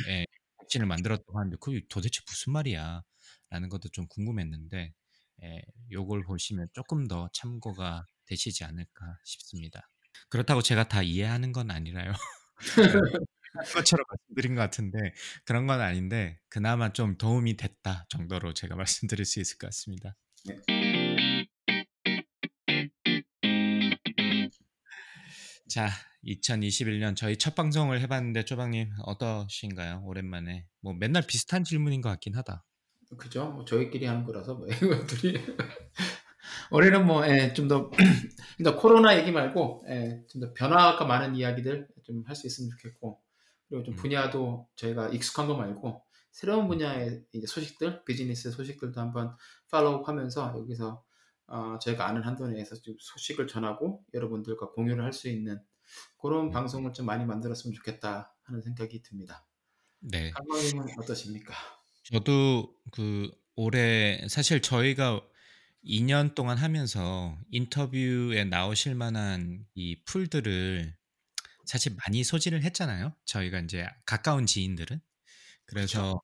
예 0.09 0.25
백신을 0.61 0.87
만들었다고 0.87 1.39
하는데 1.39 1.57
'그게 1.61 1.81
도대체 1.89 2.21
무슨 2.27 2.53
말이야?'라는 2.53 3.69
것도 3.69 3.89
좀 3.91 4.07
궁금했는데 4.09 4.93
예 5.43 5.61
요걸 5.91 6.23
보시면 6.25 6.69
쪼끔 6.73 7.07
더 7.07 7.29
참고가 7.33 8.07
되시지 8.27 8.63
않을까 8.65 9.19
싶습니다. 9.25 9.89
그렇다고 10.29 10.61
제가 10.61 10.87
다 10.87 11.01
이해하는 11.01 11.51
건 11.51 11.71
아니라요. 11.71 12.13
것처럼 13.73 14.05
말씀드린 14.09 14.55
것 14.55 14.61
같은데 14.61 15.13
그런 15.45 15.67
건 15.67 15.81
아닌데 15.81 16.39
그나마 16.49 16.93
좀 16.93 17.17
도움이 17.17 17.57
됐다 17.57 18.05
정도로 18.09 18.53
제가 18.53 18.75
말씀드릴 18.75 19.25
수 19.25 19.39
있을 19.39 19.57
것 19.57 19.67
같습니다. 19.67 20.15
네. 20.45 20.55
자 25.67 25.89
2021년 26.25 27.15
저희 27.15 27.37
첫 27.37 27.55
방송을 27.55 28.01
해 28.01 28.07
봤는데 28.07 28.43
쪼박님 28.45 28.91
어떠신가요? 29.03 30.03
오랜만에. 30.05 30.65
뭐 30.81 30.93
맨날 30.93 31.23
비슷한 31.25 31.63
질문인 31.63 32.01
것 32.01 32.09
같긴 32.09 32.35
하다. 32.35 32.65
그죠. 33.17 33.45
뭐 33.51 33.65
저희끼리 33.65 34.05
하는 34.05 34.23
거라서 34.23 34.55
뭐 34.55 34.67
이것들이 34.67 35.33
올해는 36.71 37.05
뭐 37.05 37.25
예 37.27 37.53
좀더 37.53 37.89
그러니까 38.57 38.81
코로나 38.81 39.17
얘기 39.17 39.31
말고 39.31 39.83
예 39.89 40.25
좀 40.29 40.41
더 40.41 40.53
변화가 40.53 41.05
많은 41.05 41.35
이야기들 41.35 41.87
좀 42.03 42.23
할 42.27 42.35
수 42.35 42.47
있으면 42.47 42.69
좋겠고 42.71 43.21
그리고 43.67 43.83
좀 43.83 43.93
음. 43.93 43.95
분야도 43.97 44.67
저희가 44.75 45.09
익숙한 45.09 45.47
거 45.47 45.55
말고 45.55 46.03
새로운 46.31 46.65
음. 46.65 46.67
분야의 46.69 47.23
이제 47.33 47.47
소식들, 47.47 48.03
비즈니스 48.05 48.51
소식들도 48.51 48.99
한번 48.99 49.35
팔로우 49.71 50.03
하면서 50.05 50.53
여기서 50.57 51.03
어 51.47 51.77
저희가 51.81 52.07
아는 52.07 52.21
한도 52.23 52.47
내에서 52.47 52.75
좀 52.81 52.95
소식을 52.99 53.47
전하고 53.47 54.03
여러분들과 54.13 54.69
공유를 54.71 55.03
할 55.03 55.13
수 55.13 55.27
있는 55.29 55.59
고런 56.17 56.45
음. 56.47 56.51
방송을 56.51 56.93
좀 56.93 57.05
많이 57.07 57.25
만들었으면 57.25 57.73
좋겠다 57.75 58.35
하는 58.43 58.61
생각이 58.61 59.01
듭니다. 59.01 59.45
네. 60.01 60.29
강박님은 60.31 60.85
어떠십니까? 60.99 61.53
저도 62.03 62.73
그 62.91 63.29
올해 63.55 64.25
사실 64.29 64.61
저희가 64.61 65.21
2년 65.83 66.35
동안 66.35 66.57
하면서 66.57 67.37
인터뷰에 67.51 68.43
나오실 68.45 68.95
만한 68.95 69.65
이 69.75 70.01
풀들을 70.05 70.95
사실 71.65 71.95
많이 72.05 72.23
소지를 72.23 72.63
했잖아요. 72.63 73.15
저희가 73.25 73.59
인제 73.59 73.87
가까운 74.05 74.45
지인들은. 74.45 75.01
그래서 75.65 76.21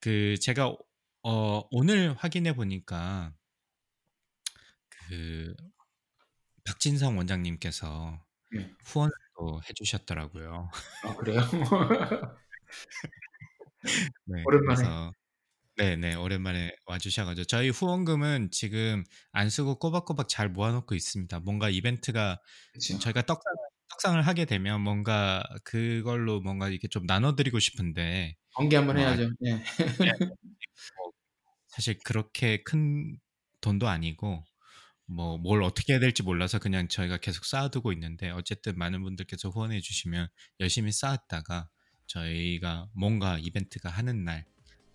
그 0.00 0.36
제가 0.38 0.76
어, 1.22 1.62
오늘 1.70 2.14
확인해 2.14 2.54
보니까 2.54 3.32
그 4.88 5.54
박진성 6.64 7.16
원장님께서 7.18 8.24
네. 8.50 8.74
후원을 8.84 9.12
또 9.36 9.60
해주셨더라고요. 9.68 10.70
아 11.04 11.16
그래요? 11.16 11.40
네, 14.24 14.42
오랜만에. 14.44 14.82
그래서 14.82 15.12
네네 15.78 16.16
오랜만에 16.16 16.72
와 16.86 16.98
주셔 16.98 17.24
가지고 17.24 17.44
저희 17.44 17.68
후원금은 17.70 18.50
지금 18.50 19.04
안 19.30 19.48
쓰고 19.48 19.78
꼬박꼬박 19.78 20.28
잘 20.28 20.48
모아 20.48 20.72
놓고 20.72 20.94
있습니다. 20.96 21.38
뭔가 21.40 21.70
이벤트가 21.70 22.40
그렇죠. 22.72 22.98
저희가 22.98 23.22
떡상 23.22 23.42
떡상을 23.90 24.20
하게 24.26 24.44
되면 24.44 24.80
뭔가 24.80 25.44
그걸로 25.64 26.40
뭔가 26.40 26.68
이렇게 26.68 26.88
좀 26.88 27.06
나눠 27.06 27.36
드리고 27.36 27.60
싶은데 27.60 28.36
번개 28.54 28.76
한번 28.76 28.96
뭐 28.96 29.04
해야죠. 29.04 29.30
예. 29.46 29.62
뭐 30.96 31.12
사실 31.68 31.98
그렇게 32.04 32.62
큰 32.64 33.18
돈도 33.60 33.88
아니고 33.88 34.44
뭐 35.06 35.38
뭘 35.38 35.62
어떻게 35.62 35.94
해야 35.94 36.00
될지 36.00 36.22
몰라서 36.22 36.58
그냥 36.58 36.88
저희가 36.88 37.18
계속 37.18 37.44
쌓아두고 37.44 37.92
있는데 37.94 38.30
어쨌든 38.30 38.78
많은 38.78 39.02
분들께서 39.02 39.50
후원해 39.50 39.80
주시면 39.80 40.28
열심히 40.60 40.92
쌓았다가 40.92 41.68
저희가 42.08 42.88
뭔가 42.94 43.38
이벤트가 43.38 43.90
하는 43.90 44.24
날 44.24 44.46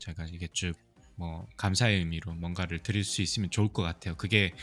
저희가 0.04 0.26
이게 0.26 0.48
쭉 0.52 0.76
뭐 1.16 1.48
감사의 1.58 2.00
의미로 2.00 2.34
뭔가를 2.34 2.80
드릴 2.80 3.04
수 3.04 3.22
있으면 3.22 3.50
좋을 3.50 3.70
것 3.70 3.84
같아요. 3.84 4.16
그게 4.16 4.54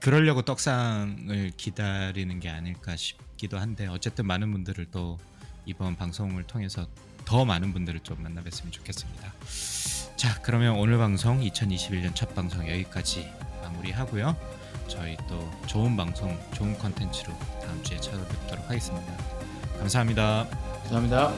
그러려고 0.00 0.42
떡상을 0.42 1.52
기다리는 1.56 2.40
게 2.40 2.48
아닐까 2.48 2.96
싶기도 2.96 3.58
한데 3.58 3.86
어쨌든 3.86 4.26
많은 4.26 4.50
분들을 4.52 4.86
또 4.90 5.18
이번 5.66 5.96
방송을 5.96 6.44
통해서 6.44 6.86
더 7.24 7.44
많은 7.44 7.72
분들을 7.72 8.00
좀 8.00 8.22
만나 8.22 8.42
뵀으면 8.42 8.72
좋겠습니다. 8.72 9.32
자, 10.16 10.40
그러면 10.42 10.76
오늘 10.76 10.98
방송 10.98 11.40
2021년 11.40 12.14
첫 12.14 12.34
방송 12.34 12.68
여기까지 12.68 13.30
마무리하고요. 13.62 14.36
저희 14.88 15.16
또 15.28 15.50
좋은 15.66 15.96
방송, 15.96 16.38
좋은 16.54 16.76
컨텐츠로 16.78 17.38
다음 17.60 17.82
주에 17.82 17.98
찾아뵙도록 18.00 18.68
하겠습니다. 18.68 19.16
감사합니다. 19.78 20.69
감사합니다. 20.89 21.31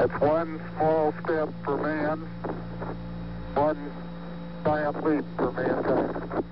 It's 0.00 0.20
one 0.20 0.60
small 0.76 1.12
step 1.22 1.48
for 1.64 1.76
man, 1.76 2.26
one 3.54 3.90
giant 4.64 5.04
leap 5.04 5.24
for 5.36 5.52
mankind. 5.52 6.44